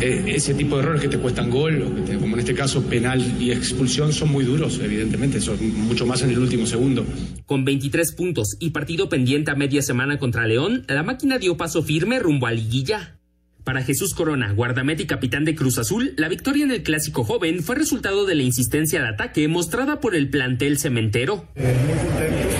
Eh, 0.00 0.24
ese 0.36 0.54
tipo 0.54 0.76
de 0.76 0.82
errores 0.82 1.02
que 1.02 1.08
te 1.08 1.18
cuestan 1.18 1.50
gol, 1.50 1.82
o 1.82 1.94
que 1.94 2.02
te- 2.02 2.18
como 2.18 2.34
en 2.34 2.40
este 2.40 2.54
caso 2.54 2.82
penal 2.84 3.20
y 3.40 3.50
expulsión, 3.50 4.12
son 4.12 4.30
muy 4.30 4.44
duros, 4.44 4.80
evidentemente, 4.82 5.40
son 5.40 5.58
mucho 5.76 6.06
más 6.06 6.22
en 6.22 6.30
el 6.30 6.38
último 6.38 6.66
segundo. 6.66 7.04
con 7.46 7.64
23 7.64 8.12
puntos 8.12 8.56
y 8.60 8.70
partido 8.70 9.08
pendiente 9.08 9.50
a 9.50 9.54
media 9.54 9.82
semana 9.82 10.18
contra 10.18 10.46
León, 10.46 10.84
la 10.88 11.02
máquina 11.02 11.38
dio 11.38 11.56
paso 11.56 11.82
firme 11.82 12.18
rumbo 12.18 12.46
a 12.46 12.52
liguilla. 12.52 13.14
Para 13.64 13.82
Jesús 13.82 14.14
Corona, 14.14 14.52
guardameta 14.52 15.02
y 15.02 15.06
capitán 15.06 15.44
de 15.44 15.54
Cruz 15.54 15.78
Azul, 15.78 16.14
la 16.16 16.28
victoria 16.28 16.64
en 16.64 16.70
el 16.70 16.82
clásico 16.82 17.24
joven 17.24 17.62
fue 17.62 17.74
resultado 17.76 18.24
de 18.24 18.34
la 18.34 18.42
insistencia 18.42 19.00
al 19.00 19.06
ataque 19.14 19.46
mostrada 19.48 20.00
por 20.00 20.14
el 20.14 20.30
plantel 20.30 20.78
cementero. 20.78 21.46
Eh, 21.56 21.76
muy 21.86 21.98
contentos. 21.98 22.52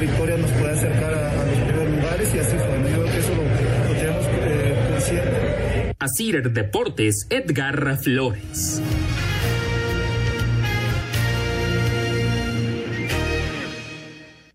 Victoria 0.00 0.36
nos 0.36 0.50
puede 0.52 0.72
acercar 0.72 1.14
a, 1.14 1.30
a 1.30 1.44
los 1.44 1.56
primeros 1.56 1.90
lugares 1.90 2.34
y 2.34 2.38
así 2.38 2.56
fue. 2.56 2.90
Yo 2.90 3.02
creo 3.02 3.04
que 3.04 3.18
eso 3.18 3.34
lo, 3.34 3.42
lo 3.42 4.00
tenemos 4.00 4.26
eh, 4.26 4.86
consciente. 4.90 5.94
Asir 5.98 6.50
Deportes, 6.50 7.26
Edgar 7.30 7.98
Flores. 7.98 8.82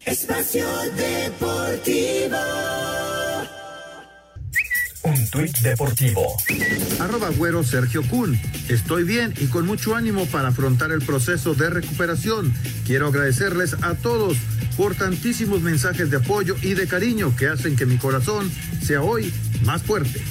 Espacio 0.06 0.66
Deportivo. 0.96 2.85
Tuit 5.36 5.58
deportivo. 5.60 6.38
Arroba 7.00 7.30
güero 7.30 7.62
Sergio 7.62 8.02
Kun. 8.04 8.40
Estoy 8.70 9.04
bien 9.04 9.34
y 9.38 9.48
con 9.48 9.66
mucho 9.66 9.94
ánimo 9.94 10.26
para 10.28 10.48
afrontar 10.48 10.92
el 10.92 11.02
proceso 11.02 11.54
de 11.54 11.70
recuperación. 11.70 12.54
Quiero 12.86 13.08
agradecerles 13.08 13.74
a 13.82 13.96
todos 13.96 14.38
por 14.78 14.96
tantísimos 14.96 15.62
mensajes 15.62 16.10
de 16.10 16.18
apoyo 16.18 16.56
y 16.62 16.74
de 16.74 16.88
cariño 16.88 17.36
que 17.36 17.48
hacen 17.48 17.76
que 17.76 17.86
mi 17.86 17.98
corazón 17.98 18.50
sea 18.82 19.02
hoy 19.02 19.34
más 19.66 19.84
fuerte. 19.84 20.22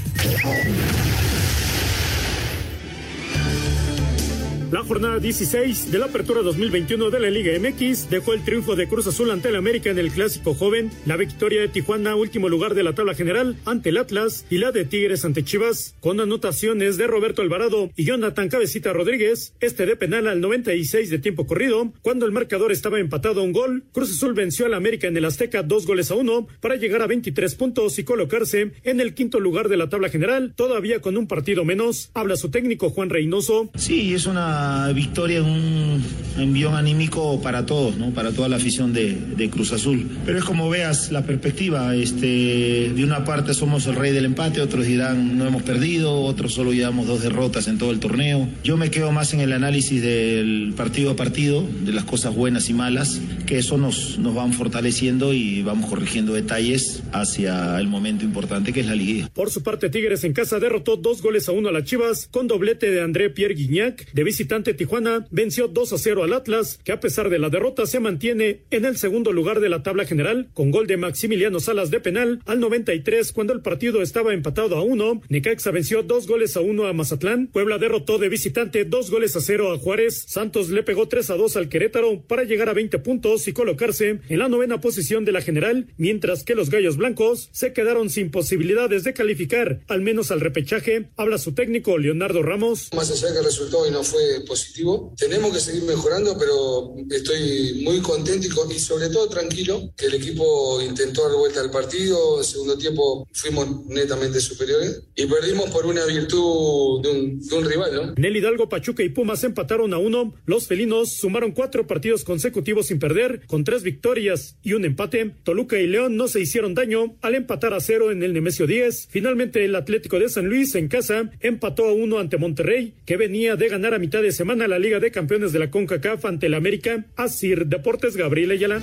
La 4.75 4.83
jornada 4.83 5.21
16 5.21 5.93
de 5.93 5.99
la 6.01 6.07
apertura 6.07 6.43
2021 6.43 7.09
de 7.11 7.21
la 7.21 7.31
Liga 7.31 7.53
MX 7.57 8.11
dejó 8.11 8.33
el 8.35 8.43
triunfo 8.43 8.75
de 8.75 8.89
Cruz 8.89 9.07
Azul 9.07 9.31
ante 9.31 9.51
el 9.51 9.55
América 9.55 9.89
en 9.89 10.01
el 10.01 10.11
Clásico 10.11 10.53
Joven, 10.53 10.91
la 11.07 11.17
victoria 11.17 11.61
de 11.61 11.69
Tijuana, 11.69 12.17
último 12.17 12.49
lugar 12.49 12.75
de 12.75 12.83
la 12.83 12.93
tabla 12.93 13.15
general, 13.15 13.57
ante 13.67 13.91
el 13.91 13.99
Atlas 13.99 14.45
y 14.51 14.59
la 14.59 14.73
de 14.73 14.85
Tigres 14.85 15.25
ante 15.25 15.45
Chivas, 15.45 15.95
con 16.01 16.19
anotaciones 16.19 16.97
de 16.97 17.07
Roberto 17.07 17.41
Alvarado 17.41 17.93
y 17.95 18.05
Jonathan 18.05 18.49
Cabecita 18.49 18.93
Rodríguez, 18.93 19.55
este 19.61 19.87
de 19.87 19.95
penal 19.95 20.27
al 20.27 20.41
96 20.41 21.09
de 21.09 21.21
tiempo 21.21 21.47
corrido, 21.47 21.93
cuando 22.03 22.27
el 22.27 22.33
marcador 22.33 22.73
estaba 22.73 22.99
empatado 22.99 23.43
a 23.43 23.45
un 23.45 23.53
gol. 23.53 23.85
Cruz 23.93 24.11
Azul 24.11 24.35
venció 24.35 24.67
al 24.67 24.75
América 24.75 25.07
en 25.07 25.17
el 25.17 25.25
Azteca 25.25 25.63
dos 25.63 25.87
goles 25.87 26.11
a 26.11 26.17
uno 26.17 26.49
para 26.61 26.75
llegar 26.75 27.01
a 27.01 27.07
23 27.07 27.55
puntos 27.55 27.97
y 28.01 28.03
colocarse 28.03 28.73
en 28.83 29.01
el 29.01 29.15
quinto 29.15 29.39
lugar 29.39 29.69
de 29.69 29.77
la 29.77 29.89
tabla 29.89 30.09
general, 30.09 30.53
todavía 30.57 31.01
con 31.01 31.17
un 31.17 31.29
partido 31.29 31.65
menos. 31.65 32.11
Habla 32.13 32.35
su 32.37 32.51
técnico 32.51 32.91
Juan 32.91 33.09
Reynoso. 33.09 33.71
Sí, 33.77 34.15
es 34.15 34.27
una 34.27 34.64
victoria, 34.95 35.43
un 35.43 36.03
envión 36.39 36.75
anímico 36.75 37.41
para 37.41 37.67
todos, 37.67 37.97
¿no? 37.97 38.11
para 38.11 38.33
toda 38.33 38.49
la 38.49 38.57
afición 38.57 38.93
de, 38.93 39.15
de 39.15 39.51
Cruz 39.51 39.73
Azul. 39.73 40.09
Pero 40.25 40.39
es 40.39 40.45
como 40.45 40.69
veas 40.69 41.13
la 41.13 41.23
perspectiva, 41.23 41.95
este, 41.95 42.93
de 42.95 43.05
una 43.05 43.25
parte 43.25 43.55
somos 43.55 43.87
el 43.87 43.95
rey 43.95 44.13
del 44.13 44.25
empate, 44.25 44.61
otros 44.61 44.87
dirán 44.87 45.39
no 45.39 45.47
hemos 45.47 45.63
perdido, 45.63 46.23
otros 46.23 46.55
solo 46.55 46.73
llevamos 46.73 47.07
dos 47.07 47.23
derrotas 47.23 47.69
en 47.69 47.79
todo 47.79 47.91
el 47.91 48.01
torneo. 48.01 48.49
Yo 48.63 48.77
me 48.77 48.91
quedo 48.91 49.13
más 49.13 49.33
en 49.35 49.41
el 49.41 49.53
análisis 49.53 50.03
del 50.03 50.75
partido 50.77 51.13
a 51.13 51.17
partido, 51.17 51.65
de 51.85 51.93
las 51.93 52.05
cosas 52.05 52.35
buenas 52.35 52.69
y 52.69 52.75
malas, 52.75 53.21
que 53.47 53.59
eso 53.59 53.79
nos, 53.79 54.19
nos 54.19 54.35
van 54.35 54.53
fortaleciendo 54.53 55.33
y 55.33 55.63
vamos 55.63 55.89
corrigiendo 55.91 56.35
detalles 56.35 57.03
hacia 57.13 57.79
el 57.79 57.87
momento 57.87 58.25
importante 58.25 58.73
que 58.73 58.81
es 58.81 58.87
la 58.87 58.95
liguilla. 58.95 59.29
Por 59.33 59.51
su 59.51 59.63
parte, 59.63 59.91
Tigres 59.91 60.25
en 60.25 60.33
casa 60.33 60.59
derrotó 60.59 60.97
dos 60.97 61.23
goles 61.23 61.49
a 61.49 61.53
uno 61.53 61.69
a 61.69 61.73
las 61.73 61.85
Chivas 61.85 62.29
con 62.31 62.47
doblete 62.47 62.91
de 62.91 63.03
André 63.03 63.31
Pierre 63.31 63.55
Guignac. 63.55 64.13
De 64.13 64.25
visitante 64.25 64.54
Tijuana 64.63 65.27
venció 65.31 65.69
2 65.69 65.93
a 65.93 65.99
0 65.99 66.25
al 66.25 66.33
Atlas, 66.33 66.79
que 66.85 66.93
a 66.93 67.01
pesar 67.01 67.29
de 67.29 67.39
la 67.39 67.51
derrota 67.51 67.87
se 67.87 68.01
mantiene 68.01 68.63
en 68.71 68.85
el 68.85 68.97
segundo 68.97 69.33
lugar 69.33 69.61
de 69.61 69.69
la 69.69 69.83
tabla 69.83 70.05
general 70.05 70.49
con 70.55 70.71
gol 70.71 70.87
de 70.87 70.97
Maximiliano 70.97 71.61
Salas 71.61 71.91
de 71.91 72.01
penal 72.01 72.41
al 72.47 72.61
93 72.61 73.33
cuando 73.33 73.53
el 73.53 73.63
partido 73.63 74.03
estaba 74.03 74.33
empatado 74.33 74.77
a 74.77 74.83
uno. 74.83 75.23
Necaxa 75.29 75.71
venció 75.71 76.03
dos 76.03 76.27
goles 76.27 76.57
a 76.57 76.61
uno 76.61 76.87
a 76.87 76.93
Mazatlán. 76.93 77.49
Puebla 77.49 77.79
derrotó 77.79 78.19
de 78.19 78.29
visitante 78.29 78.85
dos 78.85 79.11
goles 79.11 79.35
a 79.37 79.41
cero 79.41 79.73
a 79.73 79.79
Juárez. 79.79 80.25
Santos 80.29 80.71
le 80.71 80.83
pegó 80.83 81.09
3 81.09 81.31
a 81.31 81.37
2 81.37 81.57
al 81.57 81.69
Querétaro 81.69 82.23
para 82.23 82.45
llegar 82.45 82.69
a 82.69 82.75
20 82.75 82.99
puntos 83.01 83.49
y 83.49 83.53
colocarse 83.53 84.21
en 84.29 84.39
la 84.39 84.49
novena 84.49 84.81
posición 84.81 85.25
de 85.25 85.33
la 85.33 85.43
general, 85.43 85.89
mientras 85.97 86.45
que 86.45 86.55
los 86.55 86.71
Gallos 86.71 86.97
Blancos 86.97 87.49
se 87.53 87.73
quedaron 87.73 88.11
sin 88.11 88.31
posibilidades 88.31 89.05
de 89.05 89.15
calificar 89.15 89.81
al 89.89 90.01
menos 90.01 90.31
al 90.31 90.41
repechaje. 90.41 91.11
Habla 91.17 91.39
su 91.39 91.55
técnico 91.55 91.99
Leonardo 91.99 92.43
Ramos. 92.43 92.91
Más 92.95 93.11
allá 93.11 93.43
resultado 93.43 93.83
hoy 93.83 93.91
no 93.91 94.03
fue 94.05 94.21
positivo, 94.41 95.15
tenemos 95.17 95.53
que 95.53 95.61
seguir 95.61 95.83
mejorando, 95.85 96.37
pero 96.39 96.95
estoy 97.11 97.83
muy 97.85 98.01
contento 98.01 98.47
y, 98.47 98.75
y 98.75 98.79
sobre 98.79 99.09
todo 99.09 99.29
tranquilo 99.29 99.93
que 99.97 100.07
el 100.07 100.15
equipo 100.15 100.81
intentó 100.83 101.29
dar 101.29 101.37
vuelta 101.37 101.61
al 101.61 101.71
partido. 101.71 102.39
En 102.39 102.45
segundo 102.45 102.77
tiempo 102.79 103.27
fuimos 103.33 103.87
netamente 103.87 104.41
superiores 104.41 105.03
y 105.15 105.27
perdimos 105.27 105.71
por 105.71 105.87
una 105.87 106.05
virtud 106.07 107.03
de 107.03 107.11
un, 107.11 107.41
de 107.41 107.57
un 107.57 107.65
rival, 107.65 107.95
¿no? 107.95 108.15
El 108.17 108.37
Hidalgo, 108.37 108.69
Pachuca 108.69 109.03
y 109.03 109.09
Pumas 109.11 109.45
empataron 109.45 109.95
a 109.95 109.99
uno. 109.99 110.35
Los 110.47 110.67
felinos 110.67 111.13
sumaron 111.13 111.53
cuatro 111.53 111.87
partidos 111.87 112.25
consecutivos 112.25 112.87
sin 112.87 112.99
perder, 112.99 113.47
con 113.47 113.65
tres 113.65 113.83
victorias 113.83 114.57
y 114.63 114.73
un 114.73 114.85
empate. 114.85 115.35
Toluca 115.45 115.79
y 115.79 115.87
León 115.87 116.17
no 116.17 116.29
se 116.29 116.41
hicieron 116.41 116.75
daño 116.75 117.17
al 117.21 117.35
empatar 117.35 117.75
a 117.75 117.81
cero 117.81 118.11
en 118.11 118.23
el 118.23 118.33
Nemesio 118.33 118.67
10. 118.67 119.09
Finalmente, 119.11 119.65
el 119.65 119.77
Atlético 119.77 120.19
de 120.19 120.29
San 120.29 120.47
Luis 120.47 120.75
en 120.75 120.89
casa 120.89 121.31
empató 121.41 121.87
a 121.87 121.93
uno 121.93 122.19
ante 122.19 122.39
Monterrey, 122.39 122.95
que 123.07 123.17
venía 123.17 123.57
de 123.57 123.69
ganar 123.69 123.95
a 123.95 123.99
mitad 123.99 124.23
de 124.23 124.24
semana 124.33 124.69
la 124.69 124.79
Liga 124.79 125.01
de 125.01 125.11
Campeones 125.11 125.53
de 125.53 125.59
la 125.59 125.71
CONCACAF 125.71 126.25
ante 126.25 126.47
el 126.47 126.55
América. 126.55 127.07
Asir 127.17 127.67
Deportes, 127.67 128.17
Gabriel 128.17 128.51
Ayala. 128.51 128.83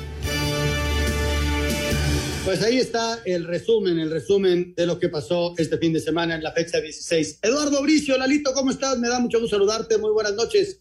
Pues 2.44 2.64
ahí 2.64 2.80
está 2.80 3.22
el 3.26 3.46
resumen, 3.46 4.00
el 4.00 4.10
resumen 4.10 4.74
de 4.76 4.88
lo 4.88 5.00
que 5.00 5.10
pasó 5.10 5.54
este 5.58 5.78
fin 5.78 5.94
de 5.94 6.00
semana 6.00 6.36
en 6.36 6.42
la 6.42 6.52
fecha 6.52 6.82
16. 6.82 7.40
Eduardo 7.44 7.82
Bricio, 7.84 8.18
Lalito, 8.18 8.52
¿cómo 8.54 8.72
estás? 8.72 8.98
Me 8.98 9.10
da 9.10 9.20
mucho 9.20 9.40
gusto 9.40 9.56
saludarte. 9.56 9.98
Muy 10.00 10.12
buenas 10.12 10.34
noches. 10.34 10.80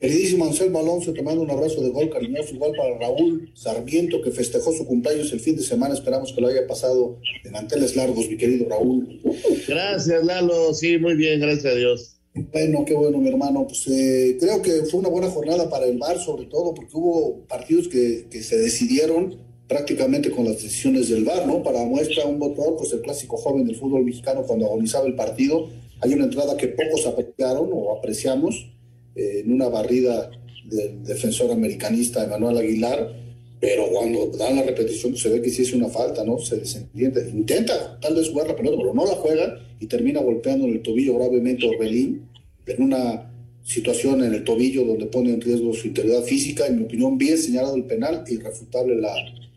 Queridísimo 0.00 0.44
Anselmo 0.44 0.80
Alonso, 0.80 1.12
te 1.14 1.22
mando 1.22 1.40
un 1.40 1.50
abrazo 1.50 1.80
de 1.80 1.88
gol 1.88 2.10
cariñoso, 2.10 2.54
igual 2.54 2.72
para 2.76 2.98
Raúl 2.98 3.50
Sarmiento, 3.54 4.20
que 4.20 4.30
festejó 4.30 4.72
su 4.72 4.84
cumpleaños 4.84 5.32
el 5.32 5.40
fin 5.40 5.56
de 5.56 5.62
semana. 5.62 5.94
Esperamos 5.94 6.32
que 6.32 6.40
lo 6.40 6.48
haya 6.48 6.66
pasado 6.66 7.18
de 7.42 7.50
manteles 7.50 7.96
largos, 7.96 8.28
mi 8.28 8.36
querido 8.36 8.68
Raúl. 8.68 9.20
Gracias, 9.66 10.24
Lalo. 10.24 10.74
Sí, 10.74 10.98
muy 10.98 11.14
bien, 11.14 11.40
gracias 11.40 11.72
a 11.72 11.76
Dios. 11.76 12.15
Bueno, 12.36 12.84
qué 12.84 12.94
bueno, 12.94 13.18
mi 13.18 13.28
hermano. 13.28 13.66
Pues 13.66 13.86
eh, 13.88 14.36
creo 14.38 14.60
que 14.60 14.84
fue 14.90 15.00
una 15.00 15.08
buena 15.08 15.30
jornada 15.30 15.70
para 15.70 15.86
el 15.86 15.96
Bar, 15.96 16.18
sobre 16.18 16.44
todo 16.46 16.74
porque 16.74 16.94
hubo 16.94 17.46
partidos 17.48 17.88
que, 17.88 18.26
que 18.30 18.42
se 18.42 18.58
decidieron 18.58 19.38
prácticamente 19.66 20.30
con 20.30 20.44
las 20.44 20.62
decisiones 20.62 21.08
del 21.08 21.24
VAR, 21.24 21.46
¿no? 21.46 21.62
Para 21.62 21.84
muestra 21.84 22.26
un 22.26 22.38
botón, 22.38 22.76
pues 22.76 22.92
el 22.92 23.00
clásico 23.00 23.36
joven 23.36 23.66
del 23.66 23.76
fútbol 23.76 24.04
mexicano 24.04 24.42
cuando 24.42 24.66
agonizaba 24.66 25.06
el 25.06 25.14
partido, 25.14 25.68
hay 26.00 26.12
una 26.12 26.24
entrada 26.24 26.56
que 26.56 26.68
pocos 26.68 27.06
apreciaron 27.06 27.70
o 27.72 27.96
apreciamos 27.96 28.70
eh, 29.14 29.40
en 29.44 29.52
una 29.52 29.68
barrida 29.68 30.30
del 30.66 31.02
defensor 31.04 31.50
americanista 31.50 32.24
Emanuel 32.24 32.58
Aguilar, 32.58 33.12
pero 33.60 33.88
cuando 33.90 34.26
dan 34.36 34.56
la 34.56 34.62
repetición 34.62 35.16
se 35.16 35.30
ve 35.30 35.40
que 35.40 35.50
sí 35.50 35.62
es 35.62 35.72
una 35.72 35.88
falta, 35.88 36.24
¿no? 36.24 36.38
Se 36.38 36.56
desentiende, 36.56 37.28
intenta 37.30 37.98
tal 38.00 38.14
vez 38.14 38.28
jugar 38.28 38.48
la 38.48 38.56
pelota, 38.56 38.76
pero 38.76 38.94
no 38.94 39.04
la 39.06 39.14
juega 39.14 39.58
y 39.80 39.86
termina 39.86 40.20
golpeando 40.20 40.66
en 40.66 40.72
el 40.72 40.82
tobillo 40.82 41.16
gravemente 41.16 41.66
a 41.66 41.70
Orbelín 41.70 42.28
en 42.66 42.82
una 42.82 43.32
situación 43.62 44.22
en 44.22 44.34
el 44.34 44.44
tobillo 44.44 44.84
donde 44.84 45.06
pone 45.06 45.30
en 45.30 45.40
riesgo 45.40 45.72
su 45.74 45.88
integridad 45.88 46.22
física, 46.22 46.66
en 46.66 46.78
mi 46.78 46.84
opinión 46.84 47.18
bien 47.18 47.36
señalado 47.36 47.74
el 47.74 47.84
penal 47.84 48.24
irrefutable 48.28 48.94
la, 48.96 49.12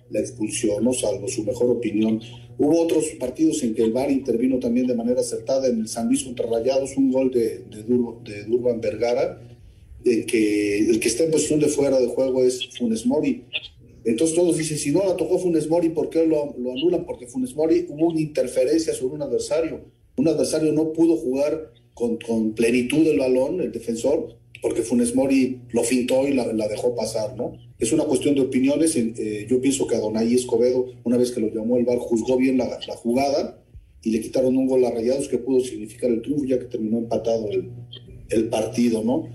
la 0.10 0.20
expulsión, 0.20 0.84
¿no? 0.84 0.94
salvo 0.94 1.28
su 1.28 1.44
mejor 1.44 1.70
opinión. 1.70 2.20
Hubo 2.58 2.82
otros 2.82 3.06
partidos 3.20 3.64
en 3.64 3.74
que 3.74 3.84
el 3.84 3.92
VAR 3.92 4.12
intervino 4.12 4.60
también 4.60 4.88
de 4.88 4.96
manera 4.96 5.22
acertada 5.22 5.68
en 5.68 5.82
el 5.82 5.88
San 5.88 6.08
Luis 6.08 6.24
contra 6.24 6.48
Rayados, 6.48 6.98
un 6.98 7.12
gol 7.12 7.32
de, 7.32 7.64
de, 7.70 7.84
de 7.84 8.44
Durban 8.46 8.82
Vergara, 8.82 9.42
en 10.04 10.26
que 10.26 10.80
el 10.80 11.00
que 11.00 11.08
está 11.08 11.24
en 11.24 11.32
posición 11.32 11.60
de 11.60 11.68
fuera 11.68 12.00
de 12.00 12.08
juego 12.08 12.44
es 12.44 12.68
Funes 12.78 13.06
Mori. 13.06 13.46
Entonces 14.06 14.36
todos 14.36 14.58
dicen, 14.58 14.78
si 14.78 14.92
no 14.92 15.04
la 15.06 15.16
tocó 15.16 15.40
Funes 15.40 15.70
Mori, 15.70 15.90
¿por 15.90 16.10
qué 16.10 16.26
lo, 16.26 16.56
lo 16.58 16.72
anulan? 16.72 17.06
Porque 17.06 17.28
Funes 17.28 17.56
Mori 17.56 17.86
hubo 17.90 18.08
una 18.08 18.22
interferencia 18.22 18.94
sobre 18.94 19.16
un 19.16 19.22
adversario. 19.22 19.82
Un 20.18 20.28
adversario 20.28 20.72
no 20.74 20.92
pudo 20.94 21.18
jugar 21.18 21.72
con, 21.94 22.54
plenitud 22.54 23.06
el 23.08 23.20
balón, 23.20 23.62
el 23.62 23.72
defensor, 23.72 24.38
porque 24.62 24.82
Funes 24.82 25.16
Mori 25.16 25.62
lo 25.72 25.84
fintó 25.84 26.28
y 26.28 26.34
la, 26.34 26.46
dejó 26.68 26.96
pasar, 26.96 27.36
¿no? 27.36 27.54
Es 27.78 27.92
una 27.92 28.06
cuestión 28.06 28.36
de 28.36 28.42
opiniones. 28.42 28.96
Eh, 28.96 29.48
yo 29.50 29.62
pienso 29.62 29.88
que 29.88 29.96
Adonai 29.96 30.34
Escobedo, 30.34 30.86
una 31.04 31.18
vez 31.18 31.32
que 31.32 31.42
lo 31.42 31.54
llamó 31.54 31.78
el 31.78 31.86
VAR, 31.86 31.98
juzgó 31.98 32.38
bien 32.38 32.58
la, 32.58 32.80
jugada 32.96 33.62
y 34.02 34.12
le 34.12 34.22
quitaron 34.22 34.56
un 34.56 34.68
gol 34.68 34.86
a 34.86 34.92
Rayados 34.92 35.28
que 35.28 35.38
pudo 35.38 35.60
significar 35.60 36.10
el 36.10 36.22
triunfo, 36.22 36.46
ya 36.46 36.60
que 36.60 36.66
terminó 36.66 37.00
empatado 37.00 37.50
el, 37.50 37.70
el 38.30 38.50
partido, 38.50 39.04
¿no? 39.04 39.28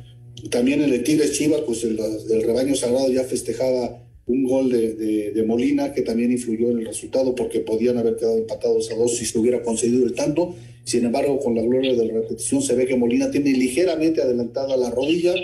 También 0.50 0.82
en 0.82 0.92
el 0.92 1.04
Tigres 1.04 1.32
Chivas, 1.32 1.62
pues 1.62 1.84
el 1.84 2.42
rebaño 2.42 2.74
sagrado 2.74 3.10
ya 3.10 3.24
festejaba 3.24 4.03
un 4.26 4.44
gol 4.44 4.70
de, 4.70 5.32
de, 5.32 5.42
Molina 5.44 5.92
que 5.92 6.02
también 6.02 6.32
influyó 6.32 6.70
en 6.70 6.78
el 6.78 6.86
resultado 6.86 7.34
porque 7.34 7.60
podían 7.60 7.98
haber 7.98 8.16
quedado 8.16 8.38
empatados 8.38 8.90
a 8.90 8.94
dos 8.94 9.16
si 9.16 9.26
se 9.26 9.38
hubiera 9.38 9.62
conseguido 9.62 10.06
el 10.06 10.14
tanto. 10.14 10.54
Sin 10.84 11.04
embargo, 11.04 11.38
con 11.38 11.54
la 11.54 11.62
gloria 11.62 11.94
de 11.94 12.06
la 12.06 12.14
repetición 12.14 12.62
se 12.62 12.74
ve 12.74 12.86
que 12.86 12.96
Molina 12.96 13.30
tiene 13.30 13.52
ligeramente 13.52 14.22
adelantada 14.22 14.76
la 14.76 14.90
rodilla, 14.90 15.34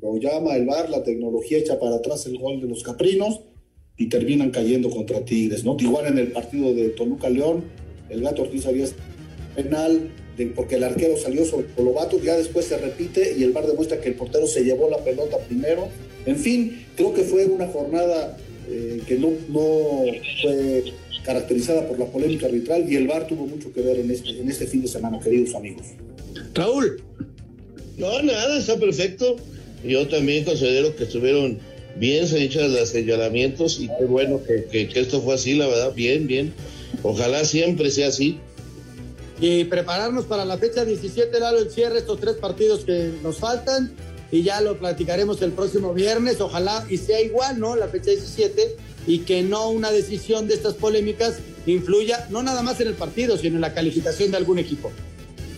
lo 0.00 0.16
llama 0.18 0.56
el 0.56 0.66
VAR, 0.66 0.90
la 0.90 1.02
tecnología 1.02 1.58
echa 1.58 1.78
para 1.78 1.96
atrás 1.96 2.26
el 2.26 2.38
gol 2.38 2.60
de 2.60 2.68
los 2.68 2.82
Caprinos 2.82 3.40
y 3.96 4.08
terminan 4.08 4.50
cayendo 4.50 4.90
contra 4.90 5.24
Tigres, 5.24 5.64
¿no? 5.64 5.76
Igual 5.78 6.06
en 6.06 6.18
el 6.18 6.32
partido 6.32 6.74
de 6.74 6.90
Toluca 6.90 7.30
León, 7.30 7.64
el 8.10 8.20
Gato 8.20 8.42
Ortiz 8.42 8.66
había 8.66 8.86
penal 9.54 10.10
porque 10.56 10.76
el 10.76 10.84
arquero 10.84 11.16
salió 11.16 11.44
sobre 11.44 11.66
Colobato, 11.68 12.20
ya 12.20 12.36
después 12.36 12.66
se 12.66 12.76
repite 12.76 13.34
y 13.38 13.44
el 13.44 13.52
VAR 13.52 13.66
demuestra 13.66 14.00
que 14.00 14.08
el 14.08 14.16
portero 14.16 14.46
se 14.46 14.64
llevó 14.64 14.90
la 14.90 14.98
pelota 14.98 15.38
primero. 15.38 15.88
En 16.26 16.36
fin, 16.36 16.84
creo 16.96 17.12
que 17.12 17.22
fue 17.22 17.46
una 17.46 17.66
jornada 17.68 18.36
eh, 18.68 19.02
que 19.06 19.18
no, 19.18 19.30
no 19.48 20.04
fue 20.42 20.84
caracterizada 21.24 21.86
por 21.88 21.98
la 21.98 22.06
polémica 22.06 22.46
arbitral 22.46 22.90
y 22.90 22.96
el 22.96 23.06
VAR 23.06 23.26
tuvo 23.26 23.46
mucho 23.46 23.72
que 23.72 23.80
ver 23.80 23.98
en 23.98 24.10
este, 24.10 24.30
en 24.30 24.50
este 24.50 24.66
fin 24.66 24.82
de 24.82 24.88
semana, 24.88 25.18
queridos 25.20 25.54
amigos. 25.54 25.86
Raúl. 26.54 27.02
No, 27.96 28.22
nada, 28.22 28.58
está 28.58 28.78
perfecto. 28.78 29.36
Yo 29.84 30.08
también 30.08 30.44
considero 30.44 30.94
que 30.96 31.04
estuvieron 31.04 31.58
bien 31.96 32.24
hechas 32.34 32.70
los 32.70 32.88
señalamientos 32.88 33.78
y 33.80 33.88
qué 33.98 34.04
bueno 34.04 34.42
que, 34.42 34.64
que, 34.64 34.88
que, 34.88 35.00
esto 35.00 35.20
fue 35.20 35.34
así, 35.34 35.54
la 35.54 35.66
verdad, 35.66 35.94
bien, 35.94 36.26
bien. 36.26 36.52
Ojalá 37.02 37.44
siempre 37.44 37.90
sea 37.90 38.08
así. 38.08 38.38
Y 39.40 39.64
prepararnos 39.64 40.24
para 40.24 40.44
la 40.44 40.58
fecha 40.58 40.84
17, 40.84 41.38
Lalo, 41.38 41.58
el 41.58 41.70
cierre, 41.70 41.98
estos 41.98 42.20
tres 42.20 42.36
partidos 42.36 42.84
que 42.84 43.10
nos 43.22 43.38
faltan 43.38 43.92
y 44.34 44.42
ya 44.42 44.60
lo 44.60 44.76
platicaremos 44.76 45.40
el 45.42 45.52
próximo 45.52 45.94
viernes, 45.94 46.40
ojalá 46.40 46.84
y 46.90 46.96
sea 46.96 47.20
igual, 47.20 47.60
¿no? 47.60 47.76
La 47.76 47.86
fecha 47.86 48.10
17 48.10 48.76
y 49.06 49.20
que 49.20 49.42
no 49.42 49.70
una 49.70 49.92
decisión 49.92 50.48
de 50.48 50.54
estas 50.54 50.74
polémicas 50.74 51.36
influya 51.66 52.26
no 52.30 52.42
nada 52.42 52.60
más 52.62 52.80
en 52.80 52.88
el 52.88 52.94
partido, 52.94 53.38
sino 53.38 53.54
en 53.54 53.60
la 53.60 53.72
calificación 53.72 54.32
de 54.32 54.36
algún 54.36 54.58
equipo. 54.58 54.90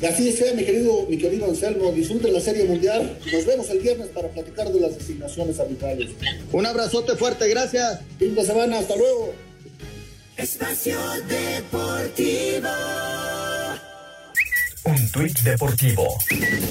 Y 0.02 0.04
así 0.04 0.30
sea, 0.30 0.52
mi 0.52 0.62
querido, 0.62 1.06
mi 1.08 1.16
querido 1.16 1.46
Anselmo, 1.46 1.90
disfruten 1.90 2.34
la 2.34 2.40
Serie 2.40 2.64
Mundial. 2.64 3.18
Nos 3.32 3.46
vemos 3.46 3.70
el 3.70 3.78
viernes 3.78 4.08
para 4.08 4.28
platicar 4.28 4.70
de 4.70 4.78
las 4.78 4.98
designaciones 4.98 5.58
arbitrales. 5.58 6.10
Un 6.52 6.66
abrazote 6.66 7.16
fuerte, 7.16 7.48
gracias. 7.48 8.00
Fin 8.18 8.34
de 8.34 8.44
semana, 8.44 8.80
hasta 8.80 8.94
luego. 8.94 9.32
Espacio 10.36 10.98
Deportivo. 11.30 12.68
Un 14.86 15.10
tuit 15.10 15.40
deportivo. 15.40 16.16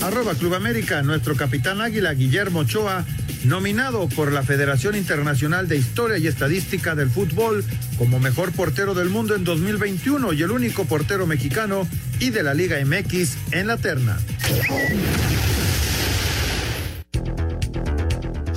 Arroba 0.02 0.36
Club 0.36 0.54
América, 0.54 1.02
nuestro 1.02 1.36
capitán 1.36 1.82
águila 1.82 2.14
Guillermo 2.14 2.60
Ochoa, 2.60 3.04
nominado 3.44 4.08
por 4.08 4.32
la 4.32 4.42
Federación 4.42 4.96
Internacional 4.96 5.68
de 5.68 5.76
Historia 5.76 6.18
y 6.18 6.28
Estadística 6.28 6.96
del 6.96 7.10
Fútbol 7.10 7.66
como 7.98 8.20
mejor 8.20 8.54
portero 8.54 8.94
del 8.94 9.10
mundo 9.10 9.36
en 9.36 9.44
2021 9.44 10.32
y 10.32 10.44
el 10.44 10.52
único 10.52 10.86
portero 10.86 11.28
mexicano 11.28 11.88
y 12.20 12.30
de 12.30 12.44
la 12.44 12.54
Liga 12.54 12.78
MX 12.86 13.38
en 13.52 13.68
la 13.68 13.76
terna. 13.76 14.18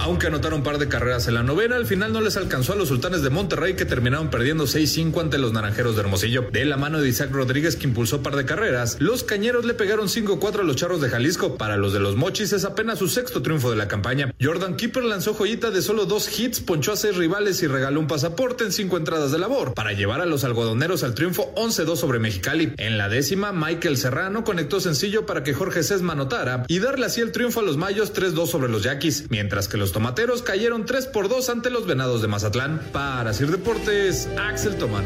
Aunque 0.09 0.29
anotaron 0.29 0.61
un 0.61 0.65
par 0.65 0.79
de 0.79 0.89
carreras 0.89 1.29
en 1.29 1.35
la 1.35 1.43
novena, 1.43 1.77
al 1.77 1.85
final 1.85 2.15
no 2.15 2.23
les 2.23 2.39
alcanzó 2.39 2.73
a 2.73 2.77
los 2.77 2.89
sultanes 2.89 3.21
de 3.21 3.29
Monterrey 3.29 3.77
que 3.77 3.85
terminaron 3.85 4.31
perdiendo 4.31 4.65
6-5 4.65 5.21
ante 5.21 5.37
los 5.37 5.53
naranjeros 5.53 5.97
de 5.97 6.01
Hermosillo. 6.01 6.47
De 6.51 6.65
la 6.65 6.79
mano 6.79 6.99
de 6.99 7.11
Isaac 7.11 7.31
Rodríguez 7.31 7.77
que 7.77 7.87
impulsó 7.87 8.23
par 8.23 8.35
de 8.35 8.47
carreras, 8.47 8.97
los 9.01 9.23
cañeros 9.23 9.67
le 9.67 9.75
pegaron 9.75 10.09
5-4 10.09 10.61
a 10.61 10.63
los 10.63 10.77
charros 10.77 11.03
de 11.03 11.11
Jalisco. 11.11 11.59
Para 11.59 11.77
los 11.77 11.93
de 11.93 12.01
los 12.01 12.17
mochis 12.17 12.55
es 12.55 12.65
apenas 12.65 13.01
su 13.01 13.09
sexto 13.09 13.43
triunfo 13.43 13.69
de 13.71 13.77
la 13.77 13.87
campaña. 13.87 14.33
Jordan 14.41 14.77
Keeper 14.77 15.05
lanzó 15.05 15.35
joyita 15.35 15.71
de 15.71 15.83
solo 15.83 16.07
dos 16.07 16.41
hits, 16.41 16.61
ponchó 16.61 16.93
a 16.93 16.97
seis 16.97 17.15
rivales 17.15 17.63
y 17.63 17.67
regaló 17.67 18.01
un 18.01 18.07
pasaporte 18.07 18.65
en 18.65 18.73
cinco 18.73 18.97
entradas 18.97 19.31
de 19.31 19.39
labor 19.39 19.75
para 19.75 19.93
llevar 19.93 20.23
a 20.23 20.27
los 20.27 20.43
algodoneros 20.43 21.03
al 21.03 21.15
triunfo 21.15 21.53
11-2 21.55 21.97
sobre 21.97 22.19
Mexicali. 22.19 22.73
En 22.79 22.97
la 22.97 23.11
décima, 23.11 23.53
Michael 23.53 23.99
Serrano 23.99 24.43
conectó 24.43 24.81
sencillo 24.81 25.27
para 25.27 25.43
que 25.43 25.53
Jorge 25.53 25.83
Sesma 25.83 26.15
anotara 26.15 26.65
y 26.67 26.79
darle 26.79 27.05
así 27.05 27.21
el 27.21 27.31
triunfo 27.31 27.61
a 27.61 27.63
los 27.63 27.77
mayos 27.77 28.15
3-2 28.15 28.47
sobre 28.47 28.71
los 28.71 28.85
yaquis, 28.85 29.27
mientras 29.29 29.69
que 29.69 29.77
los 29.77 29.93
tomateros 29.99 30.43
cayeron 30.43 30.87
3 30.87 31.09
por 31.09 31.29
2 31.29 31.49
ante 31.49 31.71
los 31.71 31.85
venados 31.85 32.23
de 32.23 32.29
Mazatlán. 32.29 32.81
Para 32.93 33.35
Sir 33.35 33.51
Deportes, 33.51 34.29
Axel 34.39 34.77
Tomán. 34.77 35.05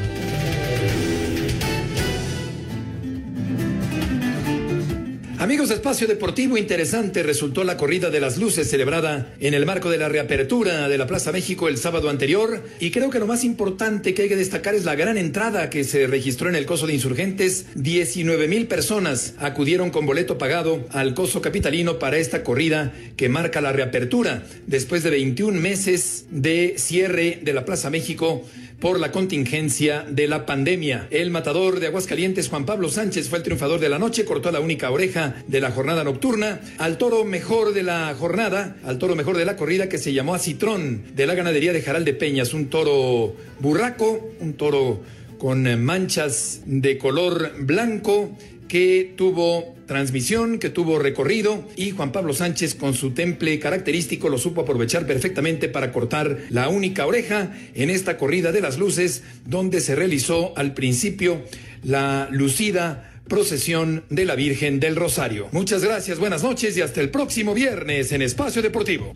Amigos 5.43 5.71
de 5.71 5.75
Espacio 5.75 6.07
Deportivo, 6.07 6.57
interesante 6.57 7.25
resultó 7.25 7.65
la 7.65 7.77
corrida 7.77 8.11
de 8.11 8.21
las 8.21 8.39
luces 8.39 8.71
celebrada 8.71 9.35
en 9.41 9.55
el 9.55 9.67
marco 9.67 9.91
de 9.91 9.99
la 9.99 10.09
reapertura 10.09 10.89
de 10.89 10.97
la 10.97 11.09
Plaza 11.09 11.33
México 11.33 11.67
el 11.67 11.79
sábado 11.79 12.11
anterior. 12.11 12.63
Y 12.79 12.93
creo 12.93 13.11
que 13.11 13.19
lo 13.19 13.27
más 13.27 13.43
importante 13.43 14.15
que 14.15 14.23
hay 14.23 14.29
que 14.29 14.37
destacar 14.37 14.77
es 14.77 14.85
la 14.85 14.95
gran 14.95 15.19
entrada 15.19 15.69
que 15.69 15.83
se 15.83 16.07
registró 16.07 16.49
en 16.49 16.55
el 16.55 16.65
Coso 16.65 16.87
de 16.87 16.95
Insurgentes. 16.95 17.67
19 17.75 18.47
mil 18.47 18.69
personas 18.69 19.35
acudieron 19.37 19.91
con 19.91 20.07
boleto 20.07 20.39
pagado 20.39 20.87
al 20.91 21.13
Coso 21.13 21.43
Capitalino 21.43 21.99
para 21.99 22.19
esta 22.19 22.45
corrida 22.45 22.93
que 23.17 23.29
marca 23.29 23.61
la 23.61 23.73
reapertura 23.73 24.45
después 24.69 25.03
de 25.03 25.11
21 25.11 25.61
meses 25.61 26.27
de 26.31 26.75
cierre 26.77 27.41
de 27.43 27.53
la 27.53 27.65
Plaza 27.65 27.91
México 27.91 28.45
por 28.83 28.99
la 28.99 29.13
contingencia 29.13 30.05
de 30.09 30.27
la 30.27 30.45
pandemia. 30.45 31.07
El 31.13 31.31
matador 31.31 31.79
de 31.79 31.87
Aguascalientes, 31.87 32.49
Juan 32.49 32.67
Pablo 32.67 32.89
Sánchez, 32.89 33.29
fue 33.29 33.39
el 33.39 33.45
triunfador 33.45 33.79
de 33.79 33.89
la 33.89 34.01
noche, 34.01 34.25
cortó 34.25 34.51
la 34.51 34.59
única 34.59 34.91
oreja 34.91 35.32
de 35.47 35.61
la 35.61 35.71
jornada 35.71 36.05
nocturna. 36.05 36.61
Al 36.79 36.99
toro 36.99 37.25
mejor 37.25 37.73
de 37.75 37.83
la 37.83 38.15
jornada, 38.19 38.77
al 38.85 38.99
toro 38.99 39.17
mejor 39.17 39.37
de 39.37 39.45
la 39.45 39.57
corrida 39.57 39.89
que 39.89 39.99
se 39.99 40.13
llamó 40.13 40.35
Acitrón, 40.35 41.03
de 41.15 41.27
la 41.27 41.35
ganadería 41.35 41.73
de 41.73 41.83
Jaral 41.83 42.05
de 42.05 42.15
Peñas, 42.15 42.55
un 42.55 42.67
toro 42.67 43.35
burraco, 43.61 44.31
un 44.41 44.55
toro 44.55 45.01
con 45.39 45.83
manchas 45.83 46.63
de 46.67 46.99
color 46.99 47.53
blanco 47.59 48.31
que 48.69 49.13
tuvo 49.17 49.75
transmisión, 49.87 50.59
que 50.59 50.71
tuvo 50.71 50.99
recorrido 50.99 51.69
y 51.77 51.91
Juan 51.91 52.13
Pablo 52.13 52.33
Sánchez 52.33 52.75
con 52.75 52.95
su 52.95 53.11
temple 53.11 53.59
característico 53.59 54.31
lo 54.31 54.39
supo 54.39 54.63
aprovechar 54.63 55.07
perfectamente 55.07 55.69
para 55.69 55.93
cortar 55.93 56.39
la 56.49 56.71
única 56.71 57.07
oreja 57.07 57.53
en 57.75 57.91
esta 57.91 58.17
corrida 58.17 58.53
de 58.53 58.63
las 58.63 58.79
luces 58.79 59.25
donde 59.45 59.83
se 59.83 59.95
realizó 59.95 60.57
al 60.57 60.73
principio 60.73 61.43
la 61.83 62.29
lucida 62.31 63.12
procesión 63.29 64.05
de 64.11 64.25
la 64.25 64.35
Virgen 64.35 64.81
del 64.81 64.97
Rosario. 64.97 65.49
Muchas 65.53 65.85
gracias, 65.85 66.19
buenas 66.19 66.43
noches 66.43 66.77
y 66.77 66.81
hasta 66.81 67.01
el 67.01 67.11
próximo 67.11 67.55
viernes 67.55 68.13
en 68.13 68.23
Espacio 68.23 68.63
Deportivo. 68.63 69.13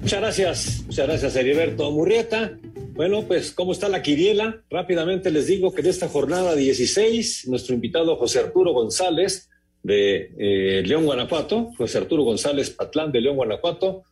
Muchas 0.00 0.20
gracias, 0.20 0.82
muchas 0.86 1.06
gracias 1.06 1.36
Heriberto 1.36 1.90
Murrieta. 1.90 2.58
Bueno, 2.94 3.24
pues, 3.26 3.50
¿cómo 3.52 3.72
está 3.72 3.88
la 3.88 4.02
quiriela? 4.02 4.62
Rápidamente 4.70 5.30
les 5.30 5.46
digo 5.46 5.74
que 5.74 5.82
de 5.82 5.90
esta 5.90 6.08
jornada 6.08 6.54
16, 6.54 7.48
nuestro 7.48 7.74
invitado 7.74 8.14
José 8.16 8.38
Arturo 8.38 8.72
González 8.72 9.50
de 9.82 10.32
eh, 10.38 10.82
León, 10.86 11.04
Guanajuato, 11.04 11.72
José 11.76 11.98
Arturo 11.98 12.22
González 12.22 12.70
Patlán 12.70 13.10
de 13.10 13.20
León, 13.20 13.36
Guanajuato, 13.36 14.04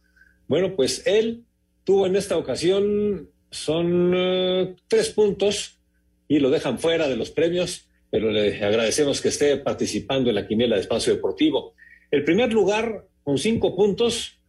bueno, 0.49 0.74
pues 0.74 1.07
él 1.07 1.45
tuvo 1.85 2.07
en 2.07 2.16
esta 2.16 2.37
ocasión 2.37 3.28
son 3.51 4.12
eh, 4.14 4.74
tres 4.89 5.11
puntos 5.11 5.78
y 6.33 6.41
lo 6.41 6.49
dejan 6.49 6.78
fuera 6.78 7.09
de 7.09 7.16
los 7.16 7.30
premios, 7.30 7.91
pero 8.11 8.30
le 8.30 8.64
agradecemos 8.64 9.20
que 9.20 9.28
esté 9.28 9.59
participando 9.59 10.30
en 10.30 10.37
la 10.37 10.47
quiniela 10.47 10.76
de 10.76 10.80
espacio 10.80 11.12
deportivo. 11.12 11.74
El 12.11 12.24
primer 12.24 12.55
lugar 12.55 13.07
con 13.22 13.37
cinco 13.37 13.76
puntos, 13.76 14.41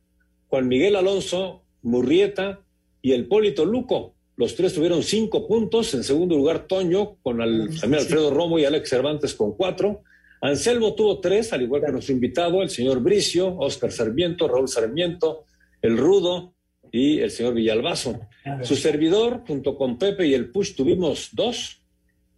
Juan 0.48 0.70
Miguel 0.70 0.96
Alonso, 0.96 1.66
Murrieta 1.82 2.62
y 3.02 3.12
el 3.12 3.28
Polito 3.28 3.66
Luco. 3.66 4.16
Los 4.38 4.56
tres 4.56 4.74
tuvieron 4.74 5.04
cinco 5.04 5.46
puntos. 5.46 5.94
En 5.94 6.06
segundo 6.06 6.38
lugar, 6.38 6.68
Toño, 6.68 7.18
con 7.22 7.40
también 7.40 7.96
Alfredo 7.96 8.34
Romo 8.34 8.60
y 8.60 8.64
Alex 8.64 8.90
Cervantes 8.90 9.34
con 9.34 9.58
cuatro. 9.58 10.04
Anselmo 10.40 10.96
tuvo 10.96 11.20
tres, 11.20 11.52
al 11.52 11.64
igual 11.64 11.84
que 11.86 11.92
nuestro 11.92 12.14
invitado, 12.14 12.62
el 12.62 12.70
señor 12.70 13.02
Bricio, 13.02 13.58
Oscar 13.58 13.92
Sarmiento, 13.92 14.48
Raúl 14.48 14.70
Sarmiento, 14.70 15.44
el 15.82 15.98
Rudo 15.98 16.54
y 16.94 17.20
el 17.22 17.32
señor 17.32 17.56
Villalbazo. 17.56 18.20
Su 18.62 18.76
servidor, 18.76 19.42
junto 19.48 19.76
con 19.76 19.98
Pepe 19.98 20.28
y 20.28 20.36
el 20.36 20.52
Push, 20.52 20.76
tuvimos 20.76 21.30
dos. 21.34 21.82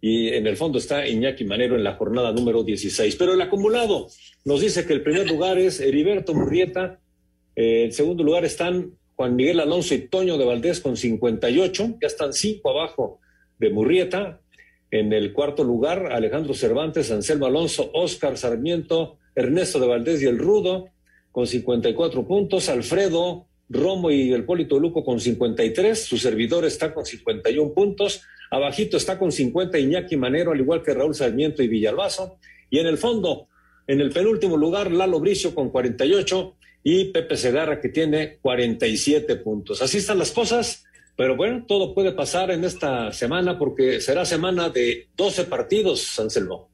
Y 0.00 0.28
en 0.28 0.46
el 0.46 0.56
fondo 0.56 0.78
está 0.78 1.06
Iñaki 1.06 1.44
Manero 1.44 1.76
en 1.76 1.84
la 1.84 1.96
jornada 1.96 2.32
número 2.32 2.64
16. 2.64 3.16
Pero 3.16 3.34
el 3.34 3.40
acumulado 3.42 4.08
nos 4.46 4.62
dice 4.62 4.86
que 4.86 4.94
el 4.94 5.02
primer 5.02 5.28
lugar 5.28 5.58
es 5.58 5.78
Heriberto 5.78 6.32
Murrieta. 6.32 6.98
Eh, 7.54 7.84
en 7.84 7.92
segundo 7.92 8.24
lugar 8.24 8.46
están 8.46 8.92
Juan 9.14 9.36
Miguel 9.36 9.60
Alonso 9.60 9.94
y 9.94 10.08
Toño 10.08 10.38
de 10.38 10.46
Valdés 10.46 10.80
con 10.80 10.96
58. 10.96 11.98
Ya 12.00 12.06
están 12.06 12.32
cinco 12.32 12.70
abajo 12.70 13.20
de 13.58 13.68
Murrieta. 13.68 14.40
En 14.90 15.12
el 15.12 15.34
cuarto 15.34 15.64
lugar, 15.64 16.12
Alejandro 16.12 16.54
Cervantes, 16.54 17.10
Anselmo 17.10 17.44
Alonso, 17.44 17.90
Oscar 17.92 18.38
Sarmiento, 18.38 19.18
Ernesto 19.34 19.78
de 19.80 19.86
Valdés 19.86 20.22
y 20.22 20.26
el 20.26 20.38
Rudo 20.38 20.88
con 21.30 21.46
54 21.46 22.26
puntos. 22.26 22.70
Alfredo 22.70 23.48
Romo 23.68 24.10
y 24.10 24.32
el 24.32 24.44
Polito 24.44 24.78
Luco 24.78 25.04
con 25.04 25.20
53. 25.20 26.04
Su 26.04 26.18
servidor 26.18 26.64
está 26.64 26.94
con 26.94 27.04
51 27.04 27.72
puntos. 27.72 28.22
Abajito 28.50 28.96
está 28.96 29.18
con 29.18 29.32
50 29.32 29.78
Iñaki 29.78 30.16
Manero, 30.16 30.52
al 30.52 30.60
igual 30.60 30.82
que 30.82 30.94
Raúl 30.94 31.14
Sarmiento 31.14 31.62
y 31.62 31.68
Villalbazo. 31.68 32.38
Y 32.70 32.78
en 32.78 32.86
el 32.86 32.98
fondo, 32.98 33.48
en 33.86 34.00
el 34.00 34.10
penúltimo 34.10 34.56
lugar, 34.56 34.90
Lalo 34.90 35.20
Bricio 35.20 35.54
con 35.54 35.70
48 35.70 36.56
y 36.82 37.06
Pepe 37.06 37.36
Segarra 37.36 37.80
que 37.80 37.88
tiene 37.88 38.38
47 38.40 39.36
puntos. 39.36 39.82
Así 39.82 39.98
están 39.98 40.18
las 40.18 40.30
cosas, 40.30 40.84
pero 41.16 41.36
bueno, 41.36 41.64
todo 41.66 41.94
puede 41.94 42.12
pasar 42.12 42.52
en 42.52 42.64
esta 42.64 43.12
semana 43.12 43.58
porque 43.58 44.00
será 44.00 44.24
semana 44.24 44.70
de 44.70 45.08
12 45.16 45.44
partidos, 45.44 46.18
Anselmo. 46.20 46.68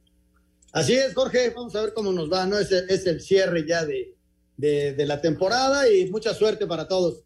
Así 0.73 0.95
es, 0.95 1.15
Jorge, 1.15 1.51
vamos 1.55 1.75
a 1.77 1.83
ver 1.83 1.93
cómo 1.95 2.13
nos 2.13 2.31
va, 2.31 2.47
¿no? 2.47 2.59
Es 2.59 2.73
el, 2.73 2.89
es 2.89 3.07
el 3.07 3.21
cierre 3.21 3.67
ya 3.67 3.85
de, 3.85 4.15
de, 4.63 4.95
de 4.95 5.07
la 5.07 5.21
temporada 5.21 5.91
y 5.91 6.09
mucha 6.11 6.33
suerte 6.33 6.67
para 6.67 6.87
todos. 6.87 7.25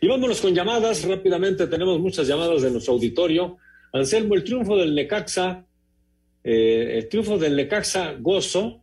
Y 0.00 0.06
vámonos 0.06 0.40
con 0.40 0.54
llamadas 0.54 1.04
rápidamente. 1.04 1.66
Tenemos 1.66 1.98
muchas 1.98 2.26
llamadas 2.26 2.62
de 2.62 2.70
nuestro 2.70 2.94
auditorio. 2.94 3.58
Anselmo, 3.92 4.34
el 4.34 4.44
triunfo 4.44 4.76
del 4.76 4.94
Necaxa, 4.94 5.66
eh, 6.44 6.98
el 6.98 7.08
triunfo 7.08 7.38
del 7.38 7.56
Necaxa 7.56 8.14
gozo 8.18 8.82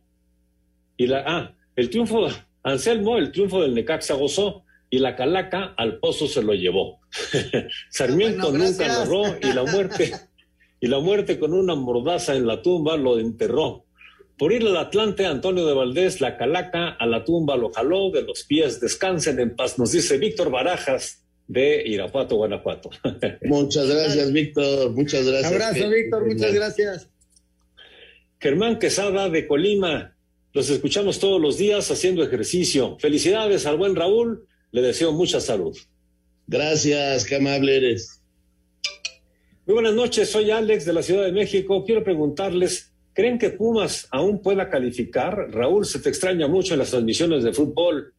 y 0.96 1.06
la 1.06 1.24
ah, 1.26 1.54
el 1.76 1.90
triunfo 1.90 2.28
Anselmo, 2.62 3.16
el 3.16 3.32
triunfo 3.32 3.62
del 3.62 3.74
Necaxa 3.74 4.14
gozó 4.14 4.64
y 4.90 4.98
la 4.98 5.16
calaca 5.16 5.74
al 5.76 5.98
pozo 5.98 6.26
se 6.26 6.42
lo 6.42 6.52
llevó. 6.52 7.00
Sarmiento 7.90 8.52
nunca 8.52 8.86
lo 8.86 8.92
ahorró 8.92 9.38
y 9.42 9.52
la 9.52 9.64
muerte 9.64 10.12
y 10.80 10.86
la 10.86 10.98
muerte 11.00 11.38
con 11.38 11.52
una 11.54 11.74
mordaza 11.74 12.34
en 12.34 12.46
la 12.46 12.60
tumba 12.60 12.96
lo 12.96 13.18
enterró. 13.18 13.84
Por 14.40 14.54
ir 14.54 14.62
al 14.62 14.78
Atlante, 14.78 15.26
Antonio 15.26 15.66
de 15.66 15.74
Valdés, 15.74 16.22
la 16.22 16.38
calaca 16.38 16.88
a 16.88 17.04
la 17.04 17.24
tumba 17.26 17.58
lo 17.58 17.70
jaló 17.74 18.10
de 18.10 18.22
los 18.22 18.44
pies, 18.44 18.80
descansen 18.80 19.38
en 19.38 19.54
paz, 19.54 19.78
nos 19.78 19.92
dice 19.92 20.16
Víctor 20.16 20.50
Barajas 20.50 21.26
de 21.46 21.86
Irapuato, 21.86 22.36
Guanajuato. 22.36 22.88
Muchas 23.42 23.86
gracias, 23.86 24.32
Víctor, 24.32 24.92
muchas 24.92 25.26
gracias. 25.26 25.52
Abrazo, 25.52 25.90
Víctor, 25.90 26.26
muchas 26.26 26.54
gracias. 26.54 27.10
Germán 28.38 28.78
Quesada 28.78 29.28
de 29.28 29.46
Colima, 29.46 30.16
los 30.54 30.70
escuchamos 30.70 31.18
todos 31.18 31.38
los 31.38 31.58
días 31.58 31.90
haciendo 31.90 32.24
ejercicio. 32.24 32.96
Felicidades 32.98 33.66
al 33.66 33.76
buen 33.76 33.94
Raúl, 33.94 34.46
le 34.72 34.80
deseo 34.80 35.12
mucha 35.12 35.42
salud. 35.42 35.76
Gracias, 36.46 37.26
qué 37.26 37.36
amable 37.36 37.76
eres. 37.76 38.22
Muy 39.66 39.74
buenas 39.74 39.92
noches, 39.92 40.30
soy 40.30 40.50
Alex 40.50 40.86
de 40.86 40.94
la 40.94 41.02
Ciudad 41.02 41.26
de 41.26 41.32
México. 41.32 41.84
Quiero 41.84 42.02
preguntarles, 42.02 42.89
¿Creen 43.12 43.38
que 43.38 43.50
Pumas 43.50 44.06
aún 44.10 44.40
pueda 44.40 44.70
calificar? 44.70 45.50
Raúl, 45.50 45.84
se 45.84 45.98
te 45.98 46.08
extraña 46.08 46.46
mucho 46.46 46.74
en 46.74 46.78
las 46.78 46.90
transmisiones 46.90 47.42
de 47.42 47.52
fútbol. 47.52 48.14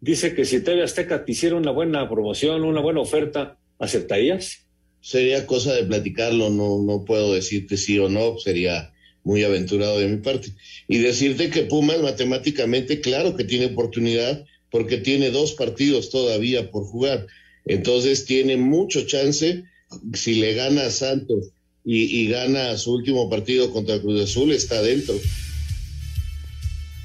Dice 0.00 0.34
que 0.34 0.44
si 0.44 0.60
TV 0.60 0.82
Azteca 0.82 1.24
te 1.24 1.32
hiciera 1.32 1.56
una 1.56 1.70
buena 1.70 2.08
promoción, 2.08 2.62
una 2.62 2.80
buena 2.80 3.00
oferta, 3.00 3.56
¿aceptarías? 3.78 4.66
Sería 5.00 5.46
cosa 5.46 5.72
de 5.74 5.84
platicarlo, 5.84 6.50
no, 6.50 6.82
no 6.82 7.04
puedo 7.04 7.32
decirte 7.32 7.76
sí 7.76 7.98
o 7.98 8.08
no, 8.08 8.38
sería 8.38 8.92
muy 9.22 9.42
aventurado 9.42 9.98
de 9.98 10.08
mi 10.08 10.18
parte. 10.18 10.48
Y 10.88 10.98
decirte 10.98 11.48
que 11.48 11.62
Pumas 11.62 12.02
matemáticamente, 12.02 13.00
claro 13.00 13.36
que 13.36 13.44
tiene 13.44 13.66
oportunidad, 13.66 14.44
porque 14.70 14.98
tiene 14.98 15.30
dos 15.30 15.54
partidos 15.54 16.10
todavía 16.10 16.70
por 16.70 16.84
jugar. 16.84 17.26
Entonces 17.64 18.26
tiene 18.26 18.58
mucho 18.58 19.06
chance 19.06 19.64
si 20.12 20.34
le 20.34 20.54
gana 20.54 20.86
a 20.86 20.90
Santos 20.90 21.53
y, 21.84 22.28
gana 22.28 22.76
su 22.78 22.94
último 22.94 23.28
partido 23.28 23.70
contra 23.70 24.00
Cruz 24.00 24.22
Azul, 24.22 24.52
está 24.52 24.80
dentro. 24.82 25.14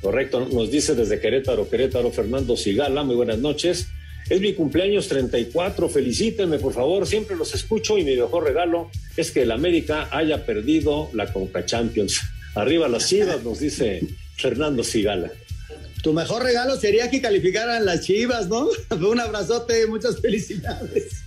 Correcto, 0.02 0.48
nos 0.52 0.72
dice 0.72 0.96
desde 0.96 1.20
Querétaro, 1.20 1.70
Querétaro, 1.70 2.12
Fernando 2.12 2.56
Sigala, 2.56 3.04
muy 3.04 3.16
buenas 3.16 3.40
noches. 3.40 3.88
Es 4.30 4.40
mi 4.40 4.54
cumpleaños 4.54 5.08
34, 5.08 5.90
felicítenme 5.90 6.60
por 6.60 6.74
favor, 6.74 7.06
siempre 7.06 7.36
los 7.36 7.54
escucho 7.54 7.98
y 7.98 8.04
mi 8.04 8.16
mejor 8.16 8.44
regalo 8.46 8.90
es 9.18 9.32
que 9.32 9.42
el 9.42 9.52
América 9.52 10.08
haya 10.12 10.46
perdido 10.46 11.10
la 11.14 11.34
Conca 11.34 11.66
Champions. 11.66 12.22
Arriba 12.56 12.88
las 12.88 13.10
chivas, 13.10 13.44
nos 13.44 13.60
dice 13.60 14.02
Fernando 14.38 14.84
Sigala. 14.84 15.32
Tu 16.04 16.14
mejor 16.14 16.44
regalo 16.44 16.80
sería 16.80 17.10
que 17.10 17.20
calificaran 17.20 17.86
las 17.86 18.06
chivas, 18.06 18.48
¿no? 18.48 18.70
Un 18.92 19.20
abrazote, 19.20 19.86
muchas 19.88 20.22
felicidades. 20.22 21.24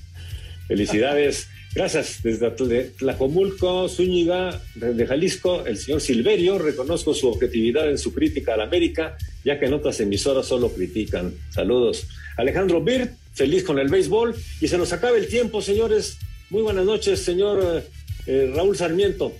Felicidades. 0.66 1.48
Gracias. 1.74 2.22
Desde 2.22 2.50
Tlacomulco, 2.98 3.88
Zúñiga, 3.88 4.60
de 4.74 5.06
Jalisco, 5.06 5.64
el 5.64 5.78
señor 5.78 6.00
Silverio, 6.00 6.58
reconozco 6.58 7.14
su 7.14 7.28
objetividad 7.28 7.88
en 7.88 7.98
su 7.98 8.12
crítica 8.12 8.54
a 8.54 8.56
la 8.58 8.64
América, 8.64 9.16
ya 9.44 9.58
que 9.58 9.66
en 9.66 9.72
otras 9.72 9.98
emisoras 10.00 10.46
solo 10.46 10.70
critican. 10.70 11.34
Saludos. 11.50 12.06
Alejandro 12.36 12.82
Birt, 12.82 13.12
feliz 13.32 13.64
con 13.64 13.78
el 13.78 13.88
béisbol. 13.88 14.34
Y 14.60 14.68
se 14.68 14.76
nos 14.76 14.92
acaba 14.92 15.16
el 15.16 15.28
tiempo, 15.28 15.62
señores. 15.62 16.18
Muy 16.50 16.62
buenas 16.62 16.84
noches, 16.84 17.22
señor 17.22 17.82
eh, 18.26 18.52
Raúl 18.54 18.76
Sarmiento. 18.76 19.32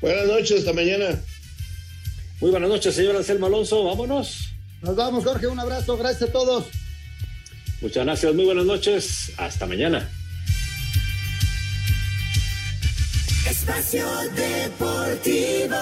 Buenas 0.00 0.26
noches, 0.26 0.58
hasta 0.58 0.72
mañana. 0.72 1.20
Muy 2.40 2.50
buenas 2.50 2.68
noches, 2.68 2.94
señor 2.94 3.16
Anselmo 3.16 3.46
Alonso. 3.46 3.82
Vámonos. 3.84 4.50
Nos 4.82 4.94
vamos, 4.94 5.24
Jorge. 5.24 5.46
Un 5.46 5.58
abrazo. 5.58 5.96
Gracias 5.96 6.28
a 6.28 6.32
todos. 6.32 6.66
Muchas 7.80 8.04
gracias. 8.04 8.34
Muy 8.34 8.44
buenas 8.44 8.66
noches. 8.66 9.32
Hasta 9.38 9.66
mañana. 9.66 10.08
Espacio 13.58 14.06
Deportivo. 14.36 15.74